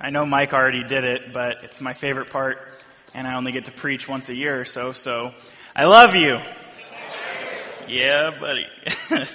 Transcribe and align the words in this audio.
I 0.00 0.10
know 0.10 0.24
Mike 0.24 0.52
already 0.52 0.84
did 0.84 1.02
it, 1.02 1.32
but 1.32 1.64
it's 1.64 1.80
my 1.80 1.92
favorite 1.92 2.30
part, 2.30 2.58
and 3.14 3.26
I 3.26 3.34
only 3.34 3.50
get 3.50 3.64
to 3.64 3.72
preach 3.72 4.08
once 4.08 4.28
a 4.28 4.34
year 4.34 4.60
or 4.60 4.64
so, 4.64 4.92
so 4.92 5.34
I 5.74 5.86
love 5.86 6.14
you. 6.14 6.38
Yeah, 7.88 8.30
buddy. 8.38 8.66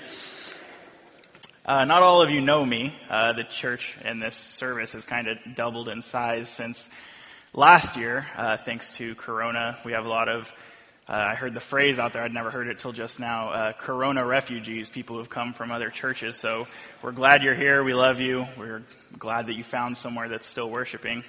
uh, 1.66 1.84
not 1.84 2.02
all 2.02 2.22
of 2.22 2.30
you 2.30 2.40
know 2.40 2.66
me. 2.66 2.98
Uh, 3.10 3.34
the 3.34 3.44
church 3.44 3.98
in 4.06 4.20
this 4.22 4.36
service 4.36 4.94
has 4.94 5.04
kind 5.04 5.28
of 5.28 5.38
doubled 5.54 5.90
in 5.90 6.02
size 6.02 6.48
since 6.48 6.88
last 7.52 7.98
year, 7.98 8.26
uh, 8.38 8.56
thanks 8.56 8.96
to 8.96 9.16
Corona. 9.16 9.78
We 9.84 9.92
have 9.92 10.06
a 10.06 10.10
lot 10.10 10.30
of 10.30 10.54
uh, 11.10 11.14
I 11.14 11.36
heard 11.36 11.54
the 11.54 11.60
phrase 11.60 12.00
out 12.00 12.14
there, 12.14 12.24
I'd 12.24 12.34
never 12.34 12.50
heard 12.50 12.68
it 12.70 12.78
till 12.78 12.94
just 12.94 13.20
now, 13.20 13.50
uh, 13.50 13.74
Corona 13.74 14.26
refugees, 14.26 14.90
people 14.90 15.18
who've 15.18 15.30
come 15.30 15.54
from 15.54 15.70
other 15.70 15.90
churches. 15.90 16.38
So 16.38 16.66
we're 17.02 17.12
glad 17.12 17.44
you're 17.44 17.56
here. 17.56 17.84
We 17.84 17.94
love 17.94 18.22
you. 18.22 18.48
We're 18.58 18.84
glad 19.18 19.48
that 19.48 19.56
you 19.56 19.66
found 19.66 19.98
somewhere 19.98 20.30
that's 20.30 20.46
still 20.46 20.70
worshiping. 20.70 21.26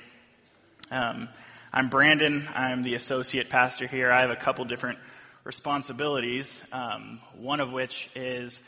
Um, 0.92 1.29
I'm 1.73 1.88
Brandon. 1.88 2.46
I'm 2.55 2.84
the 2.84 2.95
associate 2.95 3.51
pastor 3.51 3.88
here. 3.88 4.12
I 4.12 4.20
have 4.20 4.30
a 4.30 4.37
couple 4.37 4.65
different 4.65 5.01
responsibilities, 5.42 6.62
um, 6.70 7.20
one 7.37 7.59
of 7.59 7.73
which 7.73 8.09
is 8.15 8.60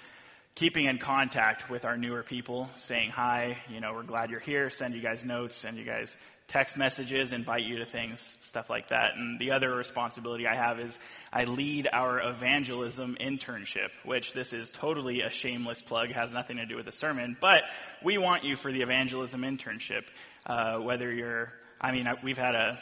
keeping 0.57 0.87
in 0.87 0.99
contact 0.99 1.71
with 1.71 1.85
our 1.85 1.97
newer 1.97 2.25
people, 2.25 2.69
saying 2.77 3.11
hi, 3.11 3.59
you 3.69 3.81
know, 3.81 3.93
we're 3.93 4.03
glad 4.03 4.31
you're 4.31 4.41
here, 4.41 4.71
send 4.71 4.95
you 4.95 5.03
guys 5.03 5.25
notes, 5.25 5.55
send 5.55 5.77
you 5.77 5.85
guys 5.85 6.17
text 6.49 6.77
messages, 6.77 7.33
invite 7.33 7.65
you 7.65 7.79
to 7.79 7.87
things, 7.87 8.37
stuff 8.41 8.71
like 8.71 8.91
that. 8.91 9.15
And 9.17 9.39
the 9.39 9.51
other 9.51 9.75
responsibility 9.75 10.47
I 10.47 10.55
have 10.55 10.79
is 10.79 10.99
I 11.33 11.45
lead 11.45 11.89
our 11.93 12.21
evangelism 12.21 13.17
internship, 13.21 13.89
which 14.05 14.33
this 14.33 14.53
is 14.53 14.71
totally 14.71 15.23
a 15.23 15.31
shameless 15.31 15.83
plug, 15.83 16.13
has 16.13 16.33
nothing 16.33 16.59
to 16.59 16.67
do 16.67 16.77
with 16.77 16.87
the 16.87 16.93
sermon, 16.93 17.37
but 17.41 17.63
we 18.03 18.17
want 18.17 18.45
you 18.45 18.55
for 18.55 18.71
the 18.71 18.83
evangelism 18.83 19.43
internship. 19.43 20.05
Uh, 20.45 20.79
whether 20.79 21.13
you're, 21.13 21.53
I 21.81 21.91
mean, 21.91 22.09
we've 22.23 22.39
had 22.39 22.55
a 22.55 22.79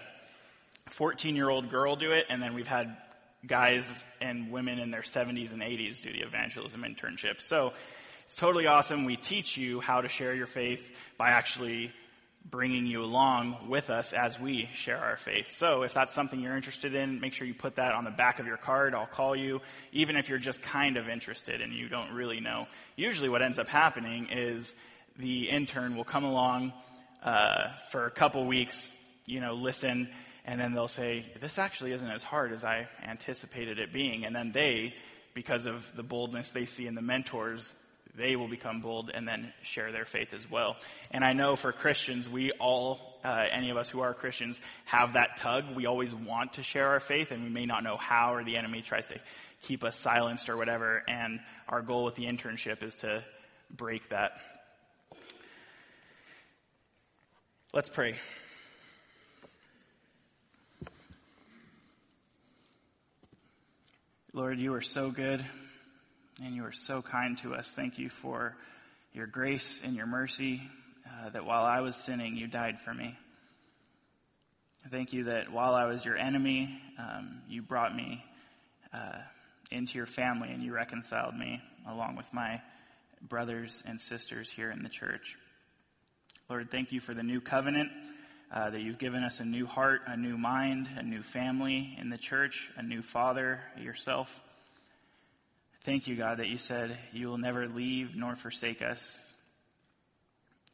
14 0.90 1.34
year 1.34 1.49
old 1.49 1.71
girl 1.71 1.96
do 1.96 2.12
it, 2.12 2.26
and 2.28 2.43
then 2.43 2.52
we've 2.52 2.66
had 2.66 2.96
guys 3.46 4.04
and 4.21 4.51
women 4.51 4.78
in 4.78 4.90
their 4.90 5.02
70s 5.02 5.52
and 5.52 5.62
80s 5.62 6.01
do 6.01 6.12
the 6.12 6.21
evangelism 6.21 6.82
internship. 6.82 7.40
So 7.40 7.73
it's 8.26 8.37
totally 8.37 8.66
awesome. 8.66 9.04
We 9.04 9.16
teach 9.16 9.56
you 9.56 9.80
how 9.80 10.02
to 10.02 10.09
share 10.09 10.34
your 10.34 10.46
faith 10.46 10.87
by 11.16 11.30
actually 11.30 11.93
bringing 12.45 12.87
you 12.87 13.02
along 13.02 13.68
with 13.68 13.88
us 13.90 14.12
as 14.12 14.38
we 14.38 14.68
share 14.74 14.98
our 14.98 15.16
faith. 15.16 15.56
So 15.56 15.82
if 15.82 15.95
that's 15.95 16.12
something 16.12 16.40
you're 16.40 16.56
interested 16.56 16.95
in, 16.95 17.20
make 17.20 17.32
sure 17.32 17.46
you 17.46 17.54
put 17.54 17.76
that 17.76 17.92
on 17.92 18.04
the 18.04 18.10
back 18.10 18.38
of 18.38 18.46
your 18.46 18.59
card. 18.59 18.95
I'll 18.95 19.06
call 19.06 19.34
you, 19.34 19.62
even 19.92 20.16
if 20.16 20.28
you're 20.28 20.38
just 20.38 20.62
kind 20.62 20.96
of 20.96 21.09
interested 21.09 21.60
and 21.62 21.72
you 21.72 21.88
don't 21.88 22.12
really 22.12 22.40
know. 22.40 22.66
Usually 22.96 23.28
what 23.28 23.40
ends 23.40 23.59
up 23.59 23.68
happening 23.68 24.28
is 24.30 24.74
the 25.18 25.48
intern 25.48 25.96
will 25.96 26.04
come 26.04 26.24
along 26.24 26.72
uh, 27.22 27.68
for 27.90 28.06
a 28.06 28.10
couple 28.10 28.45
weeks, 28.46 28.92
you 29.24 29.40
know, 29.40 29.54
listen, 29.54 30.09
and 30.45 30.60
then 30.60 30.74
they'll 30.74 30.87
say, 30.88 31.24
this 31.40 31.59
actually 31.59 31.92
isn't 31.92 32.10
as 32.10 32.22
hard 32.22 32.52
as 32.52 32.65
I 32.65 32.88
anticipated 33.02 33.78
it 33.78 33.92
being. 33.92 34.26
And 34.26 34.37
then 34.37 34.52
they, 34.52 34.95
because 35.32 35.65
of 35.65 35.90
the 35.96 36.02
boldness 36.02 36.50
they 36.50 36.66
see 36.66 36.87
in 36.87 36.95
the 36.95 37.02
mentors, 37.02 37.74
they 38.16 38.37
will 38.37 38.48
become 38.48 38.80
bold 38.80 39.10
and 39.12 39.26
then 39.26 39.52
share 39.62 39.90
their 39.93 40.04
faith 40.04 40.32
as 40.32 40.48
well. 40.48 40.76
And 41.10 41.24
I 41.24 41.32
know 41.32 41.57
for 41.57 41.73
Christians, 41.73 42.29
we 42.29 42.52
all, 42.52 43.18
uh, 43.24 43.45
any 43.51 43.71
of 43.71 43.76
us 43.76 43.88
who 43.88 44.01
are 44.01 44.15
Christians, 44.15 44.60
have 44.84 45.15
that 45.15 45.37
tug. 45.37 45.74
We 45.74 45.87
always 45.87 46.15
want 46.15 46.54
to 46.54 46.62
share 46.62 46.88
our 46.88 47.01
faith, 47.01 47.30
and 47.32 47.43
we 47.43 47.51
may 47.51 47.66
not 47.66 47.82
know 47.82 47.96
how, 47.96 48.34
or 48.34 48.45
the 48.45 48.56
enemy 48.56 48.82
tries 48.82 49.09
to 49.09 49.21
keep 49.62 49.82
us 49.82 49.98
silenced 49.98 50.48
or 50.48 50.56
whatever. 50.56 51.02
And 51.09 51.40
our 51.68 51.82
goal 51.82 52.04
with 52.04 52.15
the 52.15 52.26
internship 52.26 52.82
is 52.82 52.96
to 52.98 53.24
break 53.71 54.09
that. 54.10 54.32
Let's 57.73 57.88
pray. 57.88 58.15
Lord, 64.32 64.59
you 64.59 64.75
are 64.75 64.83
so 64.83 65.10
good 65.10 65.44
and 66.44 66.55
you 66.55 66.65
are 66.65 66.72
so 66.72 67.00
kind 67.00 67.38
to 67.38 67.55
us. 67.55 67.71
Thank 67.71 67.99
you 67.99 68.10
for 68.10 68.55
your 69.15 69.27
grace 69.27 69.81
and 69.82 69.97
your 69.97 70.06
mercy, 70.06 70.60
uh, 71.06 71.31
that 71.31 71.47
while 71.47 71.65
I 71.65 71.81
was 71.81 71.97
sinning, 71.97 72.37
you 72.37 72.47
died 72.47 72.81
for 72.81 72.93
me. 72.93 73.16
Thank 74.91 75.15
you 75.15 75.25
that 75.25 75.50
while 75.50 75.75
I 75.75 75.87
was 75.87 76.04
your 76.04 76.19
enemy, 76.19 76.78
um, 76.99 77.41
you 77.49 77.62
brought 77.62 77.97
me 77.97 78.22
uh, 78.93 79.21
into 79.71 79.97
your 79.97 80.06
family 80.06 80.50
and 80.50 80.62
you 80.62 80.75
reconciled 80.75 81.34
me 81.34 81.62
along 81.88 82.16
with 82.16 82.31
my 82.34 82.60
brothers 83.22 83.83
and 83.87 83.99
sisters 83.99 84.50
here 84.50 84.71
in 84.71 84.83
the 84.83 84.91
church. 84.91 85.38
Lord, 86.50 86.71
thank 86.71 86.93
you 86.93 87.00
for 87.00 87.15
the 87.15 87.22
new 87.22 87.41
covenant, 87.41 87.88
uh, 88.53 88.69
that 88.69 88.83
you've 88.83 88.99
given 88.99 89.25
us 89.25 89.41
a 89.41 89.44
new 89.47 89.65
heart, 89.65 90.03
a 90.06 90.16
new 90.16 90.37
mind, 90.37 90.88
a 90.99 91.03
new 91.03 91.22
family 91.22 91.97
in 91.99 92.10
the 92.10 92.19
church, 92.19 92.71
a 92.77 92.83
new 92.83 93.00
father 93.00 93.60
yourself. 93.78 94.43
Thank 95.84 96.06
you, 96.06 96.17
God, 96.17 96.39
that 96.39 96.49
you 96.49 96.56
said 96.56 96.97
you 97.12 97.28
will 97.28 97.37
never 97.37 97.69
leave 97.69 98.17
nor 98.17 98.37
forsake 98.37 98.81
us. 98.81 99.06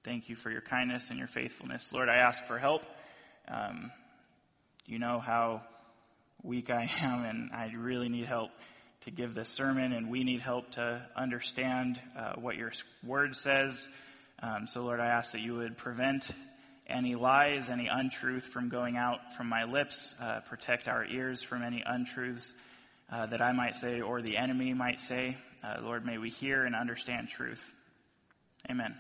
Thank 0.04 0.28
you 0.28 0.37
for 0.37 0.53
your 0.53 0.60
kindness 0.60 1.10
and 1.10 1.19
your 1.19 1.26
faithfulness. 1.26 1.93
Lord, 1.93 2.09
I 2.09 2.19
ask 2.19 2.44
for 2.44 2.59
help. 2.59 2.84
Um, 3.48 3.91
you 4.87 5.00
know 5.00 5.19
how 5.19 5.62
weak 6.44 6.71
I 6.71 6.88
am, 7.03 7.25
and 7.25 7.50
I 7.53 7.72
really 7.76 8.09
need 8.09 8.26
help 8.26 8.53
to 9.00 9.10
give 9.10 9.34
this 9.34 9.48
sermon, 9.48 9.93
and 9.93 10.10
we 10.10 10.22
need 10.22 10.43
help 10.43 10.71
to 10.72 11.03
understand 11.16 12.00
uh, 12.16 12.34
what 12.34 12.54
your 12.54 12.71
word 13.03 13.34
says. 13.34 13.88
Um, 14.41 14.69
so, 14.69 14.84
Lord, 14.84 15.00
I 15.00 15.06
ask 15.06 15.32
that 15.32 15.41
you 15.41 15.56
would 15.56 15.77
prevent 15.77 16.31
any 16.87 17.16
lies, 17.16 17.69
any 17.69 17.88
untruth 17.88 18.47
from 18.47 18.69
going 18.69 18.97
out 18.97 19.34
from 19.37 19.48
my 19.48 19.65
lips, 19.65 20.15
uh, 20.22 20.38
protect 20.48 20.87
our 20.87 21.04
ears 21.04 21.42
from 21.42 21.65
any 21.65 21.82
untruths 21.84 22.54
uh, 23.10 23.26
that 23.26 23.43
I 23.43 23.53
might 23.53 23.76
say 23.76 24.00
or 24.00 24.22
the 24.22 24.37
enemy 24.37 24.72
might 24.75 25.00
say. 25.00 25.37
Uh, 25.62 25.76
Lord, 25.82 26.06
may 26.06 26.19
we 26.19 26.31
hear 26.31 26.65
and 26.65 26.75
understand 26.75 27.28
truth. 27.28 27.75
Amen. 28.71 28.94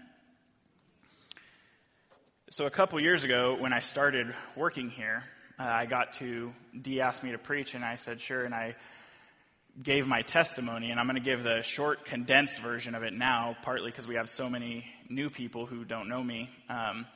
So, 2.50 2.66
a 2.66 2.70
couple 2.70 3.00
years 3.00 3.22
ago, 3.22 3.56
when 3.58 3.72
I 3.72 3.80
started 3.80 4.34
working 4.56 4.90
here, 4.90 5.22
uh, 5.58 5.62
I 5.62 5.86
got 5.86 6.14
to, 6.14 6.52
Dee 6.80 7.00
asked 7.00 7.22
me 7.22 7.32
to 7.32 7.38
preach, 7.38 7.74
and 7.74 7.84
I 7.84 7.96
said, 7.96 8.20
sure, 8.20 8.44
and 8.44 8.54
I 8.54 8.74
gave 9.80 10.06
my 10.06 10.22
testimony, 10.22 10.90
and 10.90 10.98
I'm 10.98 11.06
going 11.06 11.14
to 11.14 11.22
give 11.22 11.44
the 11.44 11.62
short, 11.62 12.04
condensed 12.04 12.60
version 12.60 12.94
of 12.94 13.02
it 13.02 13.12
now, 13.12 13.56
partly 13.62 13.90
because 13.90 14.08
we 14.08 14.16
have 14.16 14.28
so 14.28 14.50
many 14.50 14.84
new 15.08 15.30
people 15.30 15.66
who 15.66 15.84
don't 15.84 16.08
know 16.08 16.22
me, 16.22 16.50
um, 16.68 17.06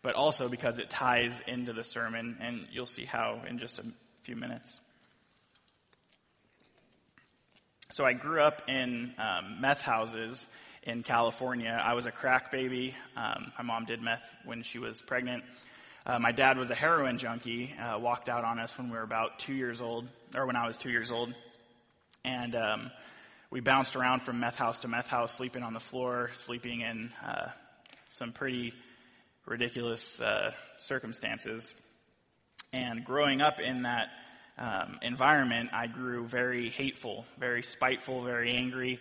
but 0.00 0.14
also 0.14 0.48
because 0.48 0.78
it 0.78 0.88
ties 0.88 1.42
into 1.46 1.72
the 1.72 1.84
sermon, 1.84 2.38
and 2.40 2.66
you'll 2.72 2.86
see 2.86 3.04
how 3.04 3.42
in 3.46 3.58
just 3.58 3.78
a 3.78 3.84
few 4.22 4.36
minutes. 4.36 4.80
So 7.90 8.04
I 8.04 8.12
grew 8.12 8.42
up 8.42 8.68
in 8.68 9.14
um, 9.16 9.62
meth 9.62 9.80
houses 9.80 10.46
in 10.82 11.02
California. 11.02 11.70
I 11.70 11.94
was 11.94 12.04
a 12.04 12.10
crack 12.12 12.52
baby. 12.52 12.94
Um, 13.16 13.50
my 13.56 13.64
mom 13.64 13.86
did 13.86 14.02
meth 14.02 14.28
when 14.44 14.62
she 14.62 14.78
was 14.78 15.00
pregnant. 15.00 15.42
Uh, 16.04 16.18
my 16.18 16.30
dad 16.30 16.58
was 16.58 16.70
a 16.70 16.74
heroin 16.74 17.16
junkie, 17.16 17.74
uh, 17.80 17.98
walked 17.98 18.28
out 18.28 18.44
on 18.44 18.58
us 18.58 18.76
when 18.76 18.90
we 18.90 18.96
were 18.96 19.02
about 19.02 19.38
two 19.38 19.54
years 19.54 19.80
old, 19.80 20.06
or 20.34 20.44
when 20.44 20.54
I 20.54 20.66
was 20.66 20.76
two 20.76 20.90
years 20.90 21.10
old. 21.10 21.32
And 22.26 22.54
um, 22.54 22.90
we 23.50 23.60
bounced 23.60 23.96
around 23.96 24.20
from 24.20 24.38
meth 24.38 24.56
house 24.56 24.80
to 24.80 24.88
meth 24.88 25.08
house, 25.08 25.34
sleeping 25.34 25.62
on 25.62 25.72
the 25.72 25.80
floor, 25.80 26.30
sleeping 26.34 26.82
in 26.82 27.10
uh, 27.24 27.48
some 28.08 28.32
pretty 28.32 28.74
ridiculous 29.46 30.20
uh, 30.20 30.52
circumstances. 30.76 31.72
And 32.70 33.02
growing 33.02 33.40
up 33.40 33.60
in 33.60 33.84
that 33.84 34.08
um, 34.58 34.98
environment, 35.02 35.70
I 35.72 35.86
grew 35.86 36.26
very 36.26 36.68
hateful, 36.68 37.24
very 37.38 37.62
spiteful, 37.62 38.22
very 38.22 38.52
angry. 38.52 38.98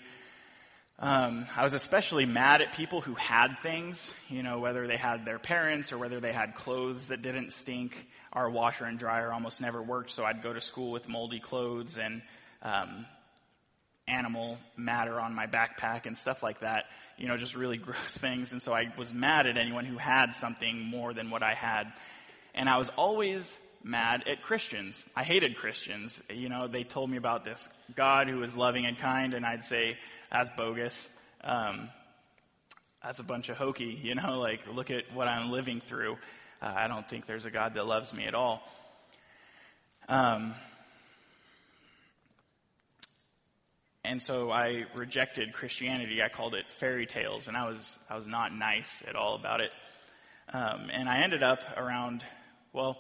Um, 0.99 1.45
I 1.55 1.63
was 1.63 1.73
especially 1.73 2.25
mad 2.25 2.61
at 2.61 2.73
people 2.73 3.01
who 3.01 3.13
had 3.15 3.59
things, 3.59 4.11
you 4.29 4.41
know, 4.43 4.59
whether 4.59 4.87
they 4.87 4.97
had 4.97 5.25
their 5.25 5.39
parents 5.39 5.91
or 5.91 5.97
whether 5.97 6.19
they 6.19 6.31
had 6.31 6.55
clothes 6.55 7.07
that 7.07 7.21
didn't 7.21 7.51
stink. 7.51 8.07
Our 8.33 8.49
washer 8.49 8.85
and 8.85 8.97
dryer 8.97 9.31
almost 9.31 9.61
never 9.61 9.81
worked, 9.81 10.11
so 10.11 10.25
I'd 10.25 10.41
go 10.41 10.53
to 10.53 10.61
school 10.61 10.91
with 10.91 11.07
moldy 11.07 11.39
clothes 11.39 11.97
and 11.97 12.21
um, 12.61 13.05
animal 14.07 14.57
matter 14.75 15.19
on 15.19 15.35
my 15.35 15.47
backpack 15.47 16.05
and 16.05 16.17
stuff 16.17 16.41
like 16.41 16.61
that, 16.61 16.85
you 17.17 17.27
know, 17.27 17.37
just 17.37 17.55
really 17.55 17.77
gross 17.77 18.17
things. 18.17 18.51
And 18.51 18.61
so 18.61 18.73
I 18.73 18.91
was 18.97 19.13
mad 19.13 19.47
at 19.47 19.57
anyone 19.57 19.85
who 19.85 19.97
had 19.97 20.33
something 20.33 20.79
more 20.79 21.13
than 21.13 21.29
what 21.29 21.43
I 21.43 21.53
had. 21.53 21.91
And 22.55 22.67
I 22.69 22.77
was 22.77 22.89
always 22.89 23.59
mad 23.87 24.23
at 24.27 24.41
Christians. 24.41 25.03
I 25.15 25.23
hated 25.23 25.55
Christians. 25.55 26.21
You 26.29 26.49
know, 26.49 26.67
they 26.67 26.83
told 26.83 27.09
me 27.09 27.17
about 27.17 27.43
this 27.43 27.67
God 27.95 28.27
who 28.27 28.43
is 28.43 28.55
loving 28.55 28.85
and 28.85 28.97
kind, 28.97 29.33
and 29.33 29.45
I'd 29.45 29.65
say, 29.65 29.97
that's 30.31 30.49
bogus. 30.57 31.09
Um, 31.43 31.89
that's 33.03 33.19
a 33.19 33.23
bunch 33.23 33.49
of 33.49 33.57
hokey, 33.57 33.97
you 34.01 34.15
know, 34.15 34.39
like, 34.39 34.61
look 34.73 34.91
at 34.91 35.03
what 35.13 35.27
I'm 35.27 35.51
living 35.51 35.81
through. 35.81 36.17
Uh, 36.61 36.73
I 36.75 36.87
don't 36.87 37.07
think 37.07 37.25
there's 37.25 37.45
a 37.45 37.51
God 37.51 37.75
that 37.75 37.85
loves 37.85 38.13
me 38.13 38.25
at 38.25 38.35
all. 38.35 38.61
Um, 40.09 40.53
and 44.03 44.21
so 44.21 44.51
I 44.51 44.85
rejected 44.95 45.53
Christianity. 45.53 46.21
I 46.21 46.29
called 46.29 46.55
it 46.55 46.65
fairy 46.79 47.05
tales, 47.05 47.47
and 47.47 47.55
I 47.55 47.69
was, 47.69 47.99
I 48.09 48.15
was 48.15 48.27
not 48.27 48.53
nice 48.53 49.03
at 49.07 49.15
all 49.15 49.35
about 49.35 49.61
it. 49.61 49.71
Um, 50.51 50.89
and 50.91 51.09
I 51.09 51.23
ended 51.23 51.43
up 51.43 51.59
around, 51.75 52.23
well, 52.71 52.97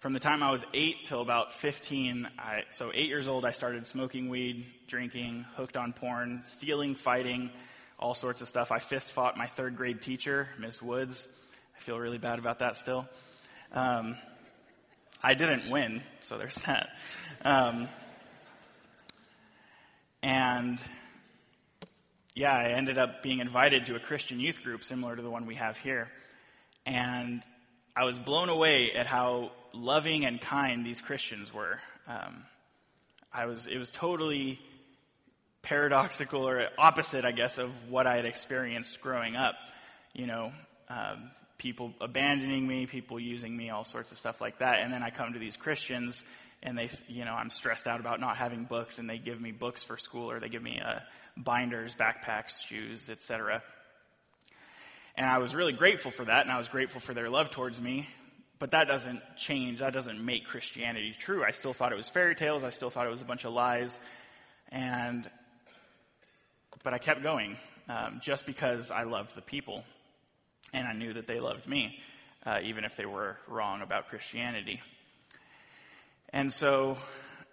from 0.00 0.12
the 0.12 0.20
time 0.20 0.44
I 0.44 0.52
was 0.52 0.64
eight 0.72 1.06
till 1.06 1.20
about 1.20 1.52
15, 1.52 2.28
I, 2.38 2.62
so 2.70 2.92
eight 2.94 3.08
years 3.08 3.26
old, 3.26 3.44
I 3.44 3.50
started 3.50 3.84
smoking 3.84 4.28
weed, 4.28 4.64
drinking, 4.86 5.44
hooked 5.56 5.76
on 5.76 5.92
porn, 5.92 6.42
stealing, 6.44 6.94
fighting, 6.94 7.50
all 7.98 8.14
sorts 8.14 8.40
of 8.40 8.48
stuff. 8.48 8.70
I 8.70 8.78
fist 8.78 9.10
fought 9.10 9.36
my 9.36 9.48
third 9.48 9.76
grade 9.76 10.00
teacher, 10.00 10.48
Miss 10.58 10.80
Woods. 10.80 11.26
I 11.76 11.80
feel 11.80 11.98
really 11.98 12.18
bad 12.18 12.38
about 12.38 12.60
that 12.60 12.76
still. 12.76 13.08
Um, 13.72 14.16
I 15.20 15.34
didn't 15.34 15.68
win, 15.68 16.02
so 16.20 16.38
there's 16.38 16.54
that. 16.66 16.90
Um, 17.44 17.88
and 20.22 20.80
yeah, 22.36 22.56
I 22.56 22.68
ended 22.68 22.98
up 22.98 23.24
being 23.24 23.40
invited 23.40 23.86
to 23.86 23.96
a 23.96 24.00
Christian 24.00 24.38
youth 24.38 24.62
group 24.62 24.84
similar 24.84 25.16
to 25.16 25.22
the 25.22 25.30
one 25.30 25.44
we 25.44 25.56
have 25.56 25.76
here. 25.76 26.08
And 26.86 27.42
I 27.96 28.04
was 28.04 28.16
blown 28.16 28.48
away 28.48 28.92
at 28.92 29.08
how 29.08 29.50
loving 29.72 30.24
and 30.24 30.40
kind 30.40 30.84
these 30.84 31.00
Christians 31.00 31.52
were. 31.52 31.78
Um, 32.06 32.44
I 33.32 33.46
was, 33.46 33.66
it 33.66 33.78
was 33.78 33.90
totally 33.90 34.58
paradoxical 35.62 36.48
or 36.48 36.68
opposite, 36.78 37.24
I 37.24 37.32
guess, 37.32 37.58
of 37.58 37.70
what 37.90 38.06
I 38.06 38.16
had 38.16 38.24
experienced 38.24 39.00
growing 39.00 39.36
up. 39.36 39.54
You 40.14 40.26
know, 40.26 40.52
um, 40.88 41.30
people 41.58 41.92
abandoning 42.00 42.66
me, 42.66 42.86
people 42.86 43.20
using 43.20 43.56
me, 43.56 43.70
all 43.70 43.84
sorts 43.84 44.12
of 44.12 44.18
stuff 44.18 44.40
like 44.40 44.60
that. 44.60 44.80
And 44.80 44.92
then 44.92 45.02
I 45.02 45.10
come 45.10 45.34
to 45.34 45.38
these 45.38 45.56
Christians 45.56 46.24
and 46.62 46.76
they, 46.76 46.88
you 47.06 47.24
know, 47.24 47.32
I'm 47.32 47.50
stressed 47.50 47.86
out 47.86 48.00
about 48.00 48.20
not 48.20 48.36
having 48.36 48.64
books 48.64 48.98
and 48.98 49.08
they 49.08 49.18
give 49.18 49.40
me 49.40 49.52
books 49.52 49.84
for 49.84 49.96
school 49.96 50.30
or 50.30 50.40
they 50.40 50.48
give 50.48 50.62
me 50.62 50.80
uh, 50.84 51.00
binders, 51.36 51.94
backpacks, 51.94 52.64
shoes, 52.66 53.10
etc. 53.10 53.62
And 55.16 55.26
I 55.26 55.38
was 55.38 55.54
really 55.54 55.72
grateful 55.72 56.10
for 56.10 56.24
that 56.24 56.42
and 56.42 56.52
I 56.52 56.58
was 56.58 56.68
grateful 56.68 57.00
for 57.00 57.12
their 57.12 57.28
love 57.28 57.50
towards 57.50 57.80
me. 57.80 58.08
But 58.58 58.70
that 58.70 58.88
doesn't 58.88 59.22
change, 59.36 59.78
that 59.80 59.92
doesn't 59.92 60.24
make 60.24 60.46
Christianity 60.46 61.14
true. 61.16 61.44
I 61.44 61.52
still 61.52 61.72
thought 61.72 61.92
it 61.92 61.96
was 61.96 62.08
fairy 62.08 62.34
tales, 62.34 62.64
I 62.64 62.70
still 62.70 62.90
thought 62.90 63.06
it 63.06 63.10
was 63.10 63.22
a 63.22 63.26
bunch 63.26 63.44
of 63.44 63.52
lies. 63.52 64.00
And, 64.70 65.28
but 66.82 66.92
I 66.92 66.98
kept 66.98 67.22
going 67.22 67.56
um, 67.88 68.20
just 68.22 68.46
because 68.46 68.90
I 68.90 69.04
loved 69.04 69.34
the 69.34 69.42
people 69.42 69.84
and 70.72 70.86
I 70.86 70.92
knew 70.92 71.12
that 71.14 71.26
they 71.26 71.40
loved 71.40 71.66
me, 71.66 71.98
uh, 72.44 72.58
even 72.62 72.84
if 72.84 72.96
they 72.96 73.06
were 73.06 73.36
wrong 73.46 73.80
about 73.80 74.08
Christianity. 74.08 74.80
And 76.32 76.52
so 76.52 76.98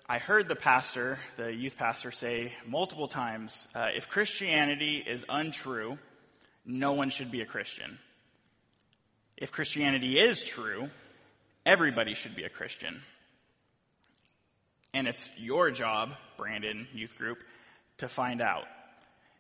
I 0.07 0.17
heard 0.17 0.47
the 0.47 0.55
pastor, 0.55 1.17
the 1.37 1.53
youth 1.53 1.77
pastor, 1.77 2.11
say 2.11 2.53
multiple 2.67 3.07
times 3.07 3.67
uh, 3.73 3.89
if 3.95 4.09
Christianity 4.09 5.03
is 5.05 5.25
untrue, 5.29 5.97
no 6.65 6.93
one 6.93 7.09
should 7.09 7.31
be 7.31 7.41
a 7.41 7.45
Christian. 7.45 7.99
If 9.37 9.51
Christianity 9.51 10.17
is 10.17 10.43
true, 10.43 10.89
everybody 11.65 12.13
should 12.13 12.35
be 12.35 12.43
a 12.43 12.49
Christian. 12.49 13.01
And 14.93 15.07
it's 15.07 15.29
your 15.37 15.71
job, 15.71 16.13
Brandon 16.37 16.87
Youth 16.93 17.17
Group, 17.17 17.39
to 17.97 18.07
find 18.07 18.41
out. 18.41 18.63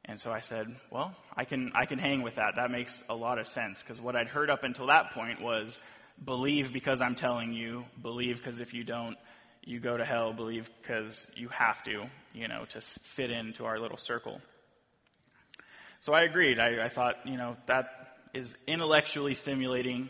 And 0.03 0.19
so 0.19 0.31
I 0.31 0.41
said, 0.41 0.75
well, 0.91 1.15
I 1.35 1.45
can, 1.45 1.71
I 1.73 1.85
can 1.85 1.97
hang 1.97 2.21
with 2.21 2.35
that. 2.35 2.57
That 2.57 2.71
makes 2.71 3.03
a 3.09 3.15
lot 3.15 3.39
of 3.39 3.47
sense 3.47 3.81
because 3.81 4.01
what 4.01 4.15
I'd 4.15 4.27
heard 4.27 4.49
up 4.49 4.63
until 4.63 4.87
that 4.87 5.11
point 5.11 5.41
was 5.41 5.79
believe 6.23 6.73
because 6.73 7.01
I'm 7.01 7.15
telling 7.15 7.51
you, 7.51 7.85
believe 8.01 8.37
because 8.37 8.59
if 8.59 8.73
you 8.73 8.83
don't, 8.83 9.17
you 9.63 9.79
go 9.79 9.97
to 9.97 10.05
hell, 10.05 10.31
believe 10.33 10.69
because 10.81 11.25
you 11.35 11.47
have 11.47 11.83
to, 11.85 12.05
you 12.33 12.47
know, 12.47 12.65
to 12.69 12.81
fit 12.81 13.31
into 13.31 13.65
our 13.65 13.79
little 13.79 13.97
circle. 13.97 14.41
So 16.01 16.13
I 16.13 16.21
agreed. 16.21 16.59
I, 16.59 16.85
I 16.85 16.89
thought, 16.89 17.25
you 17.25 17.37
know, 17.37 17.57
that 17.65 18.04
is 18.35 18.55
intellectually 18.67 19.33
stimulating. 19.33 20.09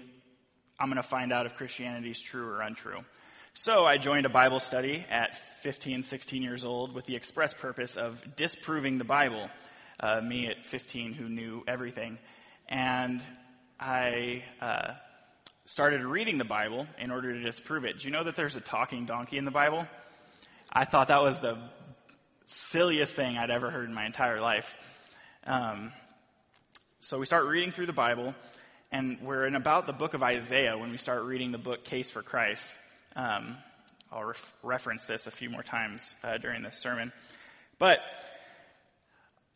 I'm 0.80 0.89
going 0.89 0.98
to 1.01 1.07
find 1.07 1.31
out 1.31 1.45
if 1.45 1.56
Christianity 1.56 2.10
is 2.10 2.19
true 2.19 2.48
or 2.48 2.62
untrue. 2.62 3.01
So 3.54 3.86
I 3.86 3.98
joined 3.98 4.25
a 4.25 4.30
Bible 4.30 4.60
study 4.60 5.06
at 5.10 5.36
15, 5.62 6.04
16 6.04 6.42
years 6.42 6.66
old 6.66 6.94
with 6.94 7.06
the 7.06 7.16
express 7.16 7.54
purpose 7.54 7.95
of 7.95 8.36
disproving 8.36 8.98
the 8.98 9.04
Bible 9.04 9.48
uh, 10.00 10.22
me 10.22 10.48
at 10.48 10.66
15 10.66 11.13
who 11.13 11.30
knew 11.30 11.63
everything. 11.68 12.18
And 12.68 13.24
I 13.80 14.44
uh, 14.60 14.94
started 15.66 16.04
reading 16.04 16.39
the 16.39 16.45
Bible 16.45 16.88
in 17.00 17.12
order 17.12 17.31
to 17.31 17.39
disprove 17.39 17.86
it. 17.86 18.00
Do 18.00 18.06
you 18.06 18.12
know 18.12 18.24
that 18.24 18.36
there's 18.36 18.57
a 18.57 18.62
talking 18.62 19.06
donkey 19.06 19.38
in 19.38 19.45
the 19.45 19.51
Bible? 19.51 19.88
I 20.74 20.86
thought 20.86 21.10
that 21.10 21.21
was 21.21 21.39
the 21.39 21.57
silliest 22.48 23.13
thing 23.13 23.38
I'd 23.38 23.51
ever 23.51 23.69
heard 23.69 23.88
in 23.88 23.94
my 23.94 24.06
entire 24.06 24.42
life. 24.42 24.75
Um, 25.45 25.92
so 27.06 27.19
we 27.19 27.28
start 27.28 27.46
reading 27.46 27.72
through 27.72 27.86
the 27.86 27.94
Bible, 27.94 28.34
and 28.92 29.19
we're 29.22 29.46
in 29.46 29.54
about 29.54 29.86
the 29.86 29.94
book 29.94 30.16
of 30.16 30.24
Isaiah 30.24 30.75
when 30.75 30.90
we 30.90 30.98
start 30.98 31.24
reading 31.24 31.52
the 31.52 31.60
book 31.60 31.84
Case 31.84 32.10
for 32.10 32.24
Christ. 32.24 32.68
Um, 33.16 33.57
I'll 34.12 34.24
ref- 34.24 34.56
reference 34.63 35.04
this 35.04 35.28
a 35.28 35.31
few 35.31 35.52
more 35.52 35.62
times 35.62 36.16
uh, 36.24 36.40
during 36.40 36.63
this 36.63 36.80
sermon. 36.80 37.13
But 37.78 38.00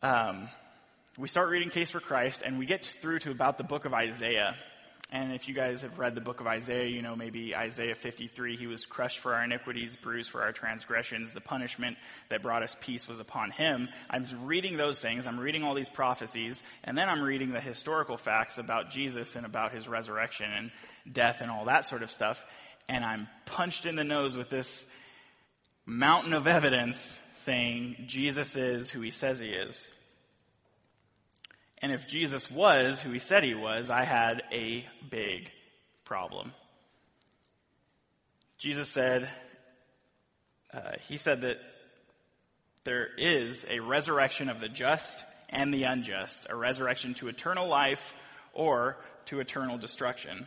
um, 0.00 0.48
we 1.18 1.26
start 1.26 1.50
reading 1.50 1.70
Case 1.70 1.90
for 1.90 1.98
Christ, 1.98 2.42
and 2.46 2.56
we 2.56 2.66
get 2.66 2.86
through 2.86 3.18
to 3.20 3.32
about 3.32 3.58
the 3.58 3.64
book 3.64 3.84
of 3.84 3.94
Isaiah. 3.94 4.54
And 5.12 5.32
if 5.32 5.48
you 5.48 5.54
guys 5.54 5.82
have 5.82 5.98
read 5.98 6.14
the 6.14 6.20
book 6.20 6.40
of 6.40 6.46
Isaiah, 6.46 6.86
you 6.86 7.02
know 7.02 7.16
maybe 7.16 7.56
Isaiah 7.56 7.96
53, 7.96 8.56
he 8.56 8.68
was 8.68 8.86
crushed 8.86 9.18
for 9.18 9.34
our 9.34 9.42
iniquities, 9.42 9.96
bruised 9.96 10.30
for 10.30 10.42
our 10.42 10.52
transgressions. 10.52 11.34
The 11.34 11.40
punishment 11.40 11.96
that 12.28 12.42
brought 12.42 12.62
us 12.62 12.76
peace 12.80 13.08
was 13.08 13.18
upon 13.18 13.50
him. 13.50 13.88
I'm 14.08 14.24
reading 14.44 14.76
those 14.76 15.00
things. 15.00 15.26
I'm 15.26 15.40
reading 15.40 15.64
all 15.64 15.74
these 15.74 15.88
prophecies. 15.88 16.62
And 16.84 16.96
then 16.96 17.08
I'm 17.08 17.22
reading 17.22 17.50
the 17.50 17.60
historical 17.60 18.16
facts 18.16 18.58
about 18.58 18.90
Jesus 18.90 19.34
and 19.34 19.44
about 19.44 19.72
his 19.72 19.88
resurrection 19.88 20.50
and 20.50 20.70
death 21.12 21.40
and 21.40 21.50
all 21.50 21.64
that 21.64 21.84
sort 21.84 22.04
of 22.04 22.10
stuff. 22.12 22.44
And 22.88 23.04
I'm 23.04 23.26
punched 23.46 23.86
in 23.86 23.96
the 23.96 24.04
nose 24.04 24.36
with 24.36 24.48
this 24.48 24.86
mountain 25.86 26.34
of 26.34 26.46
evidence 26.46 27.18
saying 27.34 27.96
Jesus 28.06 28.54
is 28.54 28.90
who 28.90 29.00
he 29.00 29.10
says 29.10 29.40
he 29.40 29.48
is. 29.48 29.90
And 31.82 31.92
if 31.92 32.06
Jesus 32.06 32.50
was 32.50 33.00
who 33.00 33.10
he 33.10 33.18
said 33.18 33.42
he 33.42 33.54
was, 33.54 33.90
I 33.90 34.04
had 34.04 34.42
a 34.52 34.84
big 35.08 35.50
problem. 36.04 36.52
Jesus 38.58 38.88
said, 38.88 39.28
uh, 40.74 40.92
he 41.08 41.16
said 41.16 41.40
that 41.40 41.58
there 42.84 43.08
is 43.16 43.64
a 43.68 43.80
resurrection 43.80 44.48
of 44.48 44.60
the 44.60 44.68
just 44.68 45.24
and 45.48 45.72
the 45.72 45.84
unjust, 45.84 46.46
a 46.50 46.56
resurrection 46.56 47.14
to 47.14 47.28
eternal 47.28 47.66
life 47.66 48.14
or 48.52 48.96
to 49.26 49.40
eternal 49.40 49.78
destruction. 49.78 50.46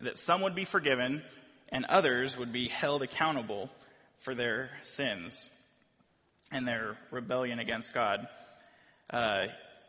That 0.00 0.18
some 0.18 0.42
would 0.42 0.54
be 0.54 0.64
forgiven 0.64 1.22
and 1.70 1.84
others 1.84 2.36
would 2.36 2.52
be 2.52 2.68
held 2.68 3.02
accountable 3.02 3.70
for 4.20 4.34
their 4.34 4.70
sins 4.82 5.48
and 6.50 6.66
their 6.66 6.96
rebellion 7.10 7.58
against 7.58 7.92
God. 7.92 8.26
Uh, 9.10 9.46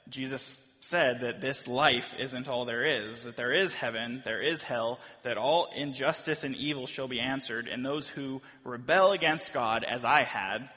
Jesus 0.10 0.60
said 0.80 1.22
that 1.22 1.42
this 1.42 1.68
life 1.68 2.14
isn't 2.20 2.48
all 2.48 2.66
there 2.66 2.86
is, 2.86 3.24
that 3.24 3.38
there 3.38 3.52
is 3.52 3.74
heaven, 3.74 4.22
there 4.24 4.42
is 4.42 4.62
hell, 4.62 5.00
that 5.24 5.38
all 5.38 5.70
injustice 5.76 6.44
and 6.44 6.56
evil 6.56 6.86
shall 6.86 7.08
be 7.08 7.20
answered, 7.20 7.68
and 7.68 7.84
those 7.84 8.08
who 8.08 8.42
rebel 8.64 9.12
against 9.12 9.52
God, 9.52 9.84
as 9.84 10.06
I 10.06 10.24
had, 10.24 10.70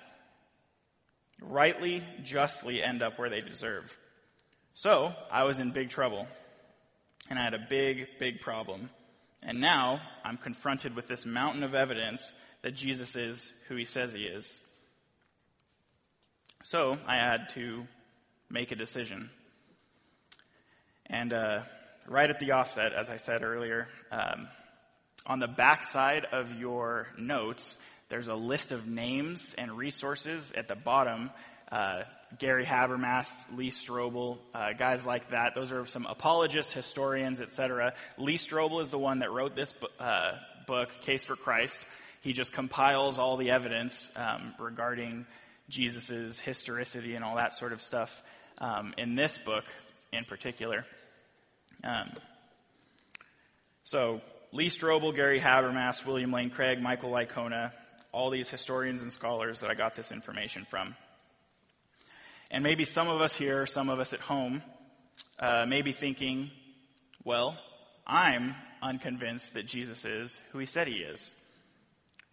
rightly, 1.43 2.03
justly 2.23 2.83
end 2.83 3.03
up 3.03 3.19
where 3.19 3.29
they 3.29 3.41
deserve. 3.41 3.97
So, 4.75 5.13
I 5.31 5.45
was 5.45 5.59
in 5.59 5.73
big 5.73 5.91
trouble, 5.91 6.27
and 7.29 7.39
I 7.39 7.45
had 7.45 7.55
a 7.55 7.67
big, 7.69 8.07
big 8.19 8.41
problem. 8.41 8.91
And 9.43 9.61
now, 9.61 10.01
I'm 10.25 10.37
confronted 10.37 10.97
with 10.97 11.07
this 11.07 11.27
mountain 11.27 11.63
of 11.63 11.75
evidence 11.75 12.33
that 12.63 12.75
Jesus 12.75 13.15
is 13.15 13.53
who 13.69 13.77
he 13.77 13.85
says 13.85 14.13
he 14.13 14.25
is. 14.25 14.61
So 16.63 16.99
I 17.07 17.17
had 17.17 17.51
to 17.51 17.87
make 18.51 18.73
a 18.73 18.77
decision. 18.77 19.31
And 21.07 21.33
uh, 21.33 21.61
right 22.07 22.29
at 22.29 22.39
the 22.39 22.53
offset, 22.53 22.93
as 22.93 23.11
I 23.11 23.17
said 23.17 23.43
earlier, 23.43 23.89
um, 24.11 24.49
on 25.27 25.39
the 25.39 25.49
back 25.49 25.83
side 25.83 26.27
of 26.33 26.55
your 26.59 27.09
notes, 27.19 27.79
there's 28.09 28.29
a 28.29 28.35
list 28.35 28.73
of 28.73 28.87
names 28.87 29.55
and 29.59 29.77
resources 29.77 30.53
at 30.53 30.69
the 30.69 30.75
bottom. 30.75 31.31
Uh, 31.71 32.03
Gary 32.39 32.65
Habermas, 32.65 33.31
Lee 33.55 33.71
Strobel, 33.71 34.39
uh, 34.55 34.73
guys 34.73 35.05
like 35.05 35.31
that. 35.31 35.55
Those 35.55 35.73
are 35.73 35.87
some 35.87 36.07
apologists, 36.07 36.73
historians, 36.73 37.41
etc. 37.41 37.95
Lee 38.17 38.39
Strobel 38.39 38.83
is 38.83 38.91
the 38.91 38.99
one 38.99 39.21
that 39.21 39.31
wrote 39.31 39.55
this 39.55 39.73
bu- 39.73 39.87
uh, 40.03 40.39
book, 40.67 40.91
Case 41.03 41.25
for 41.25 41.37
Christ. 41.37 41.85
He 42.21 42.33
just 42.33 42.53
compiles 42.53 43.19
all 43.19 43.37
the 43.37 43.51
evidence 43.51 44.11
um, 44.17 44.55
regarding 44.59 45.27
Jesus' 45.69 46.39
historicity 46.39 47.15
and 47.15 47.25
all 47.25 47.37
that 47.37 47.53
sort 47.55 47.73
of 47.73 47.83
stuff 47.83 48.23
um, 48.61 48.95
in 48.99 49.15
this 49.15 49.39
book 49.39 49.65
in 50.13 50.25
particular. 50.25 50.85
Um, 51.85 52.13
so, 53.85 54.21
Lee 54.53 54.69
Strobel, 54.69 55.15
Gary 55.15 55.41
Habermas, 55.41 56.05
William 56.05 56.33
Lane 56.33 56.51
Craig, 56.51 56.81
Michael 56.81 57.11
Licona, 57.11 57.73
all 58.13 58.31
these 58.31 58.49
historians 58.49 59.03
and 59.03 59.13
scholars 59.13 59.61
that 59.61 59.71
I 59.71 59.75
got 59.75 59.95
this 59.95 60.11
information 60.13 60.67
from. 60.69 60.95
And 62.51 62.65
maybe 62.65 62.85
some 62.85 63.09
of 63.09 63.21
us 63.21 63.37
here, 63.37 63.67
some 63.67 63.91
of 63.91 64.01
us 64.01 64.13
at 64.13 64.21
home, 64.21 64.63
uh, 65.39 65.67
may 65.67 65.83
be 65.83 65.93
thinking, 65.93 66.51
well, 67.25 67.59
I'm 68.07 68.55
unconvinced 68.83 69.55
that 69.55 69.67
Jesus 69.67 70.05
is 70.05 70.41
who 70.53 70.59
he 70.59 70.67
said 70.67 70.89
he 70.89 70.95
is. 70.95 71.35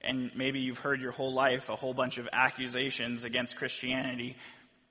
And 0.01 0.31
maybe 0.35 0.59
you've 0.59 0.77
heard 0.77 1.01
your 1.01 1.11
whole 1.11 1.33
life 1.33 1.69
a 1.69 1.75
whole 1.75 1.93
bunch 1.93 2.17
of 2.17 2.29
accusations 2.31 3.23
against 3.23 3.55
Christianity. 3.55 4.37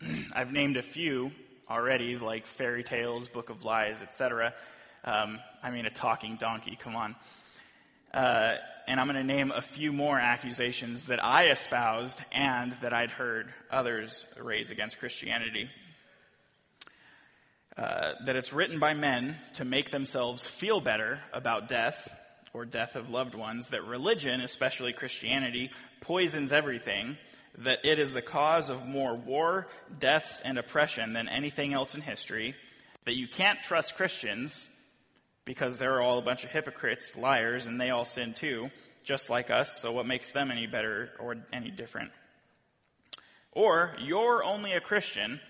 I've 0.34 0.52
named 0.52 0.76
a 0.76 0.82
few 0.82 1.32
already, 1.68 2.16
like 2.18 2.46
fairy 2.46 2.84
tales, 2.84 3.28
book 3.28 3.50
of 3.50 3.64
lies, 3.64 4.02
etc. 4.02 4.54
Um, 5.04 5.38
I 5.62 5.70
mean, 5.70 5.86
a 5.86 5.90
talking 5.90 6.36
donkey, 6.36 6.76
come 6.76 6.96
on. 6.96 7.16
Uh, 8.12 8.56
and 8.86 9.00
I'm 9.00 9.06
going 9.06 9.16
to 9.16 9.24
name 9.24 9.50
a 9.50 9.62
few 9.62 9.92
more 9.92 10.18
accusations 10.18 11.06
that 11.06 11.24
I 11.24 11.46
espoused 11.46 12.20
and 12.32 12.76
that 12.82 12.92
I'd 12.92 13.10
heard 13.10 13.52
others 13.70 14.24
raise 14.40 14.70
against 14.70 14.98
Christianity. 14.98 15.68
Uh, 17.76 18.12
that 18.24 18.36
it's 18.36 18.52
written 18.52 18.78
by 18.78 18.94
men 18.94 19.36
to 19.54 19.64
make 19.64 19.90
themselves 19.90 20.46
feel 20.46 20.80
better 20.80 21.20
about 21.32 21.68
death 21.68 22.08
or 22.52 22.64
death 22.64 22.94
of 22.94 23.10
loved 23.10 23.34
ones, 23.34 23.70
that 23.70 23.84
religion, 23.84 24.40
especially 24.40 24.92
Christianity, 24.92 25.70
poisons 26.00 26.52
everything, 26.52 27.18
that 27.58 27.84
it 27.84 27.98
is 27.98 28.12
the 28.12 28.22
cause 28.22 28.70
of 28.70 28.86
more 28.86 29.14
war, 29.14 29.68
deaths, 29.98 30.40
and 30.44 30.58
oppression 30.58 31.12
than 31.12 31.28
anything 31.28 31.72
else 31.72 31.94
in 31.94 32.00
history, 32.00 32.54
that 33.04 33.16
you 33.16 33.28
can't 33.28 33.62
trust 33.62 33.96
Christians 33.96 34.68
because 35.44 35.78
they're 35.78 36.00
all 36.00 36.18
a 36.18 36.22
bunch 36.22 36.44
of 36.44 36.50
hypocrites, 36.50 37.16
liars, 37.16 37.66
and 37.66 37.80
they 37.80 37.90
all 37.90 38.04
sin 38.04 38.34
too, 38.34 38.70
just 39.04 39.28
like 39.28 39.50
us, 39.50 39.78
so 39.80 39.92
what 39.92 40.06
makes 40.06 40.32
them 40.32 40.50
any 40.50 40.66
better 40.66 41.10
or 41.18 41.36
any 41.52 41.70
different? 41.70 42.10
Or 43.52 43.94
you're 44.00 44.42
only 44.42 44.72
a 44.72 44.80
Christian 44.80 45.40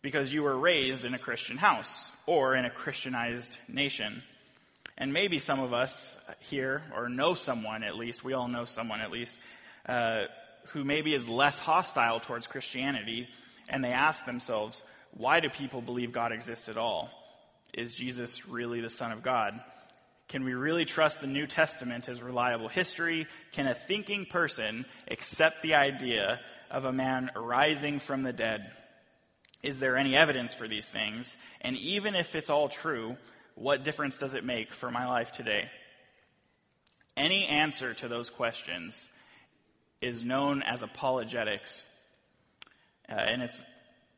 because 0.00 0.32
you 0.32 0.42
were 0.42 0.58
raised 0.58 1.04
in 1.04 1.14
a 1.14 1.18
Christian 1.18 1.56
house 1.56 2.10
or 2.26 2.56
in 2.56 2.64
a 2.64 2.70
Christianized 2.70 3.56
nation. 3.68 4.22
And 4.98 5.12
maybe 5.12 5.38
some 5.38 5.60
of 5.60 5.72
us 5.72 6.16
here, 6.40 6.82
or 6.94 7.08
know 7.08 7.34
someone 7.34 7.82
at 7.82 7.96
least, 7.96 8.24
we 8.24 8.32
all 8.32 8.48
know 8.48 8.64
someone 8.64 9.00
at 9.00 9.10
least, 9.10 9.36
uh, 9.86 10.24
who 10.68 10.84
maybe 10.84 11.14
is 11.14 11.28
less 11.28 11.58
hostile 11.58 12.20
towards 12.20 12.46
Christianity, 12.46 13.28
and 13.68 13.84
they 13.84 13.92
ask 13.92 14.24
themselves, 14.24 14.82
why 15.12 15.40
do 15.40 15.48
people 15.50 15.82
believe 15.82 16.12
God 16.12 16.32
exists 16.32 16.68
at 16.68 16.78
all? 16.78 17.10
Is 17.74 17.92
Jesus 17.92 18.48
really 18.48 18.80
the 18.80 18.90
Son 18.90 19.12
of 19.12 19.22
God? 19.22 19.60
Can 20.28 20.44
we 20.44 20.54
really 20.54 20.84
trust 20.84 21.20
the 21.20 21.26
New 21.26 21.46
Testament 21.46 22.08
as 22.08 22.22
reliable 22.22 22.68
history? 22.68 23.26
Can 23.52 23.66
a 23.66 23.74
thinking 23.74 24.24
person 24.24 24.86
accept 25.10 25.62
the 25.62 25.74
idea 25.74 26.40
of 26.70 26.84
a 26.84 26.92
man 26.92 27.30
rising 27.36 27.98
from 27.98 28.22
the 28.22 28.32
dead? 28.32 28.70
Is 29.62 29.78
there 29.78 29.96
any 29.96 30.16
evidence 30.16 30.54
for 30.54 30.66
these 30.66 30.88
things? 30.88 31.36
And 31.60 31.76
even 31.76 32.14
if 32.14 32.34
it's 32.34 32.50
all 32.50 32.68
true, 32.68 33.16
what 33.54 33.84
difference 33.84 34.16
does 34.16 34.34
it 34.34 34.44
make 34.44 34.72
for 34.72 34.90
my 34.90 35.06
life 35.06 35.32
today? 35.32 35.68
Any 37.16 37.46
answer 37.46 37.92
to 37.94 38.08
those 38.08 38.30
questions 38.30 39.08
is 40.02 40.24
known 40.24 40.62
as 40.62 40.82
apologetics. 40.82 41.84
Uh, 43.08 43.14
and 43.14 43.42
it's 43.42 43.62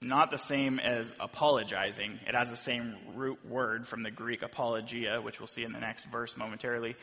not 0.01 0.31
the 0.31 0.39
same 0.39 0.79
as 0.79 1.15
apologizing. 1.21 2.19
It 2.27 2.35
has 2.35 2.51
the 2.51 2.57
same 2.57 2.97
root 3.15 3.39
word 3.47 3.87
from 3.87 4.03
the 4.03 4.11
Greek 4.11 4.43
apologia, 4.43 5.21
which 5.23 5.41
we'll 5.41 5.47
see 5.47 5.65
in 5.65 5.73
the 5.73 5.81
next 5.81 6.05
verse 6.07 6.37
momentarily. 6.37 6.97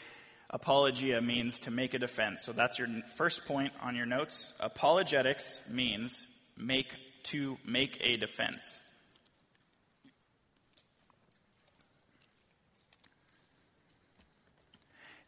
Apologia 0.49 1.21
means 1.21 1.59
to 1.59 1.71
make 1.71 1.93
a 1.93 1.99
defense. 1.99 2.43
So 2.43 2.51
that's 2.51 2.77
your 2.77 2.87
first 3.15 3.45
point 3.45 3.71
on 3.81 3.95
your 3.95 4.05
notes. 4.05 4.53
Apologetics 4.59 5.59
means 5.69 6.25
make 6.57 6.93
to 7.23 7.57
make 7.65 7.97
a 8.01 8.17
defense. 8.17 8.79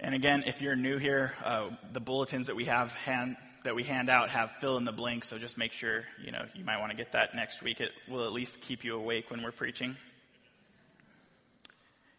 And 0.04 0.14
again, 0.14 0.44
if 0.46 0.62
you're 0.62 0.76
new 0.76 0.98
here, 0.98 1.34
uh, 1.46 1.70
the 1.94 2.02
bulletins 2.02 2.48
that 2.48 2.58
we 2.58 2.66
have 2.66 2.92
hand, 2.92 3.38
that 3.64 3.74
we 3.74 3.84
hand 3.84 4.10
out 4.10 4.30
have 4.30 4.52
fill 4.60 4.76
in 4.76 4.84
the 4.84 4.92
blank, 4.92 5.24
so 5.24 5.38
just 5.38 5.58
make 5.58 5.72
sure, 5.72 6.04
you 6.22 6.34
know, 6.34 6.44
you 6.54 6.66
might 6.66 6.82
want 6.82 6.92
to 6.92 6.98
get 6.98 7.14
that 7.14 7.34
next 7.36 7.64
week. 7.64 7.80
It 7.80 7.92
will 8.10 8.26
at 8.26 8.34
least 8.34 8.60
keep 8.60 8.84
you 8.84 8.98
awake 8.98 9.32
when 9.32 9.42
we're 9.42 9.54
preaching. 9.54 9.96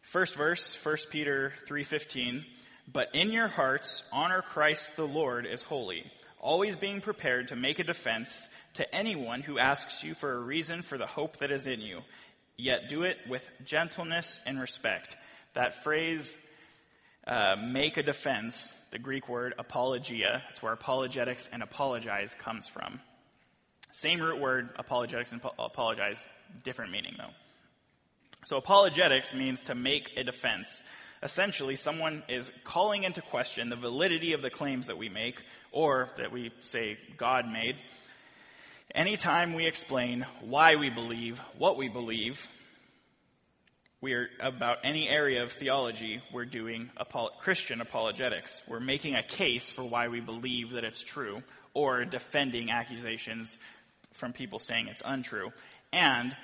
First 0.00 0.34
verse, 0.34 0.74
1 0.74 1.10
Peter 1.10 1.52
3:15, 1.66 2.46
"But 2.90 3.14
in 3.14 3.30
your 3.30 3.48
hearts 3.48 4.02
honor 4.10 4.40
Christ 4.40 4.96
the 4.96 5.06
Lord 5.06 5.46
as 5.46 5.60
holy, 5.60 6.10
always 6.40 6.76
being 6.76 7.02
prepared 7.02 7.48
to 7.48 7.56
make 7.56 7.78
a 7.78 7.84
defense 7.84 8.48
to 8.74 8.94
anyone 8.94 9.42
who 9.42 9.58
asks 9.58 10.02
you 10.02 10.14
for 10.14 10.32
a 10.32 10.40
reason 10.40 10.80
for 10.80 10.96
the 10.96 11.06
hope 11.06 11.36
that 11.36 11.50
is 11.50 11.66
in 11.66 11.82
you, 11.82 12.02
yet 12.56 12.88
do 12.88 13.02
it 13.02 13.18
with 13.28 13.46
gentleness 13.62 14.40
and 14.46 14.58
respect." 14.58 15.18
That 15.52 15.84
phrase 15.84 16.36
uh, 17.26 17.56
make 17.56 17.96
a 17.96 18.02
defense, 18.02 18.74
the 18.90 18.98
Greek 18.98 19.28
word 19.28 19.54
apologia, 19.58 20.42
it's 20.50 20.62
where 20.62 20.72
apologetics 20.72 21.48
and 21.52 21.62
apologize 21.62 22.34
comes 22.34 22.68
from. 22.68 23.00
Same 23.92 24.20
root 24.20 24.40
word, 24.40 24.70
apologetics 24.76 25.32
and 25.32 25.40
apologize, 25.58 26.24
different 26.64 26.92
meaning 26.92 27.14
though. 27.16 27.30
So 28.44 28.56
apologetics 28.58 29.32
means 29.32 29.64
to 29.64 29.74
make 29.74 30.12
a 30.16 30.24
defense. 30.24 30.82
Essentially, 31.22 31.76
someone 31.76 32.22
is 32.28 32.52
calling 32.64 33.04
into 33.04 33.22
question 33.22 33.70
the 33.70 33.76
validity 33.76 34.34
of 34.34 34.42
the 34.42 34.50
claims 34.50 34.88
that 34.88 34.98
we 34.98 35.08
make, 35.08 35.42
or 35.72 36.10
that 36.18 36.30
we 36.30 36.52
say 36.60 36.98
God 37.16 37.46
made. 37.50 37.76
Anytime 38.94 39.54
we 39.54 39.66
explain 39.66 40.26
why 40.42 40.76
we 40.76 40.90
believe 40.90 41.38
what 41.56 41.78
we 41.78 41.88
believe, 41.88 42.46
we 44.04 44.12
are 44.12 44.28
about 44.38 44.80
any 44.84 45.08
area 45.08 45.42
of 45.42 45.50
theology, 45.50 46.20
we're 46.30 46.44
doing 46.44 46.90
Christian 47.38 47.80
apologetics. 47.80 48.60
We're 48.68 48.78
making 48.78 49.14
a 49.14 49.22
case 49.22 49.72
for 49.72 49.82
why 49.82 50.08
we 50.08 50.20
believe 50.20 50.72
that 50.72 50.84
it's 50.84 51.02
true, 51.02 51.42
or 51.72 52.04
defending 52.04 52.70
accusations 52.70 53.58
from 54.12 54.34
people 54.34 54.58
saying 54.58 54.88
it's 54.88 55.00
untrue. 55.02 55.54
And 55.90 56.36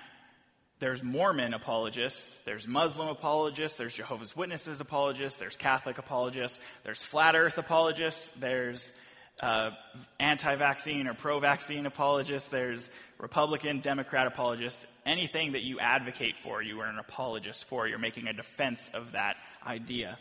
there's 0.78 1.04
Mormon 1.04 1.52
apologists, 1.52 2.34
there's 2.46 2.66
Muslim 2.66 3.08
apologists, 3.08 3.76
there's 3.76 3.94
Jehovah's 3.94 4.34
Witnesses 4.34 4.80
apologists, 4.80 5.38
there's 5.38 5.58
Catholic 5.58 5.98
apologists, 5.98 6.60
there's 6.82 7.02
flat 7.02 7.36
earth 7.36 7.58
apologists, 7.58 8.28
there's 8.38 8.94
uh, 9.40 9.70
anti 10.18 10.54
vaccine 10.56 11.06
or 11.06 11.14
pro 11.14 11.40
vaccine 11.40 11.86
apologists, 11.86 12.48
there's 12.50 12.90
Republican, 13.18 13.80
Democrat 13.80 14.26
apologists. 14.26 14.84
Anything 15.06 15.52
that 15.52 15.62
you 15.62 15.80
advocate 15.80 16.36
for, 16.36 16.62
you 16.62 16.80
are 16.80 16.86
an 16.86 16.98
apologist 16.98 17.64
for. 17.64 17.86
You're 17.88 17.98
making 17.98 18.28
a 18.28 18.32
defense 18.32 18.90
of 18.92 19.12
that 19.12 19.36
idea. 19.66 20.18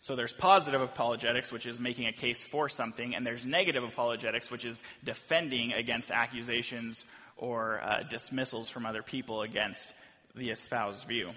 So 0.00 0.16
there's 0.16 0.32
positive 0.32 0.80
apologetics, 0.80 1.52
which 1.52 1.64
is 1.64 1.78
making 1.78 2.08
a 2.08 2.12
case 2.12 2.44
for 2.44 2.68
something, 2.68 3.14
and 3.14 3.24
there's 3.24 3.46
negative 3.46 3.84
apologetics, 3.84 4.50
which 4.50 4.64
is 4.64 4.82
defending 5.04 5.72
against 5.74 6.10
accusations 6.10 7.04
or 7.36 7.80
uh, 7.80 8.02
dismissals 8.02 8.68
from 8.68 8.84
other 8.84 9.02
people 9.02 9.42
against 9.42 9.94
the 10.34 10.50
espoused 10.50 11.04
view. 11.04 11.30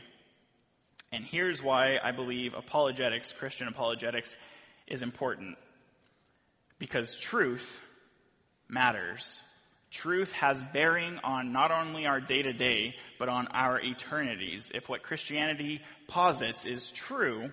And 1.11 1.23
here's 1.23 1.61
why 1.61 1.99
I 2.03 2.11
believe 2.11 2.55
apologetics, 2.55 3.33
Christian 3.33 3.67
apologetics, 3.67 4.35
is 4.87 5.03
important. 5.03 5.57
Because 6.79 7.15
truth 7.15 7.81
matters. 8.67 9.41
Truth 9.91 10.33
has 10.33 10.63
bearing 10.73 11.19
on 11.23 11.53
not 11.53 11.71
only 11.71 12.05
our 12.05 12.19
day 12.19 12.41
to 12.41 12.51
day, 12.51 12.95
but 13.17 13.29
on 13.29 13.47
our 13.47 13.79
eternities. 13.79 14.71
If 14.73 14.89
what 14.89 15.03
Christianity 15.03 15.81
posits 16.07 16.65
is 16.65 16.91
true, 16.91 17.49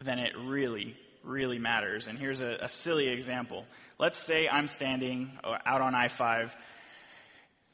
then 0.00 0.18
it 0.18 0.32
really, 0.38 0.96
really 1.22 1.58
matters. 1.58 2.06
And 2.06 2.18
here's 2.18 2.40
a, 2.40 2.58
a 2.62 2.68
silly 2.68 3.08
example. 3.08 3.66
Let's 3.98 4.18
say 4.18 4.48
I'm 4.48 4.66
standing 4.66 5.38
uh, 5.44 5.58
out 5.66 5.82
on 5.82 5.94
I 5.94 6.08
5 6.08 6.56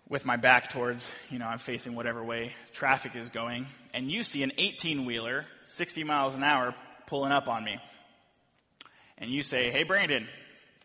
with 0.09 0.25
my 0.25 0.37
back 0.37 0.71
towards, 0.71 1.09
you 1.31 1.39
know, 1.39 1.47
I'm 1.47 1.59
facing 1.59 1.95
whatever 1.95 2.25
way 2.25 2.53
traffic 2.73 3.15
is 3.15 3.29
going, 3.29 3.67
and 3.93 4.11
you 4.11 4.23
see 4.23 4.43
an 4.43 4.53
18 4.57 5.05
wheeler, 5.05 5.45
60 5.67 6.03
miles 6.03 6.35
an 6.35 6.43
hour, 6.43 6.75
pulling 7.07 7.31
up 7.31 7.47
on 7.47 7.63
me 7.63 7.79
and 9.19 9.31
you 9.31 9.43
say, 9.43 9.71
Hey, 9.71 9.83
Brandon, 9.83 10.27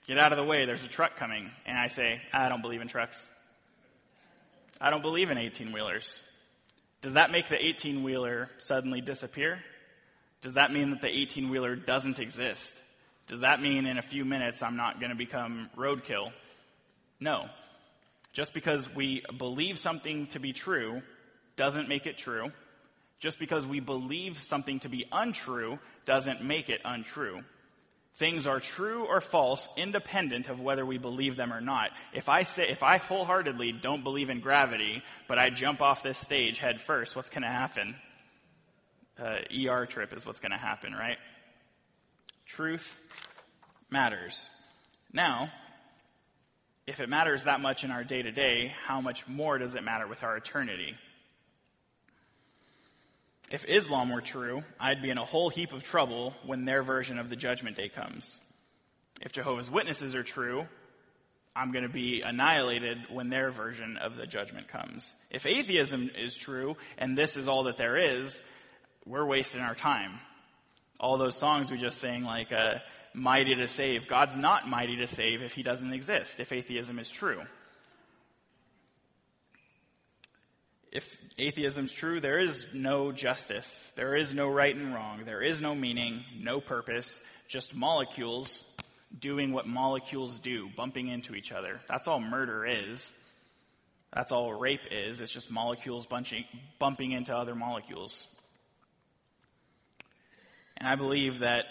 get 0.07 0.17
out 0.17 0.31
of 0.31 0.37
the 0.37 0.43
way, 0.43 0.65
there's 0.65 0.83
a 0.83 0.89
truck 0.89 1.15
coming. 1.15 1.49
And 1.65 1.77
I 1.77 1.87
say, 1.87 2.21
I 2.33 2.49
don't 2.49 2.61
believe 2.61 2.81
in 2.81 2.87
trucks. 2.87 3.29
I 4.81 4.89
don't 4.89 5.01
believe 5.01 5.31
in 5.31 5.37
18 5.37 5.71
wheelers. 5.71 6.21
Does 7.01 7.13
that 7.13 7.31
make 7.31 7.49
the 7.49 7.63
18 7.63 8.03
wheeler 8.03 8.49
suddenly 8.59 9.01
disappear? 9.01 9.59
Does 10.41 10.55
that 10.55 10.71
mean 10.71 10.89
that 10.89 11.01
the 11.01 11.09
18 11.09 11.49
wheeler 11.49 11.75
doesn't 11.75 12.19
exist? 12.19 12.81
Does 13.27 13.41
that 13.41 13.61
mean 13.61 13.85
in 13.85 13.97
a 13.97 14.01
few 14.01 14.25
minutes 14.25 14.61
I'm 14.61 14.75
not 14.75 14.99
going 14.99 15.11
to 15.11 15.15
become 15.15 15.69
roadkill? 15.77 16.31
No. 17.19 17.45
Just 18.33 18.53
because 18.53 18.93
we 18.93 19.23
believe 19.37 19.79
something 19.79 20.27
to 20.27 20.39
be 20.39 20.51
true 20.53 21.01
doesn't 21.55 21.87
make 21.87 22.05
it 22.05 22.17
true. 22.17 22.51
Just 23.19 23.39
because 23.39 23.65
we 23.65 23.79
believe 23.79 24.37
something 24.37 24.79
to 24.79 24.89
be 24.89 25.05
untrue 25.11 25.79
doesn't 26.05 26.43
make 26.43 26.69
it 26.69 26.81
untrue. 26.83 27.41
Things 28.15 28.46
are 28.46 28.60
true 28.60 29.05
or 29.05 29.22
false 29.22 29.67
independent 29.75 30.48
of 30.48 30.60
whether 30.60 30.86
we 30.86 30.98
believe 31.00 31.36
them 31.36 31.51
or 31.51 31.62
not. 31.62 31.89
If 32.13 32.29
I 32.29 32.43
say, 32.43 32.70
if 32.70 32.84
I 32.84 32.98
wholeheartedly 32.98 33.72
don't 33.72 34.03
believe 34.03 34.29
in 34.29 34.39
gravity, 34.39 35.01
but 35.27 35.39
I 35.39 35.50
jump 35.50 35.82
off 35.82 36.03
this 36.03 36.17
stage 36.17 36.60
head 36.60 36.79
first, 36.79 37.15
what's 37.15 37.29
going 37.29 37.41
to 37.41 37.50
happen? 37.50 37.96
uh, 39.20 39.38
ER 39.70 39.86
trip 39.86 40.15
is 40.15 40.25
what's 40.25 40.39
going 40.39 40.51
to 40.51 40.58
happen, 40.58 40.93
right? 40.93 41.17
Truth 42.46 42.98
matters. 43.89 44.50
Now, 45.12 45.51
if 46.88 47.00
it 47.00 47.10
matters 47.10 47.43
that 47.43 47.62
much 47.62 47.84
in 47.84 47.91
our 47.91 48.03
day 48.03 48.22
to 48.22 48.32
day, 48.32 48.74
how 48.86 49.01
much 49.01 49.27
more 49.27 49.58
does 49.58 49.75
it 49.75 49.84
matter 49.84 50.08
with 50.08 50.24
our 50.24 50.36
eternity? 50.36 50.96
If 53.53 53.65
Islam 53.69 54.10
were 54.10 54.22
true, 54.22 54.63
I'd 54.79 55.03
be 55.03 55.12
in 55.12 55.19
a 55.19 55.24
whole 55.24 55.51
heap 55.51 55.74
of 55.74 55.83
trouble 55.83 56.33
when 56.43 56.65
their 56.65 56.81
version 56.81 57.19
of 57.19 57.29
the 57.29 57.36
judgment 57.36 57.77
day 57.77 57.88
comes. 57.88 58.39
If 59.22 59.31
Jehovah's 59.31 59.69
Witnesses 59.69 60.15
are 60.15 60.24
true, 60.24 60.67
I'm 61.55 61.72
going 61.72 61.83
to 61.83 61.89
be 61.89 62.24
annihilated 62.24 63.12
when 63.12 63.29
their 63.29 63.51
version 63.51 63.98
of 63.98 64.15
the 64.15 64.25
judgment 64.25 64.69
comes. 64.69 65.13
If 65.29 65.45
atheism 65.45 66.10
is 66.17 66.36
true 66.36 66.77
and 66.98 67.15
this 67.15 67.38
is 67.38 67.48
all 67.48 67.65
that 67.65 67.77
there 67.77 67.95
is, 67.95 68.41
we're 69.05 69.24
wasting 69.24 69.62
our 69.62 69.75
time. 69.75 70.19
All 71.00 71.19
those 71.19 71.38
songs 71.38 71.69
we 71.69 71.77
just 71.77 72.00
sang, 72.00 72.24
like 72.24 72.51
uh, 72.51 72.79
Mighty 73.13 73.53
to 73.53 73.67
Save, 73.67 74.07
God's 74.07 74.36
not 74.36 74.67
mighty 74.67 74.98
to 74.98 75.05
save 75.05 75.43
if 75.43 75.53
he 75.53 75.62
doesn't 75.62 75.93
exist, 75.93 76.39
if 76.39 76.51
atheism 76.51 76.98
is 76.98 77.12
true. 77.12 77.43
If 80.93 81.17
atheism 81.39 81.85
is 81.85 81.91
true, 81.91 82.19
there 82.19 82.38
is 82.38 82.67
no 82.71 83.12
justice, 83.12 83.91
there 83.95 84.15
is 84.15 84.31
no 84.31 84.47
right 84.47 84.75
and 84.75 84.93
wrong, 84.93 85.23
there 85.25 85.41
is 85.41 85.59
no 85.59 85.73
meaning, 85.73 86.23
no 86.39 86.62
purpose, 86.62 87.19
just 87.47 87.73
molecules 87.75 88.63
doing 89.19 89.53
what 89.53 89.65
molecules 89.65 90.38
do, 90.38 90.69
bumping 90.77 91.07
into 91.07 91.33
each 91.33 91.51
other. 91.51 91.81
That's 91.88 92.07
all 92.07 92.19
murder 92.19 92.63
is. 92.63 93.12
That's 94.13 94.31
all 94.31 94.53
rape 94.53 94.85
is. 94.91 95.19
It's 95.19 95.31
just 95.31 95.50
molecules 95.50 96.05
bunching, 96.05 96.45
bumping 96.77 97.12
into 97.12 97.35
other 97.35 97.55
molecules. 97.55 98.27
And 100.77 100.88
I 100.88 100.93
believe 100.93 101.39
that, 101.39 101.65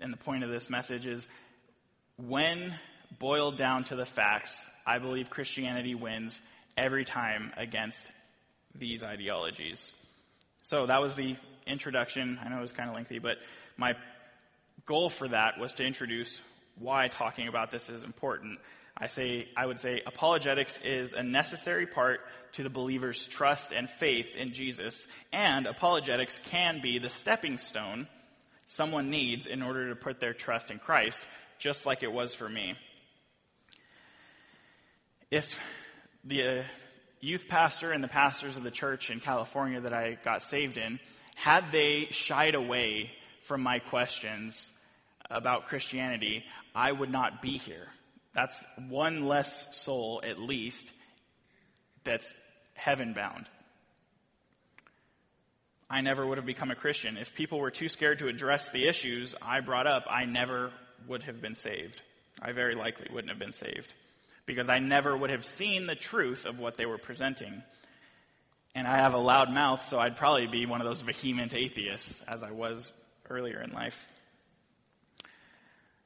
and 0.00 0.12
the 0.12 0.16
point 0.16 0.44
of 0.44 0.50
this 0.50 0.70
message 0.70 1.06
is 1.06 1.26
when 2.18 2.72
boiled 3.18 3.56
down 3.56 3.82
to 3.84 3.96
the 3.96 4.06
facts, 4.06 4.64
I 4.86 5.00
believe 5.00 5.28
Christianity 5.28 5.96
wins 5.96 6.40
every 6.76 7.04
time 7.04 7.52
against 7.56 8.06
these 8.74 9.02
ideologies. 9.02 9.92
So 10.62 10.86
that 10.86 11.00
was 11.00 11.16
the 11.16 11.36
introduction. 11.66 12.38
I 12.42 12.48
know 12.48 12.58
it 12.58 12.62
was 12.62 12.72
kind 12.72 12.88
of 12.88 12.94
lengthy, 12.94 13.18
but 13.18 13.38
my 13.76 13.94
goal 14.86 15.10
for 15.10 15.28
that 15.28 15.58
was 15.58 15.74
to 15.74 15.84
introduce 15.84 16.40
why 16.78 17.08
talking 17.08 17.48
about 17.48 17.70
this 17.70 17.88
is 17.90 18.04
important. 18.04 18.58
I 18.96 19.08
say 19.08 19.48
I 19.56 19.66
would 19.66 19.80
say 19.80 20.02
apologetics 20.04 20.78
is 20.84 21.14
a 21.14 21.22
necessary 21.22 21.86
part 21.86 22.20
to 22.52 22.62
the 22.62 22.70
believer's 22.70 23.26
trust 23.28 23.72
and 23.72 23.88
faith 23.88 24.34
in 24.36 24.52
Jesus, 24.52 25.06
and 25.32 25.66
apologetics 25.66 26.38
can 26.44 26.80
be 26.82 26.98
the 26.98 27.08
stepping 27.08 27.58
stone 27.58 28.08
someone 28.66 29.10
needs 29.10 29.46
in 29.46 29.62
order 29.62 29.88
to 29.88 29.96
put 29.96 30.20
their 30.20 30.34
trust 30.34 30.70
in 30.70 30.78
Christ, 30.78 31.26
just 31.58 31.86
like 31.86 32.02
it 32.02 32.12
was 32.12 32.34
for 32.34 32.48
me. 32.48 32.74
If 35.30 35.58
the 36.24 36.42
uh, 36.42 36.62
youth 37.20 37.48
pastor 37.48 37.92
and 37.92 38.02
the 38.02 38.08
pastors 38.08 38.56
of 38.56 38.62
the 38.62 38.70
church 38.70 39.10
in 39.10 39.20
California 39.20 39.80
that 39.80 39.92
I 39.92 40.18
got 40.24 40.42
saved 40.42 40.78
in 40.78 40.98
had 41.34 41.72
they 41.72 42.08
shied 42.10 42.54
away 42.54 43.10
from 43.42 43.62
my 43.62 43.78
questions 43.78 44.70
about 45.30 45.66
Christianity, 45.66 46.44
I 46.74 46.92
would 46.92 47.10
not 47.10 47.40
be 47.40 47.56
here. 47.56 47.86
That's 48.32 48.62
one 48.88 49.26
less 49.26 49.74
soul, 49.76 50.22
at 50.24 50.38
least, 50.38 50.90
that's 52.04 52.32
heaven 52.74 53.12
bound. 53.12 53.46
I 55.88 56.02
never 56.02 56.24
would 56.24 56.38
have 56.38 56.46
become 56.46 56.70
a 56.70 56.76
Christian. 56.76 57.16
If 57.16 57.34
people 57.34 57.58
were 57.58 57.70
too 57.70 57.88
scared 57.88 58.20
to 58.20 58.28
address 58.28 58.70
the 58.70 58.86
issues 58.86 59.34
I 59.42 59.60
brought 59.60 59.86
up, 59.86 60.04
I 60.08 60.24
never 60.24 60.70
would 61.08 61.24
have 61.24 61.40
been 61.40 61.54
saved. 61.54 62.00
I 62.40 62.52
very 62.52 62.74
likely 62.74 63.08
wouldn't 63.12 63.30
have 63.30 63.40
been 63.40 63.52
saved 63.52 63.92
because 64.46 64.68
I 64.68 64.78
never 64.78 65.16
would 65.16 65.30
have 65.30 65.44
seen 65.44 65.86
the 65.86 65.94
truth 65.94 66.46
of 66.46 66.58
what 66.58 66.76
they 66.76 66.86
were 66.86 66.98
presenting. 66.98 67.62
And 68.74 68.86
I 68.86 68.98
have 68.98 69.14
a 69.14 69.18
loud 69.18 69.52
mouth, 69.52 69.84
so 69.84 69.98
I'd 69.98 70.16
probably 70.16 70.46
be 70.46 70.66
one 70.66 70.80
of 70.80 70.86
those 70.86 71.02
vehement 71.02 71.54
atheists 71.54 72.22
as 72.28 72.44
I 72.44 72.52
was 72.52 72.92
earlier 73.28 73.60
in 73.60 73.70
life. 73.72 74.06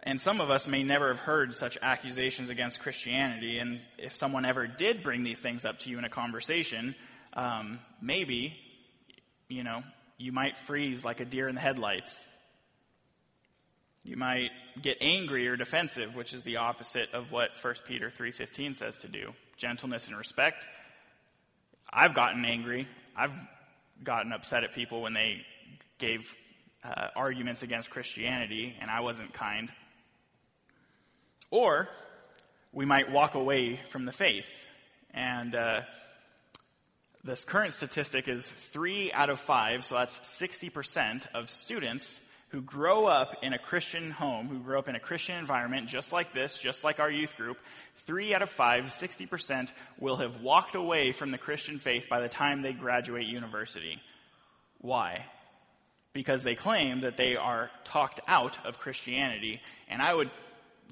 And 0.02 0.20
some 0.20 0.40
of 0.40 0.50
us 0.50 0.68
may 0.68 0.82
never 0.82 1.08
have 1.08 1.18
heard 1.18 1.54
such 1.54 1.78
accusations 1.80 2.50
against 2.50 2.80
Christianity. 2.80 3.58
And 3.58 3.80
if 3.96 4.14
someone 4.14 4.44
ever 4.44 4.66
did 4.66 5.02
bring 5.02 5.24
these 5.24 5.40
things 5.40 5.64
up 5.64 5.78
to 5.80 5.90
you 5.90 5.98
in 5.98 6.04
a 6.04 6.10
conversation, 6.10 6.94
um, 7.32 7.80
maybe, 8.02 8.54
you 9.48 9.64
know, 9.64 9.82
you 10.18 10.30
might 10.30 10.58
freeze 10.58 11.04
like 11.04 11.20
a 11.20 11.24
deer 11.24 11.48
in 11.48 11.54
the 11.54 11.60
headlights. 11.60 12.22
You 14.04 14.18
might 14.18 14.50
get 14.82 14.98
angry 15.00 15.48
or 15.48 15.56
defensive, 15.56 16.14
which 16.14 16.34
is 16.34 16.42
the 16.42 16.58
opposite 16.58 17.12
of 17.14 17.32
what 17.32 17.56
1 17.56 17.74
Peter 17.86 18.10
3:15 18.10 18.74
says 18.74 18.98
to 18.98 19.08
do. 19.08 19.34
Gentleness 19.56 20.08
and 20.08 20.16
respect. 20.16 20.66
I've 21.90 22.14
gotten 22.14 22.44
angry. 22.44 22.86
I've 23.16 23.32
gotten 24.02 24.32
upset 24.32 24.62
at 24.62 24.74
people 24.74 25.00
when 25.00 25.14
they 25.14 25.46
gave 25.98 26.36
uh, 26.84 27.08
arguments 27.16 27.62
against 27.62 27.88
Christianity, 27.90 28.76
and 28.78 28.90
I 28.90 29.00
wasn't 29.00 29.32
kind. 29.32 29.72
Or 31.50 31.88
we 32.72 32.84
might 32.84 33.10
walk 33.10 33.34
away 33.34 33.76
from 33.88 34.04
the 34.04 34.12
faith. 34.12 34.48
And 35.12 35.54
uh, 35.54 35.80
this 37.22 37.44
current 37.44 37.72
statistic 37.72 38.28
is 38.28 38.46
three 38.46 39.12
out 39.12 39.30
of 39.30 39.40
five, 39.40 39.84
so 39.84 39.94
that's 39.94 40.18
60% 40.18 41.26
of 41.32 41.48
students 41.48 42.20
who 42.54 42.60
grow 42.60 43.06
up 43.06 43.34
in 43.42 43.52
a 43.52 43.58
Christian 43.58 44.12
home, 44.12 44.46
who 44.46 44.60
grow 44.60 44.78
up 44.78 44.88
in 44.88 44.94
a 44.94 45.00
Christian 45.00 45.36
environment, 45.36 45.88
just 45.88 46.12
like 46.12 46.32
this, 46.32 46.56
just 46.56 46.84
like 46.84 47.00
our 47.00 47.10
youth 47.10 47.36
group, 47.36 47.56
three 48.06 48.32
out 48.32 48.42
of 48.42 48.48
five, 48.48 48.84
60%, 48.84 49.72
will 49.98 50.14
have 50.14 50.40
walked 50.40 50.76
away 50.76 51.10
from 51.10 51.32
the 51.32 51.38
Christian 51.38 51.80
faith 51.80 52.06
by 52.08 52.20
the 52.20 52.28
time 52.28 52.62
they 52.62 52.72
graduate 52.72 53.26
university. 53.26 54.00
Why? 54.78 55.24
Because 56.12 56.44
they 56.44 56.54
claim 56.54 57.00
that 57.00 57.16
they 57.16 57.34
are 57.34 57.72
talked 57.82 58.20
out 58.28 58.64
of 58.64 58.78
Christianity. 58.78 59.60
And 59.88 60.00
I 60.00 60.14
would 60.14 60.30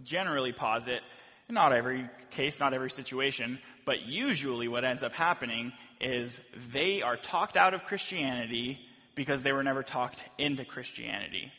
generally 0.03 0.53
posit, 0.53 1.03
not 1.49 1.73
every 1.73 2.11
case, 2.31 2.59
not 2.59 2.75
every 2.75 2.91
situation, 2.91 3.61
but 3.87 4.01
usually 4.01 4.67
what 4.67 4.85
ends 4.85 5.05
up 5.05 5.13
happening 5.13 5.73
is 6.01 6.41
they 6.73 7.03
are 7.03 7.17
talked 7.17 7.57
out 7.57 7.73
of 7.73 7.85
Christianity 7.85 8.81
because 9.15 9.43
they 9.43 9.53
were 9.53 9.63
never 9.63 9.83
talked 9.83 10.23
into 10.39 10.65
Christianity. 10.65 11.53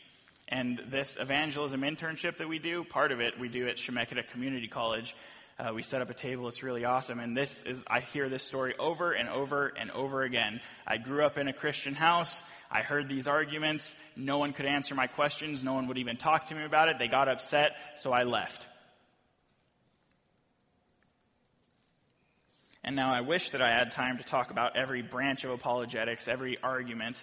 And 0.48 0.80
this 0.90 1.16
evangelism 1.18 1.80
internship 1.82 2.36
that 2.38 2.48
we 2.48 2.58
do, 2.58 2.84
part 2.84 3.12
of 3.12 3.20
it 3.20 3.38
we 3.38 3.48
do 3.48 3.68
at 3.68 3.76
Chemeketa 3.76 4.28
Community 4.28 4.68
College. 4.68 5.14
Uh, 5.58 5.72
we 5.72 5.84
set 5.84 6.02
up 6.02 6.10
a 6.10 6.14
table. 6.14 6.48
It's 6.48 6.64
really 6.64 6.84
awesome. 6.84 7.20
And 7.20 7.36
this 7.36 7.62
is, 7.62 7.84
I 7.86 8.00
hear 8.00 8.28
this 8.28 8.42
story 8.42 8.74
over 8.76 9.12
and 9.12 9.28
over 9.28 9.68
and 9.68 9.90
over 9.92 10.22
again. 10.22 10.60
I 10.84 10.96
grew 10.96 11.24
up 11.24 11.38
in 11.38 11.46
a 11.46 11.52
Christian 11.52 11.94
house. 11.94 12.42
I 12.70 12.82
heard 12.82 13.08
these 13.08 13.28
arguments. 13.28 13.94
No 14.16 14.38
one 14.38 14.52
could 14.52 14.66
answer 14.66 14.96
my 14.96 15.06
questions. 15.06 15.62
No 15.62 15.74
one 15.74 15.86
would 15.86 15.98
even 15.98 16.16
talk 16.16 16.46
to 16.48 16.54
me 16.56 16.64
about 16.64 16.88
it. 16.88 16.98
They 16.98 17.06
got 17.06 17.28
upset, 17.28 17.76
so 17.94 18.12
I 18.12 18.24
left. 18.24 18.66
And 22.82 22.96
now 22.96 23.14
I 23.14 23.22
wish 23.22 23.50
that 23.50 23.62
I 23.62 23.70
had 23.70 23.92
time 23.92 24.18
to 24.18 24.24
talk 24.24 24.50
about 24.50 24.76
every 24.76 25.00
branch 25.02 25.44
of 25.44 25.50
apologetics, 25.50 26.28
every 26.28 26.58
argument, 26.62 27.22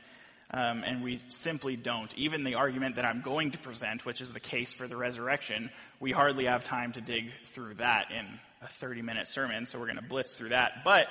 um, 0.54 0.84
and 0.84 1.04
we 1.04 1.22
simply 1.30 1.76
don't. 1.76 2.14
Even 2.18 2.44
the 2.44 2.56
argument 2.56 2.98
that 2.98 3.06
I'm 3.06 3.22
going 3.22 3.52
to 3.52 3.58
present, 3.58 4.06
which 4.06 4.22
is 4.22 4.34
the 4.34 4.40
case 4.40 4.74
for 4.74 4.88
the 4.88 4.98
resurrection, 4.98 5.70
we 6.00 6.12
hardly 6.12 6.46
have 6.46 6.64
time 6.64 6.92
to 6.94 7.02
dig 7.02 7.32
through 7.46 7.76
that 7.76 8.12
in 8.12 8.26
a 8.62 8.68
30 8.68 9.02
minute 9.02 9.28
sermon, 9.28 9.66
so 9.66 9.80
we're 9.80 9.86
going 9.86 9.98
to 9.98 10.04
blitz 10.04 10.34
through 10.34 10.50
that. 10.50 10.84
But 10.84 11.08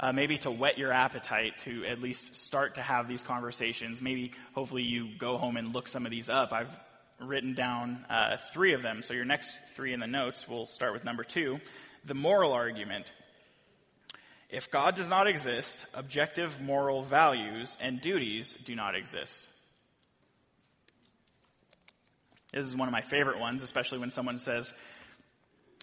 uh, 0.00 0.12
maybe 0.12 0.38
to 0.38 0.50
whet 0.50 0.78
your 0.78 0.92
appetite 0.92 1.58
to 1.60 1.84
at 1.84 2.00
least 2.00 2.36
start 2.36 2.76
to 2.76 2.82
have 2.82 3.08
these 3.08 3.22
conversations. 3.22 4.00
Maybe, 4.00 4.32
hopefully, 4.54 4.84
you 4.84 5.08
go 5.18 5.36
home 5.36 5.56
and 5.56 5.74
look 5.74 5.88
some 5.88 6.06
of 6.06 6.10
these 6.10 6.30
up. 6.30 6.52
I've 6.52 6.78
written 7.20 7.54
down 7.54 8.04
uh, 8.08 8.36
three 8.52 8.72
of 8.72 8.82
them. 8.82 9.02
So, 9.02 9.12
your 9.12 9.24
next 9.24 9.52
three 9.74 9.92
in 9.92 10.00
the 10.00 10.06
notes, 10.06 10.46
we'll 10.48 10.66
start 10.66 10.92
with 10.92 11.04
number 11.04 11.24
two 11.24 11.60
the 12.04 12.14
moral 12.14 12.52
argument. 12.52 13.12
If 14.50 14.70
God 14.70 14.94
does 14.96 15.08
not 15.08 15.26
exist, 15.26 15.84
objective 15.92 16.60
moral 16.60 17.02
values 17.02 17.76
and 17.80 18.00
duties 18.00 18.54
do 18.64 18.74
not 18.74 18.94
exist. 18.94 19.46
This 22.52 22.66
is 22.66 22.74
one 22.74 22.88
of 22.88 22.92
my 22.92 23.02
favorite 23.02 23.38
ones, 23.38 23.62
especially 23.62 23.98
when 23.98 24.10
someone 24.10 24.38
says, 24.38 24.72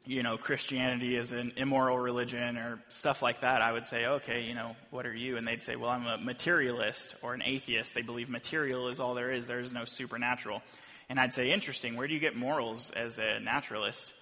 you 0.07 0.23
know, 0.23 0.37
Christianity 0.37 1.15
is 1.15 1.31
an 1.31 1.53
immoral 1.57 1.97
religion 1.97 2.57
or 2.57 2.79
stuff 2.89 3.21
like 3.21 3.41
that, 3.41 3.61
I 3.61 3.71
would 3.71 3.85
say, 3.85 4.05
okay, 4.05 4.41
you 4.41 4.53
know, 4.53 4.75
what 4.91 5.05
are 5.05 5.13
you? 5.13 5.37
And 5.37 5.47
they'd 5.47 5.63
say, 5.63 5.75
well, 5.75 5.89
I'm 5.89 6.05
a 6.05 6.17
materialist 6.17 7.15
or 7.21 7.33
an 7.33 7.41
atheist. 7.43 7.93
They 7.93 8.01
believe 8.01 8.29
material 8.29 8.87
is 8.87 8.99
all 8.99 9.13
there 9.13 9.31
is, 9.31 9.47
there 9.47 9.59
is 9.59 9.73
no 9.73 9.85
supernatural. 9.85 10.61
And 11.09 11.19
I'd 11.19 11.33
say, 11.33 11.51
interesting, 11.51 11.95
where 11.95 12.07
do 12.07 12.13
you 12.13 12.19
get 12.19 12.35
morals 12.35 12.91
as 12.95 13.19
a 13.19 13.39
naturalist? 13.39 14.13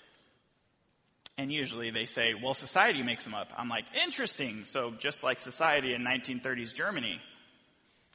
And 1.38 1.52
usually 1.52 1.89
they 1.89 2.06
say, 2.06 2.34
well, 2.36 2.54
society 2.54 3.02
makes 3.02 3.24
them 3.24 3.34
up. 3.34 3.52
I'm 3.58 3.69
like, 3.69 3.86
interesting. 4.06 4.65
So 4.65 4.91
just 4.91 5.24
like 5.24 5.39
society 5.39 5.93
in 5.93 6.04
1930s 6.04 6.74
Germany. 6.74 7.19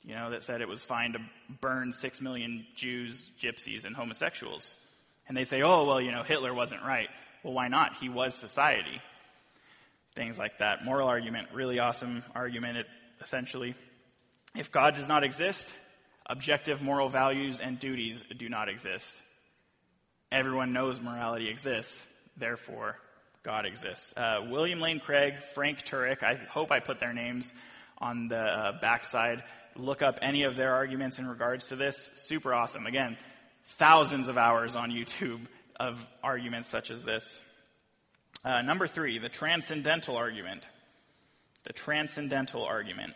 you 0.05 0.15
know, 0.15 0.31
that 0.31 0.43
said 0.43 0.61
it 0.61 0.69
was 0.69 0.85
fine 0.85 1.13
to 1.15 1.19
burn 1.61 1.93
six 1.93 2.21
million 2.21 2.67
Jews, 2.75 3.31
gypsies, 3.41 3.85
and 3.85 3.97
homosexuals. 3.97 4.77
And 5.27 5.37
they 5.37 5.45
say, 5.45 5.63
oh, 5.63 5.85
well, 5.85 6.01
you 6.01 6.13
know, 6.13 6.23
Hitler 6.23 6.55
wasn't 6.55 6.83
right. 6.83 7.09
Well, 7.43 7.53
why 7.53 7.69
not? 7.69 7.97
He 7.97 8.09
was 8.09 8.35
society. 8.35 9.01
Things 10.15 10.39
like 10.39 10.59
that. 10.59 10.85
Moral 10.85 11.09
argument, 11.09 11.49
really 11.53 11.79
awesome 11.79 12.23
argument, 12.35 12.87
essentially. 13.21 13.75
If 14.57 14.73
God 14.73 14.95
does 14.95 15.09
not 15.09 15.25
exist, 15.25 15.73
objective 16.27 16.83
moral 16.83 17.09
values 17.09 17.61
and 17.61 17.79
duties 17.79 18.25
do 18.37 18.49
not 18.49 18.69
exist. 18.69 19.21
Everyone 20.33 20.73
knows 20.73 21.01
morality 21.01 21.49
exists, 21.49 22.05
therefore, 22.37 22.97
God 23.43 23.67
exists. 23.67 24.13
Uh, 24.17 24.47
William 24.51 24.81
Lane 24.81 25.01
Craig, 25.01 25.41
Frank 25.55 25.85
Turek, 25.85 26.23
I 26.23 26.35
hope 26.35 26.73
I 26.73 26.81
put 26.81 27.01
their 27.01 27.13
names 27.13 27.53
on 27.99 28.29
the 28.29 28.39
uh, 28.39 28.81
backside. 28.81 29.43
Look 29.77 30.03
up 30.03 30.19
any 30.23 30.43
of 30.43 30.57
their 30.57 30.75
arguments 30.75 31.19
in 31.19 31.27
regards 31.27 31.69
to 31.69 31.77
this. 31.77 32.11
Super 32.15 32.53
awesome. 32.53 32.87
Again, 32.87 33.17
thousands 33.65 34.29
of 34.29 34.37
hours 34.37 34.77
on 34.77 34.91
YouTube 34.91 35.41
of 35.79 36.05
arguments 36.23 36.69
such 36.69 36.91
as 36.91 37.05
this. 37.05 37.41
Uh, 38.45 38.63
number 38.63 38.87
three, 38.87 39.19
the 39.19 39.29
transcendental 39.29 40.17
argument. 40.17 40.67
The 41.65 41.73
transcendental 41.73 42.65
argument. 42.65 43.15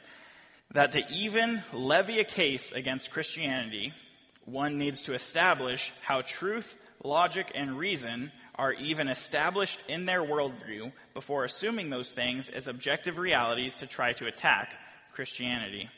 That 0.73 0.93
to 0.93 1.05
even 1.13 1.63
levy 1.73 2.21
a 2.21 2.25
case 2.25 2.73
against 2.73 3.11
Christianity, 3.11 3.93
one 4.45 4.79
needs 4.79 5.03
to 5.03 5.15
establish 5.15 5.93
how 6.03 6.23
truth, 6.23 6.77
logic, 7.05 7.53
and 7.55 7.79
reason 7.79 8.33
are 8.63 8.75
even 8.75 9.09
established 9.09 9.83
in 9.89 10.07
their 10.07 10.23
worldview 10.23 10.93
before 11.15 11.45
assuming 11.45 11.91
those 11.91 12.13
things 12.13 12.49
as 12.49 12.69
objective 12.69 13.19
realities 13.19 13.75
to 13.75 13.89
try 13.89 14.13
to 14.13 14.29
attack 14.29 14.73
Christianity. 15.11 15.89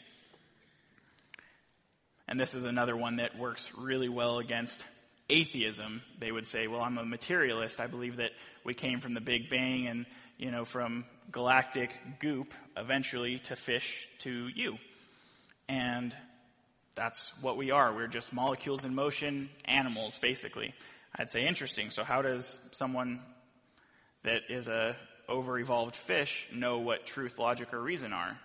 And 2.26 2.40
this 2.40 2.54
is 2.54 2.64
another 2.64 2.96
one 2.96 3.16
that 3.16 3.38
works 3.38 3.70
really 3.76 4.08
well 4.08 4.38
against 4.38 4.82
atheism. 5.28 6.00
They 6.18 6.32
would 6.32 6.46
say, 6.46 6.66
well, 6.66 6.80
I'm 6.80 6.96
a 6.96 7.04
materialist. 7.04 7.80
I 7.80 7.86
believe 7.86 8.16
that 8.16 8.30
we 8.64 8.72
came 8.72 8.98
from 8.98 9.12
the 9.12 9.20
Big 9.20 9.50
Bang 9.50 9.86
and, 9.86 10.06
you 10.38 10.50
know, 10.50 10.64
from 10.64 11.04
galactic 11.30 11.90
goop 12.18 12.54
eventually 12.78 13.40
to 13.40 13.56
fish 13.56 14.08
to 14.20 14.48
you. 14.54 14.78
And 15.68 16.16
that's 16.94 17.30
what 17.42 17.58
we 17.58 17.72
are. 17.72 17.92
We're 17.92 18.06
just 18.06 18.32
molecules 18.32 18.86
in 18.86 18.94
motion, 18.94 19.50
animals, 19.66 20.16
basically. 20.16 20.72
I'd 21.16 21.30
say 21.30 21.46
interesting. 21.46 21.90
So 21.90 22.02
how 22.02 22.22
does 22.22 22.58
someone 22.72 23.20
that 24.24 24.42
is 24.48 24.66
a 24.66 24.96
over-evolved 25.28 25.94
fish 25.94 26.48
know 26.52 26.78
what 26.78 27.06
truth, 27.06 27.38
logic, 27.38 27.72
or 27.72 27.80
reason 27.80 28.12
are? 28.12 28.36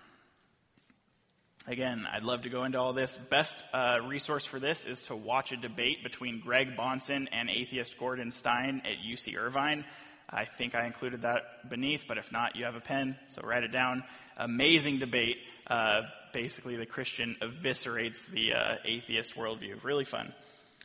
Again, 1.68 2.06
I'd 2.12 2.24
love 2.24 2.44
to 2.44 2.50
go 2.50 2.64
into 2.64 2.80
all 2.80 2.94
this. 2.94 3.18
Best 3.18 3.56
uh, 3.74 4.00
resource 4.08 4.46
for 4.46 4.60
this 4.60 4.86
is 4.86 5.04
to 5.04 5.16
watch 5.16 5.52
a 5.52 5.58
debate 5.58 6.04
between 6.04 6.42
Greg 6.42 6.76
Bahnsen 6.78 7.28
and 7.32 7.50
atheist 7.50 7.98
Gordon 7.98 8.32
Stein 8.32 8.82
at 8.86 9.06
UC 9.06 9.38
Irvine. 9.38 9.84
I 10.30 10.46
think 10.46 10.76
I 10.76 10.86
included 10.86 11.24
that 11.24 11.70
beneath, 11.70 12.06
but 12.08 12.18
if 12.18 12.32
not, 12.32 12.56
you 12.56 12.66
have 12.66 12.76
a 12.76 12.82
pen, 12.82 13.18
so 13.28 13.42
write 13.44 13.64
it 13.64 13.72
down. 13.72 14.04
Amazing 14.38 15.00
debate. 15.00 15.38
Uh, 15.68 16.02
basically, 16.34 16.76
the 16.76 16.86
Christian 16.86 17.36
eviscerates 17.42 18.28
the 18.28 18.54
uh, 18.54 18.76
atheist 18.86 19.36
worldview. 19.36 19.84
Really 19.84 20.06
fun. 20.06 20.34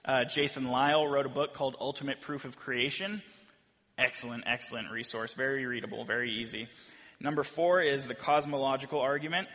Uh, 0.05 0.23
Jason 0.25 0.65
Lisle 0.65 1.09
wrote 1.09 1.25
a 1.25 1.31
book 1.31 1.55
called 1.55 1.77
Ultimate 1.81 2.21
Proof 2.21 2.45
of 2.45 2.57
Creation. 2.57 3.23
Excellent, 3.97 4.45
excellent 4.47 4.91
resource. 4.91 5.33
Very 5.33 5.65
readable, 5.65 6.05
very 6.05 6.31
easy. 6.31 6.69
Number 7.21 7.43
four 7.43 7.81
is 7.81 8.07
the 8.07 8.15
cosmological 8.15 9.01
argument. 9.01 9.49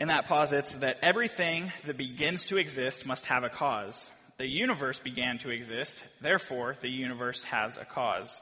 And 0.00 0.10
that 0.10 0.24
posits 0.24 0.74
that 0.76 0.98
everything 1.00 1.70
that 1.86 1.96
begins 1.96 2.46
to 2.46 2.56
exist 2.56 3.06
must 3.06 3.26
have 3.26 3.44
a 3.44 3.48
cause. 3.48 4.10
The 4.38 4.48
universe 4.48 4.98
began 4.98 5.38
to 5.38 5.50
exist, 5.50 6.02
therefore, 6.20 6.74
the 6.80 6.88
universe 6.88 7.44
has 7.44 7.76
a 7.76 7.84
cause. 7.84 8.40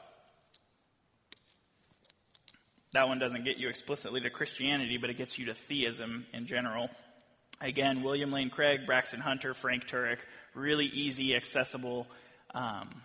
That 2.93 3.07
one 3.07 3.19
doesn't 3.19 3.43
get 3.43 3.57
you 3.57 3.69
explicitly 3.69 4.21
to 4.21 4.31
Christianity, 4.31 4.97
but 4.97 5.11
it 5.11 5.17
gets 5.17 5.37
you 5.37 5.47
to 5.47 5.53
theism 5.53 6.25
in 6.33 6.47
general. 6.47 6.89
Again, 7.61 8.03
William 8.03 8.31
Lane 8.31 8.49
Craig, 8.49 8.85
Braxton 8.85 9.19
Hunter, 9.19 9.53
Frank 9.53 9.87
Turek, 9.87 10.19
really 10.53 10.85
easy, 10.85 11.35
accessible 11.35 12.07
um, 12.53 13.01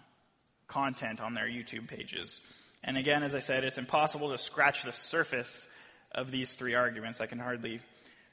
content 0.68 1.20
on 1.20 1.34
their 1.34 1.46
YouTube 1.46 1.88
pages. 1.88 2.40
And 2.82 2.96
again, 2.96 3.22
as 3.22 3.34
I 3.34 3.40
said, 3.40 3.64
it's 3.64 3.78
impossible 3.78 4.30
to 4.30 4.38
scratch 4.38 4.84
the 4.84 4.92
surface 4.92 5.66
of 6.12 6.30
these 6.30 6.54
three 6.54 6.74
arguments. 6.74 7.20
I 7.20 7.26
can 7.26 7.38
hardly 7.38 7.80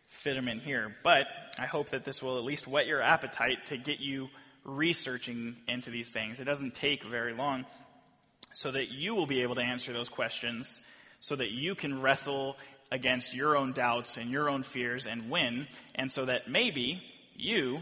fit 0.09 0.35
them 0.35 0.47
in 0.47 0.59
here. 0.59 0.95
But 1.03 1.25
I 1.57 1.65
hope 1.65 1.89
that 1.89 2.03
this 2.03 2.21
will 2.21 2.37
at 2.37 2.43
least 2.43 2.67
whet 2.67 2.85
your 2.85 3.01
appetite 3.01 3.67
to 3.67 3.77
get 3.77 3.99
you 3.99 4.29
researching 4.63 5.55
into 5.67 5.89
these 5.89 6.11
things. 6.11 6.39
It 6.39 6.43
doesn't 6.43 6.75
take 6.75 7.03
very 7.03 7.33
long 7.33 7.65
so 8.53 8.71
that 8.71 8.89
you 8.89 9.15
will 9.15 9.25
be 9.25 9.41
able 9.41 9.55
to 9.55 9.61
answer 9.61 9.93
those 9.93 10.09
questions 10.09 10.79
so 11.21 11.35
that 11.35 11.51
you 11.51 11.75
can 11.75 12.01
wrestle 12.01 12.57
against 12.91 13.33
your 13.33 13.55
own 13.55 13.71
doubts 13.71 14.17
and 14.17 14.29
your 14.29 14.49
own 14.49 14.63
fears 14.63 15.07
and 15.07 15.29
win, 15.29 15.67
and 15.95 16.11
so 16.11 16.25
that 16.25 16.49
maybe 16.49 17.01
you 17.35 17.79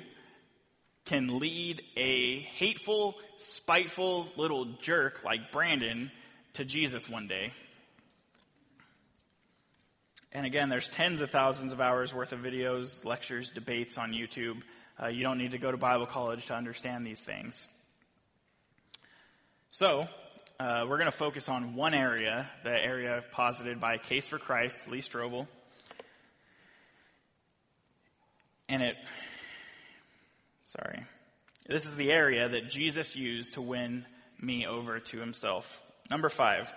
can 1.06 1.39
lead 1.39 1.82
a 1.98 2.39
hateful, 2.39 3.15
spiteful 3.38 4.28
little 4.38 4.65
jerk 4.82 5.24
like 5.24 5.52
Brandon 5.52 6.12
to 6.54 6.63
Jesus 6.63 7.10
one 7.10 7.28
day. 7.28 7.52
And 10.32 10.45
again, 10.45 10.69
there's 10.69 10.88
tens 10.88 11.22
of 11.22 11.32
thousands 11.32 11.74
of 11.74 11.82
hours 11.82 12.13
worth 12.13 12.34
of 12.34 12.41
videos, 12.41 13.04
lectures, 13.04 13.50
debates 13.50 13.98
on 13.98 14.12
YouTube. 14.12 14.62
Uh, 15.02 15.08
you 15.08 15.24
don't 15.24 15.39
need 15.39 15.52
to 15.52 15.58
go 15.58 15.72
to 15.72 15.78
Bible 15.78 16.06
college 16.06 16.45
to 16.48 16.54
understand 16.54 17.08
these 17.08 17.22
things. 17.22 17.67
So, 19.72 20.08
uh, 20.60 20.86
we're 20.89 20.98
going 20.98 21.10
to 21.10 21.17
focus 21.17 21.48
on 21.48 21.76
one 21.76 21.93
area, 21.93 22.50
the 22.63 22.69
area 22.69 23.24
posited 23.32 23.80
by 23.80 23.98
Case 23.98 24.28
for 24.28 24.38
Christ, 24.38 24.89
Lee 24.89 25.02
Strobel. 25.02 25.48
And 28.67 28.84
it, 28.84 28.98
sorry, 30.65 31.06
this 31.67 31.86
is 31.86 31.95
the 31.95 32.12
area 32.12 32.50
that 32.50 32.69
Jesus 32.69 33.15
used 33.15 33.54
to 33.54 33.62
win 33.62 34.06
me 34.39 34.67
over 34.67 35.00
to 35.00 35.17
himself. 35.17 35.82
Number 36.10 36.28
five, 36.28 36.74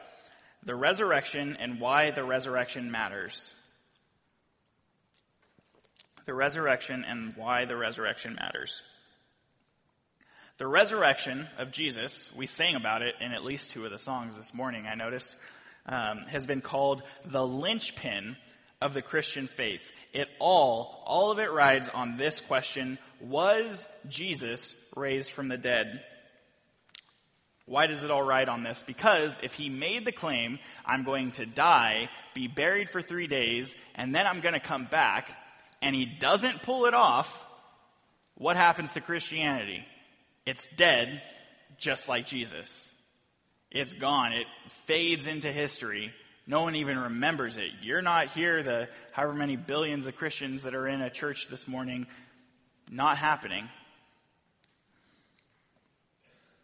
the 0.62 0.77
resurrection 0.77 1.57
and 1.59 1.81
why 1.81 2.12
the 2.12 2.25
resurrection 2.25 2.90
matters. 2.90 3.53
The 6.25 6.35
resurrection 6.35 7.05
and 7.05 7.35
why 7.37 7.64
the 7.64 7.77
resurrection 7.77 8.37
matters. 8.37 8.81
The 10.62 10.68
resurrection 10.68 11.48
of 11.59 11.72
Jesus, 11.72 12.31
we 12.37 12.46
sang 12.46 12.77
about 12.77 13.03
it 13.03 13.16
in 13.20 13.33
at 13.33 13.42
least 13.42 13.72
two 13.72 13.85
of 13.85 13.90
the 13.90 13.98
songs 13.98 14.37
this 14.37 14.55
morning, 14.55 14.87
I 14.87 14.94
noticed, 14.94 15.35
um, 15.87 16.18
has 16.29 16.46
been 16.46 16.61
called 16.61 17.03
the 17.25 17.44
linchpin 17.44 18.37
of 18.81 18.94
the 18.94 19.03
Christian 19.03 19.48
faith. 19.48 19.90
It 20.12 20.29
all, 20.38 21.03
all 21.05 21.33
of 21.33 21.40
it 21.40 21.51
rides 21.51 21.88
on 21.88 22.16
this 22.16 22.40
question 22.40 22.98
Was 23.18 23.88
Jesus 24.07 24.77
raised 24.94 25.33
from 25.33 25.48
the 25.48 25.57
dead? 25.57 26.05
Why 27.66 27.88
does 27.88 28.05
it 28.05 28.12
all 28.12 28.22
ride 28.22 28.48
on 28.48 28.62
this? 28.62 28.85
Because 28.85 29.40
if 29.42 29.55
he 29.55 29.68
made 29.68 30.05
the 30.05 30.12
claim, 30.12 30.61
I'm 30.87 31.03
going 31.03 31.33
to 31.33 31.44
die, 31.44 32.09
be 32.35 32.46
buried 32.46 32.88
for 32.88 33.03
three 33.03 33.27
days, 33.27 33.75
and 33.96 34.14
then 34.14 34.29
I'm 34.29 34.40
going 34.40 34.55
to 34.55 34.61
come 34.61 34.85
back, 34.85 35.37
and 35.83 35.92
he 35.92 36.05
doesn't 36.05 36.62
pull 36.62 36.87
it 36.87 36.94
off, 36.94 37.44
what 38.37 38.57
happens 38.57 38.92
to 38.92 39.01
Christianity? 39.01 39.87
It's 40.44 40.66
dead, 40.76 41.22
just 41.78 42.09
like 42.09 42.26
Jesus. 42.26 42.90
It's 43.70 43.92
gone. 43.92 44.33
It 44.33 44.46
fades 44.87 45.26
into 45.26 45.50
history. 45.52 46.12
No 46.46 46.62
one 46.62 46.74
even 46.76 46.98
remembers 46.98 47.57
it. 47.57 47.70
You're 47.83 48.02
not 48.02 48.31
here, 48.31 48.62
the 48.62 48.88
however 49.12 49.35
many 49.35 49.57
billions 49.57 50.07
of 50.07 50.16
Christians 50.16 50.64
that 50.64 50.74
are 50.74 50.88
in 50.88 51.00
a 51.00 51.11
church 51.11 51.48
this 51.48 51.68
morning, 51.68 52.07
not 52.90 53.16
happening. 53.16 53.68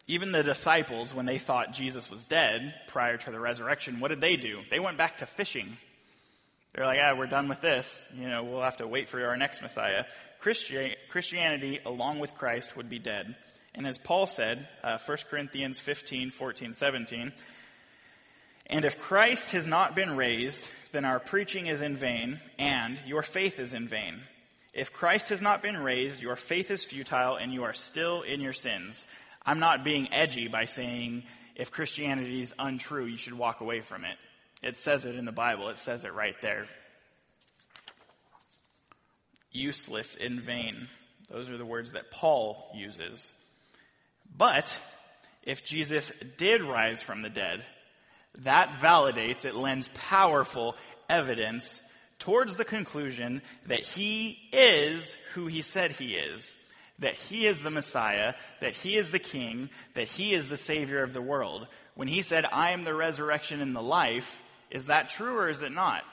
Even 0.07 0.31
the 0.31 0.43
disciples, 0.43 1.13
when 1.13 1.25
they 1.25 1.37
thought 1.37 1.71
Jesus 1.71 2.09
was 2.09 2.25
dead 2.25 2.73
prior 2.87 3.15
to 3.15 3.31
the 3.31 3.39
resurrection, 3.39 3.99
what 3.99 4.09
did 4.09 4.21
they 4.21 4.35
do? 4.35 4.59
They 4.69 4.79
went 4.79 4.97
back 4.97 5.19
to 5.19 5.25
fishing. 5.25 5.77
They're 6.73 6.85
like, 6.85 6.99
ah, 7.01 7.15
we're 7.17 7.27
done 7.27 7.47
with 7.47 7.61
this. 7.61 7.99
You 8.15 8.27
know, 8.27 8.43
we'll 8.43 8.61
have 8.61 8.77
to 8.77 8.87
wait 8.87 9.07
for 9.07 9.25
our 9.25 9.37
next 9.37 9.61
Messiah. 9.61 10.05
Christianity, 10.39 11.79
along 11.85 12.19
with 12.19 12.33
Christ, 12.33 12.75
would 12.75 12.89
be 12.89 12.99
dead. 12.99 13.35
And 13.75 13.87
as 13.87 13.97
Paul 13.97 14.27
said, 14.27 14.67
uh, 14.83 14.97
1 14.97 15.17
Corinthians 15.29 15.79
15, 15.79 16.31
14, 16.31 16.73
17, 16.73 17.33
and 18.67 18.85
if 18.85 18.99
Christ 18.99 19.51
has 19.51 19.65
not 19.65 19.95
been 19.95 20.15
raised, 20.15 20.67
then 20.91 21.03
our 21.03 21.19
preaching 21.19 21.67
is 21.67 21.81
in 21.81 21.95
vain, 21.95 22.39
and 22.59 22.99
your 23.05 23.23
faith 23.23 23.59
is 23.59 23.73
in 23.73 23.87
vain. 23.87 24.21
If 24.73 24.93
Christ 24.93 25.29
has 25.29 25.41
not 25.41 25.63
been 25.63 25.77
raised, 25.77 26.21
your 26.21 26.35
faith 26.35 26.69
is 26.69 26.85
futile, 26.85 27.35
and 27.35 27.51
you 27.51 27.63
are 27.63 27.73
still 27.73 28.21
in 28.21 28.41
your 28.41 28.53
sins. 28.53 29.07
I'm 29.43 29.59
not 29.59 29.83
being 29.83 30.13
edgy 30.13 30.47
by 30.47 30.65
saying 30.65 31.23
if 31.55 31.71
Christianity 31.71 32.41
is 32.41 32.53
untrue, 32.59 33.05
you 33.05 33.17
should 33.17 33.33
walk 33.33 33.61
away 33.61 33.81
from 33.81 34.05
it. 34.05 34.17
It 34.61 34.77
says 34.77 35.05
it 35.05 35.15
in 35.15 35.25
the 35.25 35.31
Bible, 35.31 35.69
it 35.69 35.79
says 35.79 36.03
it 36.03 36.13
right 36.13 36.35
there. 36.41 36.67
useless, 39.51 40.13
in 40.13 40.39
vain. 40.39 40.87
Those 41.29 41.49
are 41.49 41.57
the 41.57 41.65
words 41.65 41.93
that 41.93 42.11
Paul 42.11 42.71
uses. 42.75 43.33
But 44.35 44.79
if 45.43 45.63
Jesus 45.63 46.11
did 46.37 46.63
rise 46.63 47.01
from 47.01 47.21
the 47.21 47.29
dead, 47.29 47.63
that 48.39 48.79
validates, 48.79 49.45
it 49.45 49.55
lends 49.55 49.89
powerful 49.93 50.75
evidence 51.09 51.81
towards 52.19 52.57
the 52.57 52.65
conclusion 52.65 53.41
that 53.65 53.79
he 53.79 54.37
is 54.51 55.15
who 55.33 55.47
he 55.47 55.61
said 55.61 55.91
he 55.91 56.15
is, 56.15 56.55
that 56.99 57.15
he 57.15 57.47
is 57.47 57.63
the 57.63 57.71
Messiah, 57.71 58.33
that 58.61 58.73
he 58.73 58.97
is 58.97 59.11
the 59.11 59.19
King, 59.19 59.69
that 59.95 60.07
he 60.07 60.33
is 60.33 60.49
the 60.49 60.57
Savior 60.57 61.01
of 61.01 61.13
the 61.13 61.21
world. 61.21 61.67
When 61.95 62.07
he 62.07 62.21
said, 62.21 62.45
I 62.45 62.71
am 62.71 62.83
the 62.83 62.93
resurrection 62.93 63.61
and 63.61 63.75
the 63.75 63.81
life, 63.81 64.43
is 64.69 64.85
that 64.85 65.09
true 65.09 65.37
or 65.37 65.49
is 65.49 65.63
it 65.63 65.71
not? 65.71 66.03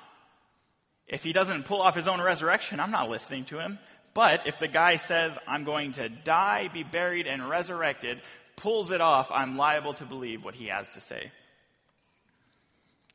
If 1.07 1.23
he 1.23 1.33
doesn't 1.33 1.67
pull 1.67 1.83
off 1.83 1.95
his 1.95 2.09
own 2.09 2.21
resurrection, 2.21 2.81
I'm 2.81 2.91
not 2.91 3.11
listening 3.11 3.45
to 3.47 3.61
him. 3.61 3.79
But 4.17 4.47
if 4.47 4.59
the 4.59 4.67
guy 4.67 4.97
says, 4.97 5.37
I'm 5.47 5.65
going 5.65 5.93
to 5.93 6.09
die, 6.09 6.71
be 6.73 6.85
buried, 6.85 7.27
and 7.27 7.51
resurrected, 7.51 8.23
pulls 8.57 8.91
it 8.91 9.03
off, 9.03 9.31
I'm 9.31 9.59
liable 9.59 9.93
to 9.93 10.07
believe 10.07 10.43
what 10.43 10.55
he 10.55 10.69
has 10.69 10.89
to 10.95 11.03
say. 11.03 11.31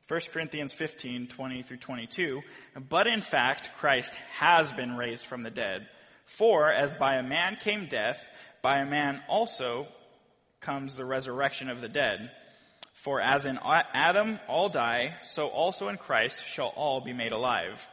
1 0.07 0.19
Corinthians 0.31 0.73
15, 0.73 1.25
20 1.25 1.63
through 1.63 1.77
22. 1.77 2.41
But 2.87 3.07
in 3.07 3.21
fact, 3.21 3.71
Christ 3.79 4.13
has 4.37 4.71
been 4.73 4.95
raised 4.95 5.25
from 5.25 5.41
the 5.41 5.49
dead. 5.49 5.87
For 6.27 6.71
as 6.71 6.93
by 6.93 7.15
a 7.15 7.23
man 7.23 7.55
came 7.55 7.87
death, 7.87 8.23
by 8.61 8.77
a 8.77 8.85
man 8.85 9.23
also 9.27 9.87
comes 10.59 10.97
the 10.97 11.05
resurrection 11.05 11.67
of 11.71 11.81
the 11.81 11.89
dead. 11.89 12.29
For 12.93 13.19
as 13.19 13.47
in 13.47 13.57
Adam 13.63 14.39
all 14.47 14.69
die, 14.69 15.15
so 15.23 15.47
also 15.47 15.87
in 15.87 15.97
Christ 15.97 16.45
shall 16.45 16.73
all 16.75 17.01
be 17.01 17.13
made 17.13 17.31
alive. 17.31 17.87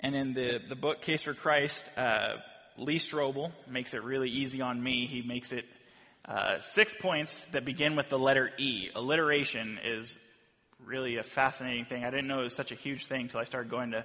And 0.00 0.16
in 0.16 0.32
the, 0.32 0.60
the 0.66 0.76
book 0.76 1.02
Case 1.02 1.22
for 1.22 1.34
Christ, 1.34 1.84
uh, 1.96 2.36
Lee 2.78 2.98
Strobel 2.98 3.52
makes 3.68 3.92
it 3.92 4.02
really 4.02 4.30
easy 4.30 4.62
on 4.62 4.82
me. 4.82 5.04
He 5.04 5.20
makes 5.20 5.52
it 5.52 5.66
uh, 6.24 6.58
six 6.60 6.94
points 6.94 7.44
that 7.52 7.66
begin 7.66 7.96
with 7.96 8.08
the 8.08 8.18
letter 8.18 8.50
E. 8.56 8.88
Alliteration 8.94 9.78
is 9.84 10.18
really 10.84 11.18
a 11.18 11.22
fascinating 11.22 11.84
thing. 11.84 12.04
I 12.04 12.10
didn't 12.10 12.28
know 12.28 12.40
it 12.40 12.44
was 12.44 12.56
such 12.56 12.72
a 12.72 12.76
huge 12.76 13.06
thing 13.06 13.22
until 13.22 13.40
I 13.40 13.44
started 13.44 13.70
going 13.70 13.90
to 13.90 14.04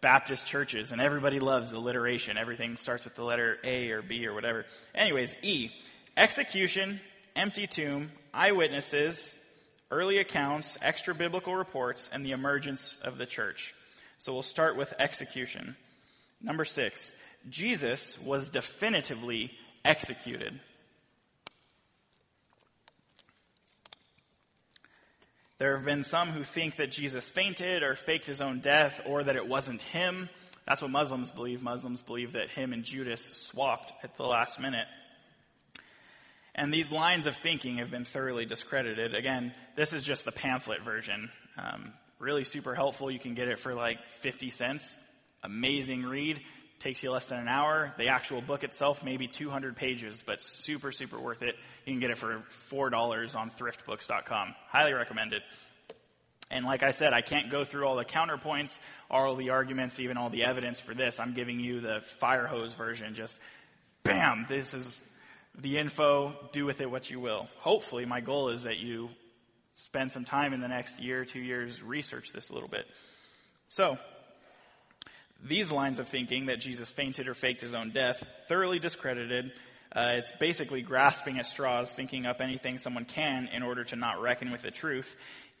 Baptist 0.00 0.46
churches, 0.46 0.92
and 0.92 1.00
everybody 1.00 1.40
loves 1.40 1.72
alliteration. 1.72 2.36
Everything 2.36 2.76
starts 2.76 3.04
with 3.04 3.14
the 3.14 3.24
letter 3.24 3.58
A 3.64 3.90
or 3.90 4.02
B 4.02 4.26
or 4.26 4.34
whatever. 4.34 4.64
Anyways, 4.94 5.34
E. 5.42 5.70
Execution, 6.16 7.00
empty 7.36 7.66
tomb, 7.66 8.10
eyewitnesses, 8.34 9.36
early 9.90 10.18
accounts, 10.18 10.78
extra 10.82 11.14
biblical 11.14 11.54
reports, 11.54 12.10
and 12.12 12.24
the 12.24 12.32
emergence 12.32 12.96
of 13.02 13.18
the 13.18 13.26
church. 13.26 13.74
So 14.18 14.32
we'll 14.32 14.42
start 14.42 14.76
with 14.76 14.92
execution. 14.98 15.76
Number 16.42 16.64
six, 16.64 17.14
Jesus 17.48 18.18
was 18.20 18.50
definitively 18.50 19.52
executed. 19.84 20.58
There 25.58 25.76
have 25.76 25.84
been 25.84 26.04
some 26.04 26.28
who 26.30 26.44
think 26.44 26.76
that 26.76 26.90
Jesus 26.90 27.28
fainted 27.28 27.82
or 27.82 27.96
faked 27.96 28.26
his 28.26 28.40
own 28.40 28.60
death 28.60 29.00
or 29.06 29.24
that 29.24 29.36
it 29.36 29.48
wasn't 29.48 29.82
him. 29.82 30.28
That's 30.66 30.82
what 30.82 30.90
Muslims 30.90 31.30
believe. 31.30 31.62
Muslims 31.62 32.02
believe 32.02 32.32
that 32.32 32.48
him 32.48 32.72
and 32.72 32.84
Judas 32.84 33.24
swapped 33.24 33.92
at 34.04 34.16
the 34.16 34.24
last 34.24 34.60
minute. 34.60 34.86
And 36.54 36.74
these 36.74 36.90
lines 36.90 37.26
of 37.26 37.36
thinking 37.36 37.78
have 37.78 37.90
been 37.90 38.04
thoroughly 38.04 38.44
discredited. 38.44 39.14
Again, 39.14 39.54
this 39.76 39.92
is 39.92 40.04
just 40.04 40.24
the 40.24 40.32
pamphlet 40.32 40.82
version. 40.82 41.30
Um, 41.56 41.92
really 42.18 42.44
super 42.44 42.74
helpful. 42.74 43.10
You 43.10 43.18
can 43.18 43.34
get 43.34 43.48
it 43.48 43.58
for 43.58 43.74
like 43.74 43.98
50 44.20 44.50
cents. 44.50 44.96
Amazing 45.42 46.04
read. 46.04 46.40
Takes 46.80 47.02
you 47.02 47.10
less 47.10 47.26
than 47.26 47.40
an 47.40 47.48
hour. 47.48 47.92
The 47.98 48.08
actual 48.08 48.40
book 48.40 48.62
itself, 48.62 49.02
maybe 49.02 49.26
200 49.26 49.74
pages, 49.74 50.22
but 50.24 50.40
super, 50.42 50.92
super 50.92 51.18
worth 51.18 51.42
it. 51.42 51.56
You 51.84 51.92
can 51.92 52.00
get 52.00 52.10
it 52.10 52.18
for 52.18 52.44
$4 52.70 53.36
on 53.36 53.50
thriftbooks.com. 53.50 54.54
Highly 54.68 54.92
recommend 54.92 55.32
it. 55.32 55.42
And 56.50 56.64
like 56.64 56.82
I 56.82 56.92
said, 56.92 57.12
I 57.12 57.20
can't 57.20 57.50
go 57.50 57.64
through 57.64 57.86
all 57.86 57.96
the 57.96 58.04
counterpoints, 58.04 58.78
all 59.10 59.34
the 59.34 59.50
arguments, 59.50 60.00
even 60.00 60.16
all 60.16 60.30
the 60.30 60.44
evidence 60.44 60.80
for 60.80 60.94
this. 60.94 61.20
I'm 61.20 61.34
giving 61.34 61.60
you 61.60 61.80
the 61.80 62.00
fire 62.00 62.46
hose 62.46 62.74
version. 62.74 63.14
Just 63.14 63.38
bam, 64.02 64.46
this 64.48 64.72
is 64.72 65.02
the 65.58 65.76
info. 65.76 66.34
Do 66.52 66.64
with 66.64 66.80
it 66.80 66.90
what 66.90 67.10
you 67.10 67.20
will. 67.20 67.48
Hopefully, 67.58 68.06
my 68.06 68.20
goal 68.20 68.48
is 68.48 68.62
that 68.62 68.78
you 68.78 69.10
spend 69.78 70.10
some 70.10 70.24
time 70.24 70.52
in 70.52 70.60
the 70.60 70.68
next 70.68 71.00
year, 71.00 71.24
two 71.24 71.38
years, 71.38 71.80
research 71.82 72.32
this 72.32 72.50
a 72.50 72.52
little 72.52 72.68
bit. 72.68 72.86
So, 73.68 73.96
these 75.44 75.70
lines 75.70 76.00
of 76.00 76.08
thinking 76.08 76.46
that 76.46 76.58
Jesus 76.58 76.90
fainted 76.90 77.28
or 77.28 77.34
faked 77.34 77.60
his 77.60 77.74
own 77.74 77.90
death, 77.90 78.24
thoroughly 78.48 78.80
discredited. 78.80 79.52
Uh, 79.94 80.14
it's 80.16 80.32
basically 80.32 80.82
grasping 80.82 81.38
at 81.38 81.46
straws, 81.46 81.92
thinking 81.92 82.26
up 82.26 82.40
anything 82.40 82.78
someone 82.78 83.04
can 83.04 83.48
in 83.52 83.62
order 83.62 83.84
to 83.84 83.96
not 83.96 84.20
reckon 84.20 84.50
with 84.50 84.62
the 84.62 84.70
truth. 84.70 85.14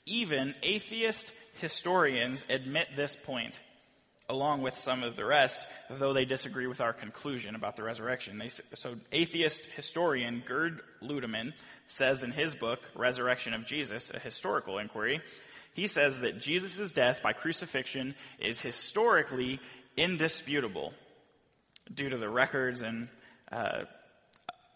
Even 0.04 0.54
atheist 0.64 1.32
historians 1.60 2.44
admit 2.50 2.88
this 2.96 3.14
point, 3.14 3.60
along 4.28 4.62
with 4.62 4.76
some 4.76 5.02
of 5.02 5.16
the 5.16 5.24
rest, 5.24 5.66
though 5.90 6.12
they 6.12 6.24
disagree 6.24 6.66
with 6.66 6.80
our 6.80 6.92
conclusion 6.92 7.54
about 7.54 7.76
the 7.76 7.82
resurrection. 7.82 8.38
They, 8.38 8.50
so, 8.74 8.96
atheist 9.10 9.64
historian 9.64 10.42
Gerd 10.44 10.82
Ludemann 11.02 11.54
says 11.86 12.22
in 12.22 12.30
his 12.30 12.54
book, 12.54 12.80
Resurrection 12.94 13.54
of 13.54 13.64
Jesus, 13.64 14.10
a 14.10 14.18
historical 14.18 14.78
inquiry, 14.78 15.22
he 15.72 15.86
says 15.86 16.20
that 16.20 16.40
Jesus' 16.40 16.92
death 16.92 17.22
by 17.22 17.32
crucifixion 17.32 18.14
is 18.38 18.60
historically 18.60 19.60
indisputable 19.96 20.92
due 21.92 22.08
to 22.08 22.18
the 22.18 22.28
records 22.28 22.82
and 22.82 23.08
uh, 23.50 23.84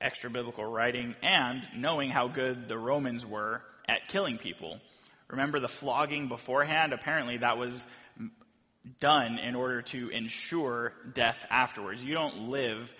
extra 0.00 0.30
biblical 0.30 0.64
writing 0.64 1.14
and 1.22 1.62
knowing 1.76 2.10
how 2.10 2.28
good 2.28 2.68
the 2.68 2.78
Romans 2.78 3.26
were 3.26 3.62
at 3.88 4.08
killing 4.08 4.38
people. 4.38 4.80
Remember 5.28 5.60
the 5.60 5.68
flogging 5.68 6.28
beforehand? 6.28 6.92
Apparently, 6.92 7.38
that 7.38 7.56
was 7.56 7.86
done 9.00 9.38
in 9.38 9.54
order 9.54 9.82
to 9.82 10.08
ensure 10.10 10.92
death 11.12 11.44
afterwards. 11.50 12.02
You 12.02 12.14
don't 12.14 12.48
live 12.48 12.92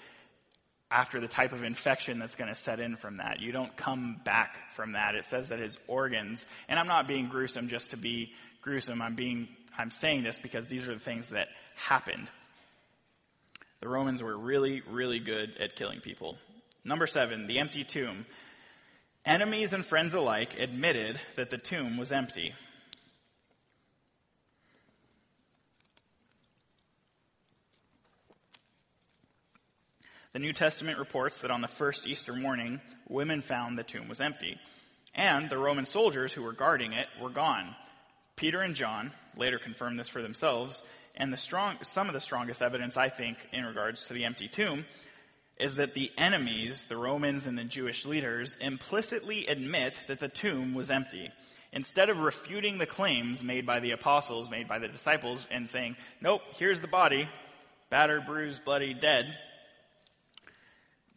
after 0.91 1.21
the 1.21 1.29
type 1.29 1.53
of 1.53 1.65
infection 1.65 2.19
that's 2.19 2.37
going 2.37 2.51
to 2.51 2.55
set 2.55 2.79
in 2.79 2.97
from 2.97 3.17
that. 3.17 3.41
You 3.41 3.51
don't 3.51 3.75
come 3.77 4.21
back 4.25 4.75
from 4.75 4.93
that. 4.93 5.15
It 5.15 5.25
says 5.25 5.49
that 5.49 5.59
his 5.59 5.79
organs, 5.87 6.45
and 6.69 6.79
I'm 6.79 6.87
not 6.87 7.09
being 7.09 7.29
gruesome 7.29 7.69
just 7.69 7.91
to 7.93 7.97
be 7.97 8.33
gruesome. 8.61 9.01
I'm 9.01 9.15
being 9.15 9.49
I'm 9.77 9.91
saying 9.91 10.23
this 10.23 10.39
because 10.39 10.67
these 10.67 10.89
are 10.89 10.95
the 10.95 11.01
things 11.01 11.31
that 11.31 11.49
happened. 11.77 12.31
The 13.81 13.89
Romans 13.89 14.23
were 14.23 14.37
really, 14.37 14.83
really 14.89 15.19
good 15.19 15.57
at 15.59 15.77
killing 15.77 16.01
people. 16.01 16.37
Number 16.85 17.07
seven, 17.07 17.47
the 17.47 17.59
empty 17.59 17.85
tomb. 17.85 18.27
Enemies 19.25 19.73
and 19.73 19.85
friends 19.85 20.15
alike 20.15 20.59
admitted 20.59 21.19
that 21.37 21.51
the 21.51 21.59
tomb 21.59 21.97
was 21.97 22.13
empty. 22.13 22.55
The 30.33 30.39
New 30.39 30.55
Testament 30.55 30.99
reports 30.99 31.43
that 31.43 31.51
on 31.51 31.61
the 31.61 31.69
first 31.69 32.07
Easter 32.07 32.33
morning, 32.33 32.81
women 33.07 33.43
found 33.43 33.77
the 33.77 33.83
tomb 33.83 34.09
was 34.09 34.23
empty, 34.23 34.59
and 35.15 35.51
the 35.51 35.59
Roman 35.59 35.85
soldiers 35.85 36.33
who 36.33 36.41
were 36.41 36.55
guarding 36.55 36.95
it 36.95 37.07
were 37.21 37.29
gone. 37.29 37.77
Peter 38.35 38.63
and 38.63 38.75
John 38.75 39.13
later 39.37 39.59
confirmed 39.59 40.01
this 40.01 40.09
for 40.09 40.23
themselves, 40.23 40.83
and 41.17 41.31
the 41.31 41.37
strong, 41.37 41.77
some 41.83 42.07
of 42.07 42.15
the 42.15 42.21
strongest 42.21 42.63
evidence, 42.63 42.97
I 42.97 43.11
think, 43.11 43.37
in 43.53 43.67
regards 43.67 44.07
to 44.07 44.15
the 44.15 44.25
empty 44.25 44.49
tomb 44.49 44.87
is 45.59 45.77
that 45.77 45.93
the 45.93 46.11
enemies, 46.17 46.87
the 46.87 46.97
Romans 46.97 47.45
and 47.45 47.59
the 47.59 47.65
Jewish 47.65 48.07
leaders, 48.07 48.57
implicitly 48.59 49.47
admit 49.49 50.01
that 50.09 50.19
the 50.19 50.29
tomb 50.29 50.73
was 50.73 50.91
empty. 50.91 51.31
Instead 51.75 52.09
of 52.09 52.21
refuting 52.21 52.79
the 52.79 52.87
claims 52.87 53.45
made 53.45 53.67
by 53.67 53.81
the 53.81 53.91
apostles, 53.91 54.49
made 54.49 54.67
by 54.67 54.79
the 54.79 54.89
disciples, 54.89 55.47
and 55.51 55.69
saying, 55.69 55.95
nope, 56.23 56.41
here's 56.57 56.81
the 56.81 56.89
body, 56.89 57.29
battered, 57.91 58.25
bruised, 58.25 58.65
bloody, 58.65 58.95
dead, 58.95 59.27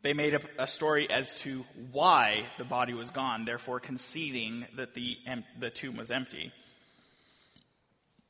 they 0.05 0.13
made 0.13 0.35
up 0.35 0.43
a 0.59 0.67
story 0.67 1.09
as 1.09 1.33
to 1.33 1.65
why 1.91 2.45
the 2.59 2.63
body 2.63 2.93
was 2.93 3.09
gone, 3.09 3.43
therefore 3.43 3.79
conceding 3.79 4.67
that 4.77 4.93
the, 4.93 5.17
the 5.59 5.71
tomb 5.71 5.97
was 5.97 6.11
empty. 6.11 6.51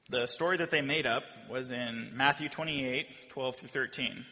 The 0.10 0.26
story 0.26 0.56
that 0.58 0.72
they 0.72 0.82
made 0.82 1.06
up 1.06 1.24
was 1.50 1.72
in 1.72 2.12
Matthew 2.14 2.48
28 2.48 3.30
12 3.30 3.56
through 3.58 3.68
13. 3.68 4.26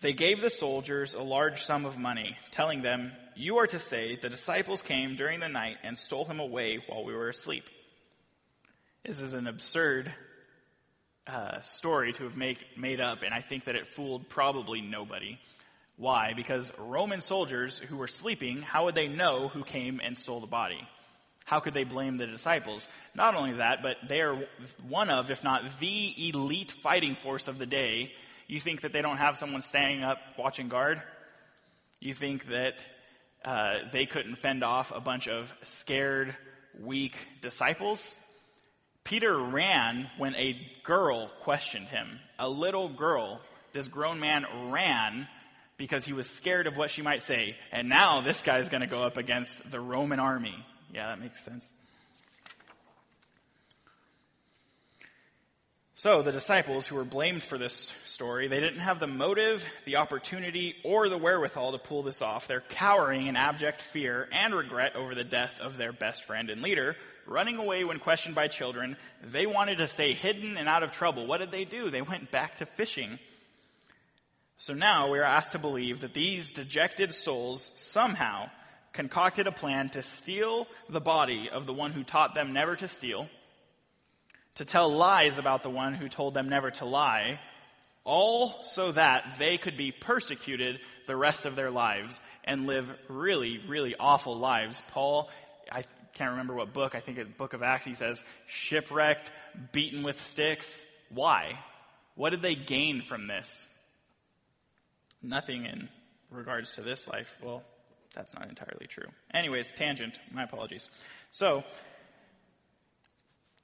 They 0.00 0.12
gave 0.12 0.40
the 0.40 0.48
soldiers 0.50 1.14
a 1.14 1.22
large 1.22 1.64
sum 1.64 1.84
of 1.84 1.98
money, 1.98 2.36
telling 2.52 2.82
them, 2.82 3.10
You 3.34 3.56
are 3.56 3.66
to 3.66 3.80
say, 3.80 4.14
the 4.14 4.28
disciples 4.28 4.82
came 4.82 5.16
during 5.16 5.40
the 5.40 5.48
night 5.48 5.78
and 5.82 5.98
stole 5.98 6.24
him 6.24 6.38
away 6.38 6.84
while 6.86 7.04
we 7.04 7.14
were 7.14 7.30
asleep. 7.30 7.64
This 9.04 9.20
is 9.20 9.32
an 9.32 9.48
absurd 9.48 10.14
uh, 11.26 11.62
story 11.62 12.12
to 12.12 12.24
have 12.24 12.36
make, 12.36 12.58
made 12.78 13.00
up, 13.00 13.24
and 13.24 13.34
I 13.34 13.40
think 13.40 13.64
that 13.64 13.74
it 13.74 13.88
fooled 13.88 14.28
probably 14.28 14.80
nobody. 14.80 15.40
Why? 15.96 16.34
Because 16.34 16.70
Roman 16.78 17.20
soldiers 17.20 17.78
who 17.78 17.96
were 17.96 18.08
sleeping, 18.08 18.62
how 18.62 18.84
would 18.84 18.94
they 18.94 19.08
know 19.08 19.48
who 19.48 19.64
came 19.64 20.00
and 20.04 20.16
stole 20.16 20.40
the 20.40 20.46
body? 20.46 20.86
How 21.46 21.60
could 21.60 21.74
they 21.74 21.84
blame 21.84 22.16
the 22.16 22.26
disciples? 22.26 22.88
Not 23.14 23.34
only 23.34 23.54
that, 23.54 23.82
but 23.82 23.96
they 24.08 24.20
are 24.20 24.36
one 24.88 25.10
of, 25.10 25.30
if 25.30 25.42
not 25.44 25.78
the 25.80 26.28
elite 26.28 26.72
fighting 26.72 27.14
force 27.14 27.48
of 27.48 27.58
the 27.58 27.66
day. 27.66 28.12
You 28.46 28.60
think 28.60 28.82
that 28.82 28.92
they 28.92 29.00
don't 29.00 29.16
have 29.16 29.36
someone 29.36 29.62
standing 29.62 30.02
up 30.02 30.18
watching 30.36 30.68
guard? 30.68 31.00
You 32.00 32.12
think 32.12 32.48
that 32.48 32.74
uh, 33.44 33.74
they 33.92 34.06
couldn't 34.06 34.36
fend 34.36 34.64
off 34.64 34.92
a 34.94 35.00
bunch 35.00 35.28
of 35.28 35.52
scared, 35.62 36.36
weak 36.78 37.16
disciples? 37.40 38.18
Peter 39.04 39.38
ran 39.38 40.10
when 40.18 40.34
a 40.34 40.60
girl 40.82 41.28
questioned 41.42 41.88
him. 41.88 42.18
A 42.40 42.48
little 42.48 42.88
girl, 42.88 43.40
this 43.72 43.86
grown 43.86 44.18
man 44.18 44.44
ran 44.72 45.28
because 45.76 46.04
he 46.04 46.12
was 46.12 46.28
scared 46.28 46.66
of 46.66 46.76
what 46.76 46.90
she 46.90 47.02
might 47.02 47.22
say. 47.22 47.56
And 47.72 47.88
now 47.88 48.20
this 48.20 48.42
guy 48.42 48.58
is 48.58 48.68
going 48.68 48.80
to 48.80 48.86
go 48.86 49.02
up 49.02 49.16
against 49.16 49.70
the 49.70 49.80
Roman 49.80 50.20
army. 50.20 50.54
Yeah, 50.92 51.08
that 51.08 51.20
makes 51.20 51.44
sense. 51.44 51.70
So, 55.98 56.20
the 56.20 56.30
disciples 56.30 56.86
who 56.86 56.96
were 56.96 57.06
blamed 57.06 57.42
for 57.42 57.56
this 57.56 57.90
story, 58.04 58.48
they 58.48 58.60
didn't 58.60 58.80
have 58.80 59.00
the 59.00 59.06
motive, 59.06 59.64
the 59.86 59.96
opportunity, 59.96 60.74
or 60.84 61.08
the 61.08 61.16
wherewithal 61.16 61.72
to 61.72 61.78
pull 61.78 62.02
this 62.02 62.20
off. 62.20 62.46
They're 62.46 62.60
cowering 62.60 63.28
in 63.28 63.34
abject 63.34 63.80
fear 63.80 64.28
and 64.30 64.54
regret 64.54 64.94
over 64.94 65.14
the 65.14 65.24
death 65.24 65.58
of 65.58 65.78
their 65.78 65.92
best 65.92 66.26
friend 66.26 66.50
and 66.50 66.60
leader, 66.60 66.96
running 67.26 67.56
away 67.56 67.84
when 67.84 67.98
questioned 67.98 68.34
by 68.34 68.48
children. 68.48 68.98
They 69.22 69.46
wanted 69.46 69.78
to 69.78 69.88
stay 69.88 70.12
hidden 70.12 70.58
and 70.58 70.68
out 70.68 70.82
of 70.82 70.92
trouble. 70.92 71.26
What 71.26 71.40
did 71.40 71.50
they 71.50 71.64
do? 71.64 71.88
They 71.88 72.02
went 72.02 72.30
back 72.30 72.58
to 72.58 72.66
fishing. 72.66 73.18
So 74.58 74.74
now 74.74 75.10
we 75.10 75.18
are 75.18 75.24
asked 75.24 75.52
to 75.52 75.58
believe 75.58 76.00
that 76.00 76.14
these 76.14 76.50
dejected 76.50 77.12
souls 77.12 77.70
somehow 77.74 78.50
concocted 78.92 79.46
a 79.46 79.52
plan 79.52 79.90
to 79.90 80.02
steal 80.02 80.66
the 80.88 81.00
body 81.00 81.50
of 81.52 81.66
the 81.66 81.74
one 81.74 81.92
who 81.92 82.02
taught 82.02 82.34
them 82.34 82.52
never 82.52 82.74
to 82.76 82.88
steal 82.88 83.28
to 84.56 84.64
tell 84.64 84.88
lies 84.90 85.38
about 85.38 85.62
the 85.62 85.70
one 85.70 85.94
who 85.94 86.08
told 86.08 86.34
them 86.34 86.48
never 86.48 86.70
to 86.70 86.84
lie, 86.84 87.38
all 88.04 88.62
so 88.64 88.92
that 88.92 89.34
they 89.38 89.58
could 89.58 89.76
be 89.76 89.92
persecuted 89.92 90.80
the 91.06 91.16
rest 91.16 91.46
of 91.46 91.56
their 91.56 91.70
lives 91.70 92.20
and 92.44 92.66
live 92.66 92.92
really, 93.08 93.60
really 93.68 93.94
awful 93.98 94.36
lives. 94.36 94.82
Paul, 94.88 95.30
I 95.70 95.84
can't 96.14 96.30
remember 96.30 96.54
what 96.54 96.72
book, 96.72 96.94
I 96.94 97.00
think 97.00 97.18
it's 97.18 97.30
book 97.30 97.52
of 97.52 97.62
Acts, 97.62 97.84
he 97.84 97.94
says, 97.94 98.22
shipwrecked, 98.46 99.30
beaten 99.72 100.02
with 100.02 100.20
sticks. 100.20 100.84
Why? 101.10 101.58
What 102.14 102.30
did 102.30 102.42
they 102.42 102.54
gain 102.54 103.02
from 103.02 103.26
this? 103.26 103.66
Nothing 105.26 105.66
in 105.66 105.88
regards 106.30 106.74
to 106.74 106.82
this 106.82 107.08
life. 107.08 107.36
Well, 107.42 107.62
that's 108.14 108.34
not 108.34 108.48
entirely 108.48 108.86
true. 108.86 109.08
Anyways, 109.34 109.72
tangent. 109.72 110.18
My 110.30 110.44
apologies. 110.44 110.88
So, 111.32 111.64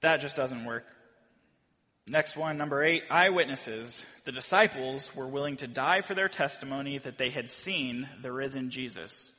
that 0.01 0.20
just 0.20 0.35
doesn't 0.35 0.64
work. 0.64 0.85
Next 2.09 2.37
one, 2.37 2.59
number 2.59 2.83
eight, 2.83 3.05
eyewitnesses. 3.11 4.05
The 4.25 4.33
disciples 4.33 5.14
were 5.14 5.29
willing 5.29 5.57
to 5.59 5.68
die 5.68 6.01
for 6.01 6.14
their 6.14 6.29
testimony 6.29 6.98
that 6.98 7.16
they 7.16 7.31
had 7.31 7.48
seen 7.48 8.09
the 8.20 8.33
risen 8.33 8.70
Jesus. 8.70 9.32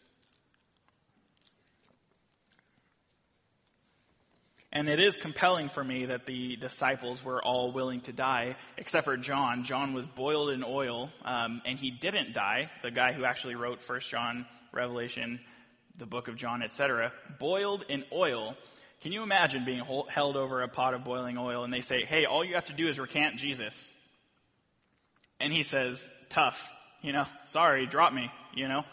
And 4.73 4.89
it 4.89 4.99
is 4.99 5.15
compelling 5.15 5.69
for 5.69 5.83
me 5.83 6.07
that 6.07 6.25
the 6.25 6.57
disciples 6.57 7.23
were 7.23 7.41
all 7.41 7.71
willing 7.71 8.01
to 8.01 8.11
die, 8.11 8.57
except 8.75 9.05
for 9.05 9.15
John. 9.15 9.63
John 9.63 9.93
was 9.93 10.07
boiled 10.07 10.49
in 10.49 10.63
oil, 10.63 11.11
um, 11.23 11.61
and 11.65 11.79
he 11.79 11.91
didn't 11.91 12.33
die. 12.33 12.69
The 12.81 12.91
guy 12.91 13.13
who 13.13 13.23
actually 13.23 13.55
wrote 13.55 13.81
First 13.81 14.09
John, 14.09 14.45
Revelation, 14.73 15.39
the 15.95 16.07
book 16.07 16.27
of 16.27 16.35
John, 16.35 16.61
etc., 16.61 17.13
boiled 17.39 17.85
in 17.87 18.03
oil 18.11 18.57
can 19.03 19.11
you 19.11 19.21
imagine 19.21 19.65
being 19.65 19.83
held 20.07 20.37
over 20.37 20.61
a 20.61 20.69
pot 20.69 20.93
of 20.93 21.03
boiling 21.03 21.37
oil 21.37 21.65
and 21.65 21.73
they 21.73 21.81
say, 21.81 22.05
hey, 22.05 22.23
all 22.23 22.41
you 22.41 22.55
have 22.55 22.63
to 22.65 22.73
do 22.73 22.87
is 22.87 23.01
recant 23.01 23.35
Jesus? 23.35 23.91
And 25.41 25.51
he 25.51 25.63
says, 25.63 26.09
tough, 26.29 26.71
you 27.01 27.11
know, 27.11 27.25
sorry, 27.43 27.85
drop 27.85 28.13
me, 28.13 28.31
you 28.55 28.69
know? 28.69 28.85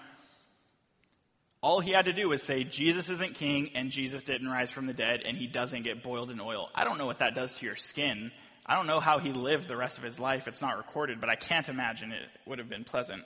All 1.63 1.81
he 1.81 1.93
had 1.93 2.07
to 2.07 2.13
do 2.13 2.29
was 2.29 2.43
say, 2.43 2.65
Jesus 2.65 3.09
isn't 3.11 3.35
king 3.35 3.73
and 3.75 3.91
Jesus 3.91 4.23
didn't 4.23 4.49
rise 4.49 4.71
from 4.71 4.87
the 4.87 4.95
dead 4.95 5.21
and 5.27 5.37
he 5.37 5.47
doesn't 5.47 5.83
get 5.83 6.03
boiled 6.03 6.31
in 6.31 6.41
oil. 6.41 6.71
I 6.75 6.85
don't 6.85 6.97
know 6.97 7.07
what 7.07 7.19
that 7.19 7.35
does 7.35 7.55
to 7.57 7.67
your 7.67 7.77
skin. 7.77 8.33
I 8.65 8.75
don't 8.75 8.87
know 8.87 9.01
how 9.01 9.19
he 9.19 9.33
lived 9.33 9.69
the 9.69 9.77
rest 9.77 9.99
of 9.99 10.05
his 10.05 10.19
life. 10.19 10.49
It's 10.49 10.63
not 10.63 10.79
recorded, 10.79 11.21
but 11.21 11.29
I 11.29 11.35
can't 11.35 11.69
imagine 11.69 12.13
it 12.13 12.29
would 12.47 12.59
have 12.59 12.69
been 12.69 12.85
pleasant. 12.85 13.23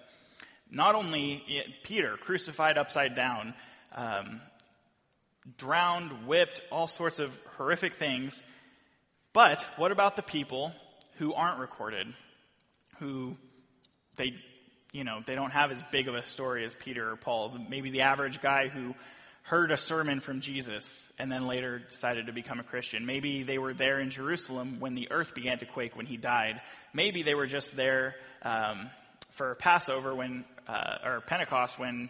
Not 0.71 0.95
only 0.95 1.45
Peter, 1.85 2.17
crucified 2.17 2.77
upside 2.79 3.15
down, 3.15 3.55
um, 3.95 4.41
drowned, 5.57 6.27
whipped, 6.27 6.63
all 6.73 6.89
sorts 6.89 7.19
of 7.19 7.39
horrific 7.57 7.95
things. 7.95 8.43
But 9.33 9.65
what 9.77 9.93
about 9.93 10.17
the 10.17 10.23
people 10.23 10.73
who 11.17 11.35
aren't 11.35 11.61
recorded? 11.61 12.07
Who 12.99 13.37
they, 14.17 14.35
you 14.95 15.03
know, 15.03 15.19
they 15.27 15.35
don't 15.35 15.51
have 15.51 15.73
as 15.73 15.83
big 15.91 16.07
of 16.07 16.15
a 16.15 16.23
story 16.23 16.65
as 16.65 16.73
Peter 16.73 17.11
or 17.11 17.17
Paul. 17.17 17.59
Maybe 17.69 17.91
the 17.91 18.03
average 18.03 18.41
guy 18.41 18.69
who 18.69 18.95
heard 19.43 19.73
a 19.73 19.77
sermon 19.77 20.21
from 20.21 20.41
Jesus 20.41 21.13
and 21.19 21.31
then 21.31 21.49
later 21.49 21.81
decided 21.81 22.27
to 22.27 22.33
become 22.33 22.61
a 22.61 22.63
Christian. 22.63 23.05
Maybe 23.05 23.43
they 23.43 23.59
were 23.59 23.75
there 23.75 23.99
in 23.99 24.09
Jerusalem 24.09 24.79
when 24.79 24.95
the 24.95 25.11
earth 25.11 25.35
began 25.35 25.59
to 25.59 25.67
quake 25.67 25.97
when 25.97 26.07
he 26.07 26.17
died. 26.17 26.61
Maybe 26.93 27.25
they 27.25 27.35
were 27.35 27.49
just 27.49 27.75
there 27.75 28.15
um, 28.43 28.89
for 29.31 29.57
Passover 29.57 30.15
when, 30.15 30.45
uh, 30.69 30.99
or 31.05 31.21
Pentecost 31.23 31.77
when 31.77 32.09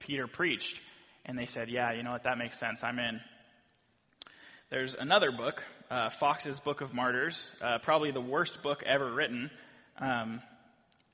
Peter 0.00 0.26
preached. 0.26 0.80
And 1.24 1.38
they 1.38 1.46
said, 1.46 1.70
Yeah, 1.70 1.92
you 1.92 2.02
know 2.02 2.10
what? 2.10 2.24
That 2.24 2.36
makes 2.36 2.58
sense. 2.58 2.82
I'm 2.82 2.98
in. 2.98 3.20
There's 4.70 4.96
another 4.96 5.30
book, 5.30 5.62
uh, 5.88 6.10
Fox's 6.10 6.58
Book 6.58 6.80
of 6.80 6.92
Martyrs, 6.92 7.52
uh, 7.62 7.78
probably 7.78 8.10
the 8.10 8.20
worst 8.20 8.60
book 8.60 8.82
ever 8.84 9.10
written. 9.10 9.52
Um, 10.00 10.42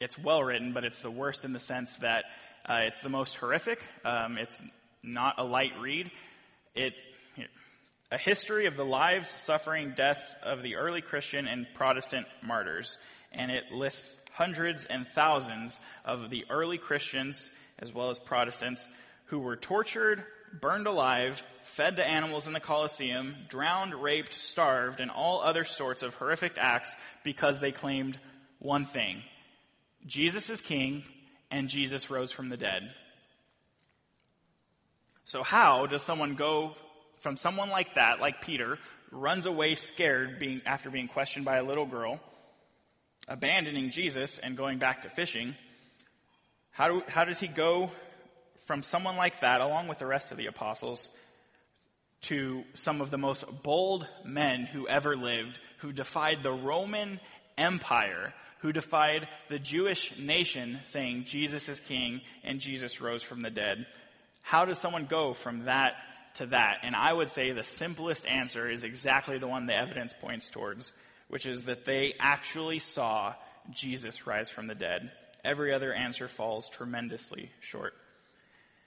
it's 0.01 0.19
well 0.19 0.43
written, 0.43 0.73
but 0.73 0.85
it's 0.85 1.03
the 1.03 1.11
worst 1.11 1.45
in 1.45 1.53
the 1.53 1.59
sense 1.59 1.97
that 1.99 2.25
uh, 2.65 2.81
it's 2.85 3.03
the 3.03 3.11
most 3.11 3.37
horrific. 3.37 3.85
Um, 4.03 4.39
it's 4.39 4.61
not 5.03 5.39
a 5.39 5.45
light 5.45 5.73
read. 5.79 6.11
It, 6.75 6.95
a 8.11 8.17
history 8.19 8.67
of 8.67 8.77
the 8.77 8.85
lives, 8.85 9.29
suffering, 9.29 9.93
deaths 9.95 10.35
of 10.43 10.63
the 10.63 10.77
early 10.77 11.03
Christian 11.03 11.47
and 11.47 11.67
Protestant 11.75 12.27
martyrs. 12.43 12.99
And 13.31 13.51
it 13.51 13.71
lists 13.73 14.17
hundreds 14.33 14.85
and 14.85 15.07
thousands 15.07 15.79
of 16.05 16.31
the 16.31 16.47
early 16.49 16.79
Christians 16.79 17.51
as 17.79 17.93
well 17.93 18.09
as 18.09 18.19
Protestants 18.19 18.89
who 19.27 19.39
were 19.39 19.57
tortured, 19.57 20.25
burned 20.61 20.87
alive, 20.87 21.43
fed 21.63 21.97
to 21.97 22.07
animals 22.07 22.47
in 22.47 22.53
the 22.53 22.61
Colosseum, 22.61 23.37
drowned, 23.49 23.95
raped, 23.95 24.35
starved, 24.35 24.99
and 24.99 25.11
all 25.11 25.41
other 25.41 25.65
sorts 25.65 26.03
of 26.03 26.15
horrific 26.15 26.55
acts 26.57 26.97
because 27.23 27.61
they 27.61 27.71
claimed 27.71 28.19
one 28.59 28.85
thing 28.87 29.23
Jesus 30.07 30.51
is 30.51 30.61
king 30.61 31.05
and 31.51 31.69
Jesus 31.69 32.11
rose 32.11 32.33
from 32.33 32.49
the 32.49 32.57
dead. 32.57 32.83
So, 35.25 35.43
how 35.43 35.87
does 35.87 36.03
someone 36.03 36.35
go 36.35 36.75
from 37.21 37.37
someone 37.37 37.69
like 37.69 37.95
that, 37.95 38.21
like 38.21 38.41
Peter, 38.41 38.79
runs 39.13 39.47
away 39.47 39.75
scared 39.75 40.39
being, 40.39 40.63
after 40.67 40.91
being 40.91 41.09
questioned 41.09 41.45
by 41.45 41.59
a 41.59 41.63
little 41.63 41.87
girl, 41.87 42.21
abandoning 43.29 43.91
Jesus 43.91 44.39
and 44.39 44.57
going 44.57 44.79
back 44.79 45.03
to 45.03 45.11
fishing? 45.11 45.55
How, 46.71 46.89
do, 46.89 47.03
how 47.09 47.25
does 47.25 47.39
he 47.39 47.47
go 47.47 47.91
from 48.67 48.83
someone 48.83 49.17
like 49.17 49.41
that, 49.41 49.61
along 49.61 49.89
with 49.89 49.99
the 49.99 50.07
rest 50.07 50.33
of 50.33 50.39
the 50.39 50.47
apostles, 50.47 51.11
to 52.23 52.65
some 52.73 53.01
of 53.01 53.11
the 53.11 53.19
most 53.19 53.45
bold 53.63 54.07
men 54.25 54.65
who 54.67 54.87
ever 54.89 55.17
lived, 55.17 55.59
who 55.79 55.93
defied 55.93 56.43
the 56.43 56.53
Roman 56.53 57.21
Empire, 57.57 58.33
who 58.63 58.73
defied 58.73 59.29
the 59.49 59.59
Jewish 59.59 60.13
nation, 60.19 60.81
saying 60.85 61.25
Jesus 61.27 61.69
is 61.69 61.81
king 61.81 62.21
and 62.45 62.61
Jesus 62.61 63.01
rose 63.01 63.23
from 63.23 63.43
the 63.43 63.51
dead. 63.51 63.87
How 64.43 64.65
does 64.65 64.79
someone 64.79 65.07
go 65.07 65.33
from 65.33 65.65
that 65.65 65.95
to 66.35 66.47
that? 66.47 66.79
And 66.83 66.95
I 66.95 67.13
would 67.13 67.31
say 67.31 67.53
the 67.53 67.65
simplest 67.65 68.27
answer 68.27 68.69
is 68.69 68.85
exactly 68.85 69.39
the 69.39 69.49
one 69.49 69.67
the 69.67 69.77
evidence 69.77 70.13
points 70.19 70.51
towards, 70.51 70.93
which 71.29 71.47
is 71.47 71.65
that 71.65 71.85
they 71.85 72.15
actually 72.19 72.79
saw 72.79 73.35
Jesus 73.71 74.27
rise 74.27 74.51
from 74.51 74.67
the 74.67 74.75
dead. 74.75 75.11
Every 75.45 75.73
other 75.73 75.93
answer 75.95 76.29
falls 76.29 76.69
tremendously 76.69 77.51
short. 77.61 77.95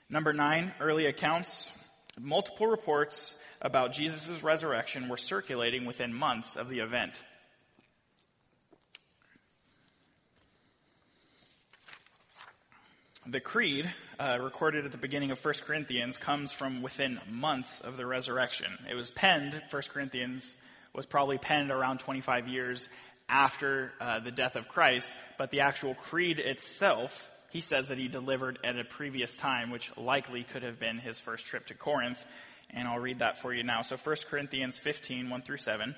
Number 0.09 0.33
nine, 0.33 0.73
early 0.79 1.07
accounts. 1.07 1.71
Multiple 2.19 2.67
reports 2.67 3.35
about 3.59 3.93
Jesus' 3.93 4.43
resurrection 4.43 5.09
were 5.09 5.17
circulating 5.17 5.85
within 5.85 6.13
months 6.13 6.55
of 6.55 6.69
the 6.69 6.79
event. 6.79 7.13
The 13.25 13.39
creed, 13.39 13.89
uh, 14.19 14.37
recorded 14.41 14.85
at 14.85 14.91
the 14.91 14.97
beginning 14.97 15.31
of 15.31 15.43
1 15.43 15.53
Corinthians, 15.65 16.17
comes 16.17 16.51
from 16.51 16.81
within 16.81 17.19
months 17.29 17.79
of 17.79 17.95
the 17.95 18.05
resurrection. 18.05 18.71
It 18.89 18.95
was 18.95 19.11
penned, 19.11 19.61
1 19.69 19.81
Corinthians 19.93 20.55
was 20.93 21.05
probably 21.05 21.37
penned 21.37 21.71
around 21.71 21.99
25 21.99 22.47
years 22.47 22.89
after 23.29 23.93
uh, 24.01 24.19
the 24.19 24.31
death 24.31 24.55
of 24.57 24.67
Christ, 24.67 25.11
but 25.37 25.51
the 25.51 25.61
actual 25.61 25.95
creed 25.95 26.39
itself 26.39 27.31
he 27.53 27.61
says 27.61 27.89
that 27.89 27.99
he 27.99 28.07
delivered 28.07 28.57
at 28.63 28.79
a 28.79 28.83
previous 28.83 29.35
time, 29.35 29.69
which 29.69 29.95
likely 29.95 30.43
could 30.43 30.63
have 30.63 30.79
been 30.79 30.97
his 30.97 31.19
first 31.19 31.45
trip 31.45 31.67
to 31.67 31.75
Corinth. 31.75 32.25
And 32.71 32.87
I'll 32.87 32.97
read 32.97 33.19
that 33.19 33.37
for 33.37 33.53
you 33.53 33.61
now. 33.61 33.83
So 33.83 33.95
1 33.95 34.15
Corinthians 34.27 34.79
15, 34.79 35.29
1 35.29 35.41
through 35.43 35.57
7. 35.57 35.93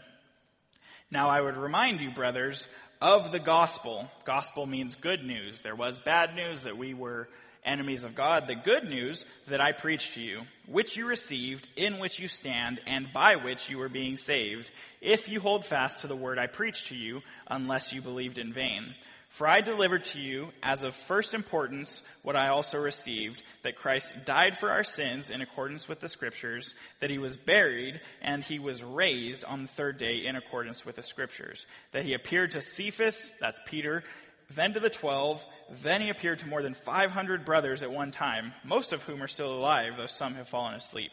Now 1.11 1.29
I 1.29 1.39
would 1.39 1.57
remind 1.57 2.01
you, 2.01 2.11
brothers, 2.11 2.67
of 3.01 3.31
the 3.31 3.39
gospel. 3.39 4.09
Gospel 4.25 4.65
means 4.65 4.95
good 4.95 5.23
news. 5.23 5.61
There 5.61 5.75
was 5.75 5.99
bad 5.99 6.35
news 6.35 6.63
that 6.63 6.77
we 6.77 6.93
were 6.93 7.27
enemies 7.63 8.03
of 8.03 8.15
God. 8.15 8.47
The 8.47 8.55
good 8.55 8.83
news 8.85 9.25
that 9.47 9.61
I 9.61 9.71
preached 9.71 10.15
to 10.15 10.21
you, 10.21 10.41
which 10.67 10.95
you 10.95 11.05
received, 11.05 11.67
in 11.75 11.99
which 11.99 12.19
you 12.19 12.27
stand, 12.27 12.79
and 12.85 13.11
by 13.13 13.35
which 13.35 13.69
you 13.69 13.81
are 13.81 13.89
being 13.89 14.17
saved, 14.17 14.71
if 15.01 15.29
you 15.29 15.39
hold 15.39 15.65
fast 15.65 16.01
to 16.01 16.07
the 16.07 16.15
word 16.15 16.39
I 16.39 16.47
preached 16.47 16.87
to 16.87 16.95
you, 16.95 17.21
unless 17.47 17.93
you 17.93 18.01
believed 18.01 18.37
in 18.37 18.53
vain. 18.53 18.95
For 19.29 19.47
I 19.47 19.61
delivered 19.61 20.05
to 20.05 20.19
you 20.19 20.49
as 20.63 20.83
of 20.83 20.95
first 20.95 21.33
importance 21.33 22.03
what 22.21 22.37
I 22.37 22.47
also 22.49 22.77
received 22.79 23.43
that 23.63 23.75
Christ 23.75 24.15
died 24.23 24.57
for 24.57 24.71
our 24.71 24.83
sins 24.83 25.29
in 25.29 25.41
accordance 25.41 25.89
with 25.89 25.99
the 25.99 26.07
Scriptures, 26.07 26.73
that 27.01 27.09
he 27.09 27.17
was 27.17 27.35
buried, 27.35 27.99
and 28.21 28.43
he 28.43 28.59
was 28.59 28.83
raised 28.83 29.43
on 29.43 29.63
the 29.63 29.67
third 29.67 29.97
day 29.97 30.25
in 30.25 30.37
accordance 30.37 30.85
with 30.85 30.95
the 30.95 31.03
Scriptures, 31.03 31.65
that 31.91 32.05
he 32.05 32.13
appeared 32.13 32.51
to 32.51 32.61
Cephas, 32.61 33.31
that's 33.41 33.59
Peter, 33.65 34.03
then 34.51 34.73
to 34.73 34.79
the 34.79 34.89
twelve, 34.89 35.45
then 35.81 36.01
he 36.01 36.09
appeared 36.09 36.39
to 36.39 36.47
more 36.47 36.61
than 36.61 36.73
500 36.73 37.45
brothers 37.45 37.83
at 37.83 37.91
one 37.91 38.11
time, 38.11 38.53
most 38.63 38.93
of 38.93 39.03
whom 39.03 39.21
are 39.21 39.27
still 39.27 39.51
alive, 39.51 39.93
though 39.97 40.05
some 40.05 40.35
have 40.35 40.47
fallen 40.47 40.75
asleep. 40.75 41.11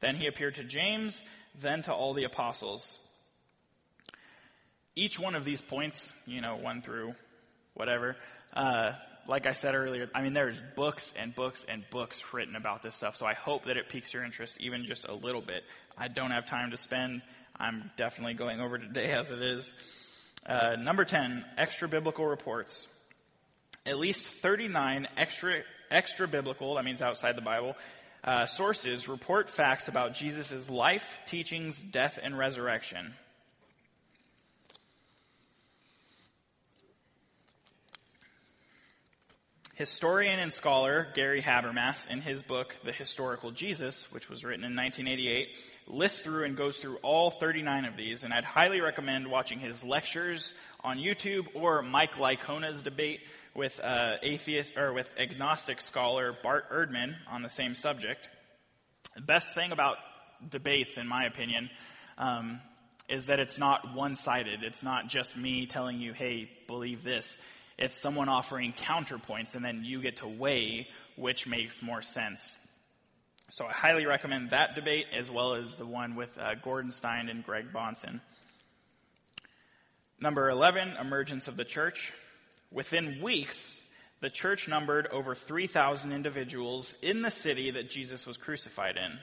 Then 0.00 0.16
he 0.16 0.26
appeared 0.26 0.56
to 0.56 0.64
James, 0.64 1.22
then 1.60 1.82
to 1.82 1.92
all 1.92 2.12
the 2.12 2.24
apostles. 2.24 2.98
Each 4.94 5.18
one 5.18 5.34
of 5.34 5.44
these 5.44 5.62
points, 5.62 6.12
you 6.26 6.40
know, 6.40 6.56
one 6.56 6.82
through 6.82 7.14
whatever. 7.74 8.16
Uh, 8.52 8.92
like 9.28 9.46
I 9.46 9.52
said 9.52 9.74
earlier, 9.74 10.10
I 10.14 10.22
mean, 10.22 10.32
there's 10.32 10.60
books 10.74 11.14
and 11.16 11.34
books 11.34 11.64
and 11.68 11.84
books 11.90 12.22
written 12.32 12.56
about 12.56 12.82
this 12.82 12.96
stuff, 12.96 13.16
so 13.16 13.26
I 13.26 13.34
hope 13.34 13.64
that 13.64 13.76
it 13.76 13.88
piques 13.88 14.12
your 14.12 14.24
interest 14.24 14.60
even 14.60 14.84
just 14.84 15.06
a 15.06 15.14
little 15.14 15.40
bit. 15.40 15.62
I 15.96 16.08
don't 16.08 16.30
have 16.30 16.46
time 16.46 16.70
to 16.72 16.76
spend. 16.76 17.22
I'm 17.56 17.90
definitely 17.96 18.34
going 18.34 18.60
over 18.60 18.78
today 18.78 19.12
as 19.16 19.30
it 19.30 19.42
is. 19.42 19.72
Uh, 20.44 20.76
number 20.76 21.04
10, 21.04 21.44
extra 21.56 21.88
biblical 21.88 22.26
reports. 22.26 22.88
At 23.86 23.98
least 23.98 24.26
39 24.26 25.08
extra, 25.16 25.62
extra 25.90 26.26
biblical, 26.26 26.74
that 26.74 26.84
means 26.84 27.02
outside 27.02 27.36
the 27.36 27.42
Bible, 27.42 27.76
uh, 28.24 28.46
sources 28.46 29.08
report 29.08 29.48
facts 29.48 29.88
about 29.88 30.14
Jesus' 30.14 30.70
life, 30.70 31.18
teachings, 31.26 31.82
death, 31.82 32.18
and 32.22 32.36
resurrection. 32.36 33.14
Historian 39.82 40.38
and 40.38 40.52
scholar 40.52 41.08
Gary 41.12 41.42
Habermas, 41.42 42.08
in 42.08 42.20
his 42.20 42.44
book, 42.44 42.76
The 42.84 42.92
Historical 42.92 43.50
Jesus, 43.50 44.06
which 44.12 44.28
was 44.28 44.44
written 44.44 44.62
in 44.62 44.76
1988, 44.76 45.48
lists 45.88 46.20
through 46.20 46.44
and 46.44 46.56
goes 46.56 46.76
through 46.76 46.98
all 46.98 47.32
39 47.32 47.86
of 47.86 47.96
these, 47.96 48.22
and 48.22 48.32
I'd 48.32 48.44
highly 48.44 48.80
recommend 48.80 49.28
watching 49.28 49.58
his 49.58 49.82
lectures 49.82 50.54
on 50.84 50.98
YouTube 50.98 51.48
or 51.54 51.82
Mike 51.82 52.14
Licona's 52.14 52.82
debate 52.82 53.22
with 53.56 53.80
uh, 53.80 54.18
atheist 54.22 54.76
or 54.76 54.92
with 54.92 55.12
agnostic 55.18 55.80
scholar 55.80 56.32
Bart 56.44 56.70
Ehrman 56.70 57.16
on 57.28 57.42
the 57.42 57.50
same 57.50 57.74
subject. 57.74 58.28
The 59.16 59.22
best 59.22 59.52
thing 59.52 59.72
about 59.72 59.96
debates, 60.48 60.96
in 60.96 61.08
my 61.08 61.24
opinion, 61.24 61.70
um, 62.18 62.60
is 63.08 63.26
that 63.26 63.40
it's 63.40 63.58
not 63.58 63.96
one-sided. 63.96 64.62
It's 64.62 64.84
not 64.84 65.08
just 65.08 65.36
me 65.36 65.66
telling 65.66 65.98
you, 65.98 66.12
"Hey, 66.12 66.48
believe 66.68 67.02
this." 67.02 67.36
It's 67.82 67.98
someone 67.98 68.28
offering 68.28 68.72
counterpoints, 68.74 69.56
and 69.56 69.64
then 69.64 69.82
you 69.84 70.00
get 70.00 70.18
to 70.18 70.28
weigh 70.28 70.86
which 71.16 71.48
makes 71.48 71.82
more 71.82 72.00
sense. 72.00 72.56
So 73.50 73.66
I 73.66 73.72
highly 73.72 74.06
recommend 74.06 74.50
that 74.50 74.76
debate 74.76 75.06
as 75.12 75.28
well 75.28 75.54
as 75.54 75.78
the 75.78 75.84
one 75.84 76.14
with 76.14 76.30
uh, 76.38 76.54
Gordon 76.54 76.92
Stein 76.92 77.28
and 77.28 77.44
Greg 77.44 77.72
Bahnsen. 77.72 78.20
Number 80.20 80.48
11, 80.48 80.96
emergence 81.00 81.48
of 81.48 81.56
the 81.56 81.64
church. 81.64 82.12
Within 82.70 83.20
weeks, 83.20 83.82
the 84.20 84.30
church 84.30 84.68
numbered 84.68 85.08
over 85.08 85.34
3,000 85.34 86.12
individuals 86.12 86.94
in 87.02 87.22
the 87.22 87.32
city 87.32 87.72
that 87.72 87.90
Jesus 87.90 88.28
was 88.28 88.36
crucified 88.36 88.96
in. 88.96 89.18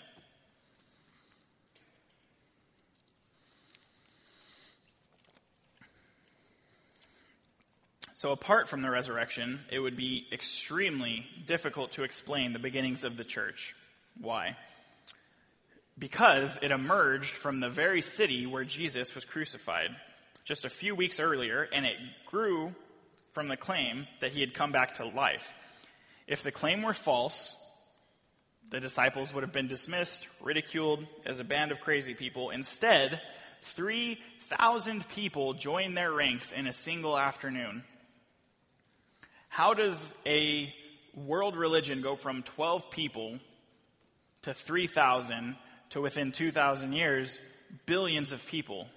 So, 8.19 8.33
apart 8.33 8.67
from 8.67 8.81
the 8.81 8.89
resurrection, 8.89 9.61
it 9.71 9.79
would 9.79 9.95
be 9.95 10.27
extremely 10.33 11.25
difficult 11.45 11.93
to 11.93 12.03
explain 12.03 12.51
the 12.51 12.59
beginnings 12.59 13.05
of 13.05 13.15
the 13.15 13.23
church. 13.23 13.73
Why? 14.19 14.57
Because 15.97 16.59
it 16.61 16.71
emerged 16.71 17.31
from 17.31 17.61
the 17.61 17.69
very 17.69 18.01
city 18.01 18.45
where 18.45 18.65
Jesus 18.65 19.15
was 19.15 19.23
crucified 19.23 19.91
just 20.43 20.65
a 20.65 20.69
few 20.69 20.95
weeks 20.95 21.21
earlier, 21.21 21.65
and 21.71 21.85
it 21.85 21.95
grew 22.25 22.75
from 23.31 23.47
the 23.47 23.55
claim 23.55 24.05
that 24.19 24.33
he 24.33 24.41
had 24.41 24.53
come 24.53 24.73
back 24.73 24.95
to 24.95 25.05
life. 25.05 25.53
If 26.27 26.43
the 26.43 26.51
claim 26.51 26.81
were 26.81 26.93
false, 26.93 27.55
the 28.69 28.81
disciples 28.81 29.33
would 29.33 29.43
have 29.43 29.53
been 29.53 29.69
dismissed, 29.69 30.27
ridiculed 30.41 31.07
as 31.25 31.39
a 31.39 31.45
band 31.45 31.71
of 31.71 31.79
crazy 31.79 32.15
people. 32.15 32.49
Instead, 32.49 33.21
3,000 33.61 35.07
people 35.07 35.53
joined 35.53 35.95
their 35.95 36.11
ranks 36.11 36.51
in 36.51 36.67
a 36.67 36.73
single 36.73 37.17
afternoon. 37.17 37.85
How 39.49 39.73
does 39.73 40.13
a 40.25 40.73
world 41.13 41.57
religion 41.57 42.01
go 42.01 42.15
from 42.15 42.43
12 42.43 42.89
people 42.91 43.39
to 44.43 44.53
3,000 44.53 45.55
to 45.89 46.01
within 46.01 46.31
2,000 46.31 46.93
years, 46.93 47.39
billions 47.85 48.31
of 48.31 48.45
people? 48.47 48.87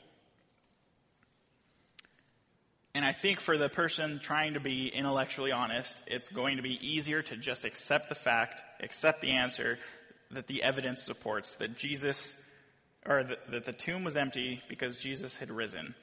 And 2.94 3.04
I 3.04 3.12
think 3.12 3.40
for 3.40 3.56
the 3.56 3.70
person 3.70 4.20
trying 4.22 4.54
to 4.54 4.60
be 4.60 4.88
intellectually 4.88 5.50
honest, 5.50 5.96
it's 6.06 6.28
going 6.28 6.58
to 6.58 6.62
be 6.62 6.78
easier 6.86 7.22
to 7.22 7.36
just 7.36 7.64
accept 7.64 8.10
the 8.10 8.14
fact, 8.14 8.62
accept 8.82 9.22
the 9.22 9.32
answer 9.32 9.78
that 10.30 10.46
the 10.46 10.62
evidence 10.62 11.02
supports 11.02 11.56
that 11.56 11.76
Jesus, 11.76 12.34
or 13.06 13.24
that, 13.24 13.50
that 13.50 13.64
the 13.64 13.72
tomb 13.72 14.04
was 14.04 14.18
empty 14.18 14.62
because 14.68 14.98
Jesus 14.98 15.36
had 15.36 15.50
risen. 15.50 15.94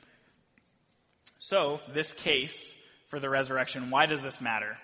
So, 1.38 1.80
this 1.93 2.14
case 2.14 2.74
for 3.10 3.20
the 3.20 3.30
resurrection. 3.30 3.89
Why 3.89 4.05
does 4.05 4.24
this 4.24 4.39
matter? 4.39 4.78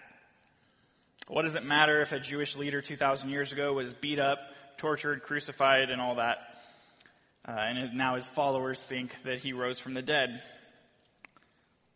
What 1.28 1.44
does 1.44 1.56
it 1.56 1.64
matter 1.64 2.02
if 2.02 2.12
a 2.12 2.20
Jewish 2.20 2.56
leader 2.56 2.82
2,000 2.82 3.30
years 3.30 3.52
ago 3.52 3.74
was 3.74 3.94
beat 3.94 4.20
up, 4.20 4.40
tortured, 4.78 5.24
crucified, 5.24 5.90
and 5.90 6.02
all 6.02 6.16
that? 6.16 6.38
Uh, 7.48 7.52
and 7.52 7.94
now 7.94 8.16
his 8.16 8.28
followers 8.28 8.84
think 8.84 9.16
that 9.24 9.38
he 9.38 9.54
rose 9.54 9.80
from 9.80 9.94
the 9.94 10.02
dead. 10.02 10.42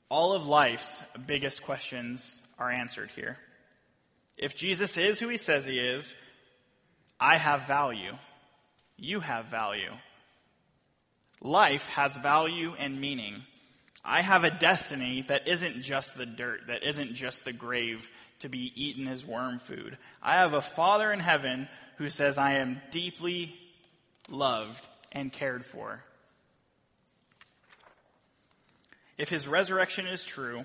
All 0.09 0.33
of 0.33 0.47
life's 0.47 1.01
biggest 1.27 1.63
questions 1.63 2.41
are 2.57 2.71
answered 2.71 3.11
here. 3.15 3.37
If 4.37 4.55
Jesus 4.55 4.97
is 4.97 5.19
who 5.19 5.27
he 5.27 5.37
says 5.37 5.65
he 5.65 5.77
is, 5.77 6.15
I 7.19 7.37
have 7.37 7.67
value. 7.67 8.13
You 8.97 9.19
have 9.19 9.45
value. 9.45 9.91
Life 11.41 11.87
has 11.87 12.17
value 12.17 12.73
and 12.77 12.99
meaning. 12.99 13.43
I 14.03 14.21
have 14.21 14.43
a 14.43 14.51
destiny 14.51 15.25
that 15.27 15.47
isn't 15.47 15.81
just 15.81 16.17
the 16.17 16.25
dirt, 16.25 16.67
that 16.67 16.83
isn't 16.83 17.15
just 17.15 17.45
the 17.45 17.53
grave 17.53 18.09
to 18.39 18.49
be 18.49 18.71
eaten 18.75 19.07
as 19.07 19.25
worm 19.25 19.59
food. 19.59 19.97
I 20.21 20.35
have 20.35 20.53
a 20.53 20.61
Father 20.61 21.11
in 21.11 21.19
heaven 21.19 21.67
who 21.97 22.09
says 22.09 22.37
I 22.37 22.53
am 22.53 22.81
deeply 22.91 23.53
loved 24.29 24.85
and 25.11 25.31
cared 25.31 25.65
for. 25.65 26.03
If 29.17 29.27
his 29.27 29.47
resurrection 29.47 30.07
is 30.07 30.23
true, 30.23 30.63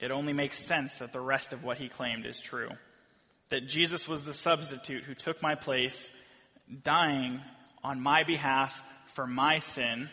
it 0.00 0.10
only 0.10 0.32
makes 0.32 0.58
sense 0.58 0.98
that 0.98 1.12
the 1.12 1.20
rest 1.20 1.52
of 1.52 1.62
what 1.62 1.78
he 1.78 1.88
claimed 1.88 2.26
is 2.26 2.40
true. 2.40 2.70
That 3.50 3.68
Jesus 3.68 4.08
was 4.08 4.24
the 4.24 4.34
substitute 4.34 5.04
who 5.04 5.14
took 5.14 5.40
my 5.40 5.54
place, 5.54 6.10
dying 6.82 7.40
on 7.84 8.00
my 8.00 8.24
behalf 8.24 8.82
for 9.14 9.26
my 9.26 9.60
sin 9.60 10.10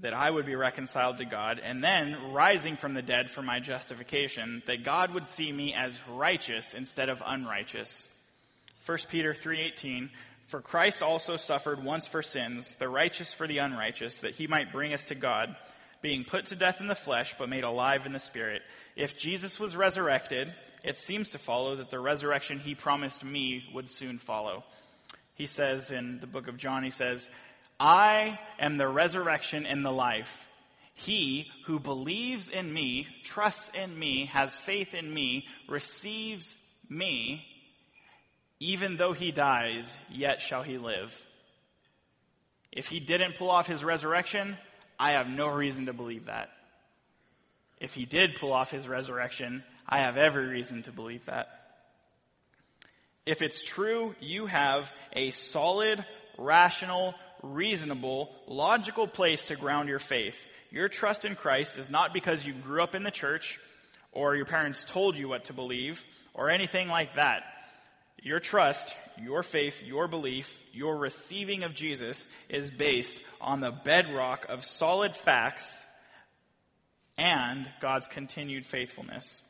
that 0.00 0.14
I 0.14 0.30
would 0.30 0.46
be 0.46 0.54
reconciled 0.54 1.18
to 1.18 1.24
God, 1.24 1.60
and 1.62 1.84
then 1.84 2.32
rising 2.32 2.76
from 2.76 2.94
the 2.94 3.02
dead 3.02 3.30
for 3.30 3.42
my 3.42 3.60
justification, 3.60 4.62
that 4.66 4.84
God 4.84 5.12
would 5.12 5.26
see 5.26 5.52
me 5.52 5.74
as 5.74 6.00
righteous 6.08 6.74
instead 6.74 7.08
of 7.08 7.22
unrighteous. 7.24 8.08
1 8.86 8.98
Peter 9.10 9.34
3:18 9.34 10.10
For 10.46 10.60
Christ 10.60 11.02
also 11.02 11.36
suffered 11.36 11.84
once 11.84 12.08
for 12.08 12.22
sins, 12.22 12.74
the 12.74 12.88
righteous 12.88 13.32
for 13.32 13.46
the 13.46 13.58
unrighteous, 13.58 14.20
that 14.20 14.34
he 14.34 14.46
might 14.46 14.72
bring 14.72 14.92
us 14.92 15.04
to 15.06 15.14
God, 15.14 15.56
being 16.00 16.24
put 16.24 16.46
to 16.46 16.56
death 16.56 16.80
in 16.80 16.88
the 16.88 16.94
flesh 16.94 17.34
but 17.38 17.48
made 17.48 17.64
alive 17.64 18.06
in 18.06 18.12
the 18.12 18.18
spirit. 18.18 18.62
If 18.96 19.16
Jesus 19.16 19.60
was 19.60 19.76
resurrected, 19.76 20.52
it 20.82 20.96
seems 20.96 21.30
to 21.30 21.38
follow 21.38 21.76
that 21.76 21.90
the 21.90 22.00
resurrection 22.00 22.58
he 22.58 22.74
promised 22.74 23.22
me 23.22 23.64
would 23.72 23.88
soon 23.88 24.18
follow. 24.18 24.64
He 25.34 25.46
says 25.46 25.92
in 25.92 26.18
the 26.20 26.26
book 26.26 26.48
of 26.48 26.56
John, 26.56 26.82
he 26.82 26.90
says, 26.90 27.28
I 27.84 28.38
am 28.60 28.76
the 28.76 28.86
resurrection 28.86 29.66
and 29.66 29.84
the 29.84 29.90
life. 29.90 30.46
He 30.94 31.50
who 31.66 31.80
believes 31.80 32.48
in 32.48 32.72
me, 32.72 33.08
trusts 33.24 33.72
in 33.74 33.98
me, 33.98 34.26
has 34.26 34.56
faith 34.56 34.94
in 34.94 35.12
me, 35.12 35.48
receives 35.68 36.56
me, 36.88 37.44
Even 38.60 38.96
though 38.96 39.12
he 39.12 39.32
dies, 39.32 39.98
yet 40.08 40.40
shall 40.40 40.62
he 40.62 40.76
live. 40.76 41.20
If 42.70 42.86
he 42.86 43.00
didn't 43.00 43.34
pull 43.34 43.50
off 43.50 43.66
his 43.66 43.82
resurrection, 43.82 44.56
I 45.00 45.12
have 45.12 45.26
no 45.26 45.48
reason 45.48 45.86
to 45.86 45.92
believe 45.92 46.26
that. 46.26 46.50
If 47.80 47.94
he 47.94 48.04
did 48.04 48.36
pull 48.36 48.52
off 48.52 48.70
his 48.70 48.86
resurrection, 48.86 49.64
I 49.88 50.02
have 50.02 50.16
every 50.16 50.46
reason 50.46 50.84
to 50.84 50.92
believe 50.92 51.26
that. 51.26 51.48
If 53.26 53.42
it's 53.42 53.64
true, 53.64 54.14
you 54.20 54.46
have 54.46 54.92
a 55.12 55.32
solid, 55.32 56.04
rational, 56.38 57.16
reasonable, 57.42 58.30
logical 58.46 59.06
place 59.06 59.44
to 59.46 59.56
ground 59.56 59.88
your 59.88 59.98
faith. 59.98 60.36
Your 60.70 60.88
trust 60.88 61.24
in 61.24 61.36
Christ 61.36 61.78
is 61.78 61.90
not 61.90 62.14
because 62.14 62.46
you 62.46 62.52
grew 62.52 62.82
up 62.82 62.94
in 62.94 63.02
the 63.02 63.10
church 63.10 63.58
or 64.12 64.36
your 64.36 64.46
parents 64.46 64.84
told 64.84 65.16
you 65.16 65.28
what 65.28 65.44
to 65.46 65.52
believe 65.52 66.04
or 66.34 66.50
anything 66.50 66.88
like 66.88 67.16
that. 67.16 67.42
Your 68.22 68.40
trust, 68.40 68.94
your 69.20 69.42
faith, 69.42 69.82
your 69.82 70.06
belief, 70.06 70.58
your 70.72 70.96
receiving 70.96 71.64
of 71.64 71.74
Jesus 71.74 72.28
is 72.48 72.70
based 72.70 73.20
on 73.40 73.60
the 73.60 73.72
bedrock 73.72 74.46
of 74.48 74.64
solid 74.64 75.16
facts 75.16 75.82
and 77.18 77.68
God's 77.80 78.06
continued 78.06 78.64
faithfulness. 78.64 79.42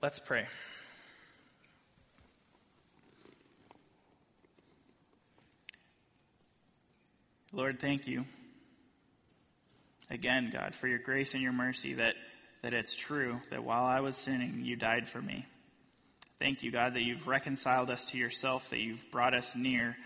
Let's 0.00 0.18
pray. 0.20 0.46
Lord, 7.52 7.80
thank 7.80 8.06
you 8.06 8.26
again, 10.10 10.50
God, 10.52 10.74
for 10.74 10.86
your 10.86 10.98
grace 10.98 11.32
and 11.32 11.42
your 11.42 11.52
mercy 11.52 11.94
that, 11.94 12.14
that 12.62 12.74
it's 12.74 12.94
true 12.94 13.40
that 13.50 13.64
while 13.64 13.84
I 13.84 14.00
was 14.00 14.16
sinning, 14.16 14.60
you 14.62 14.76
died 14.76 15.08
for 15.08 15.22
me. 15.22 15.46
Thank 16.38 16.62
you, 16.62 16.70
God, 16.70 16.92
that 16.92 17.02
you've 17.02 17.26
reconciled 17.26 17.88
us 17.90 18.04
to 18.06 18.18
yourself, 18.18 18.68
that 18.68 18.80
you've 18.80 19.10
brought 19.10 19.34
us 19.34 19.56
near 19.56 19.96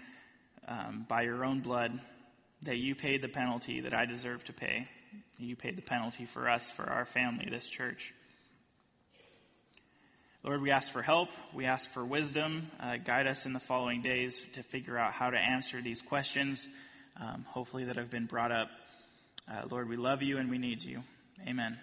um, 0.69 1.05
by 1.09 1.23
your 1.23 1.45
own 1.45 1.61
blood, 1.61 2.01
that 2.63 2.77
you 2.77 2.95
paid 2.95 3.23
the 3.23 3.29
penalty 3.29 3.81
that 3.81 3.93
I 3.93 4.07
deserve 4.07 4.45
to 4.45 4.53
pay. 4.53 4.87
You 5.37 5.57
paid 5.57 5.77
the 5.77 5.83
penalty 5.83 6.27
for 6.27 6.49
us, 6.49 6.71
for 6.71 6.89
our 6.89 7.05
family, 7.05 7.49
this 7.51 7.69
church. 7.69 8.15
Lord, 10.45 10.63
we 10.63 10.71
ask 10.71 10.93
for 10.93 11.03
help. 11.03 11.31
We 11.53 11.67
ask 11.67 11.91
for 11.91 12.05
wisdom. 12.05 12.71
Uh, 12.79 12.99
guide 12.99 13.27
us 13.27 13.47
in 13.47 13.53
the 13.53 13.61
following 13.61 14.01
days 14.01 14.41
to 14.53 14.63
figure 14.63 14.97
out 14.97 15.13
how 15.13 15.31
to 15.31 15.39
answer 15.39 15.83
these 15.83 16.01
questions, 16.01 16.69
um, 17.21 17.45
hopefully, 17.49 17.85
that 17.85 17.97
have 17.97 18.11
been 18.11 18.27
brought 18.27 18.53
up. 18.53 18.69
Uh, 19.51 19.63
Lord, 19.71 19.89
we 19.89 19.97
love 19.97 20.23
you 20.23 20.39
and 20.39 20.51
we 20.51 20.59
need 20.59 20.83
you. 20.83 21.03
Amen. 21.47 21.79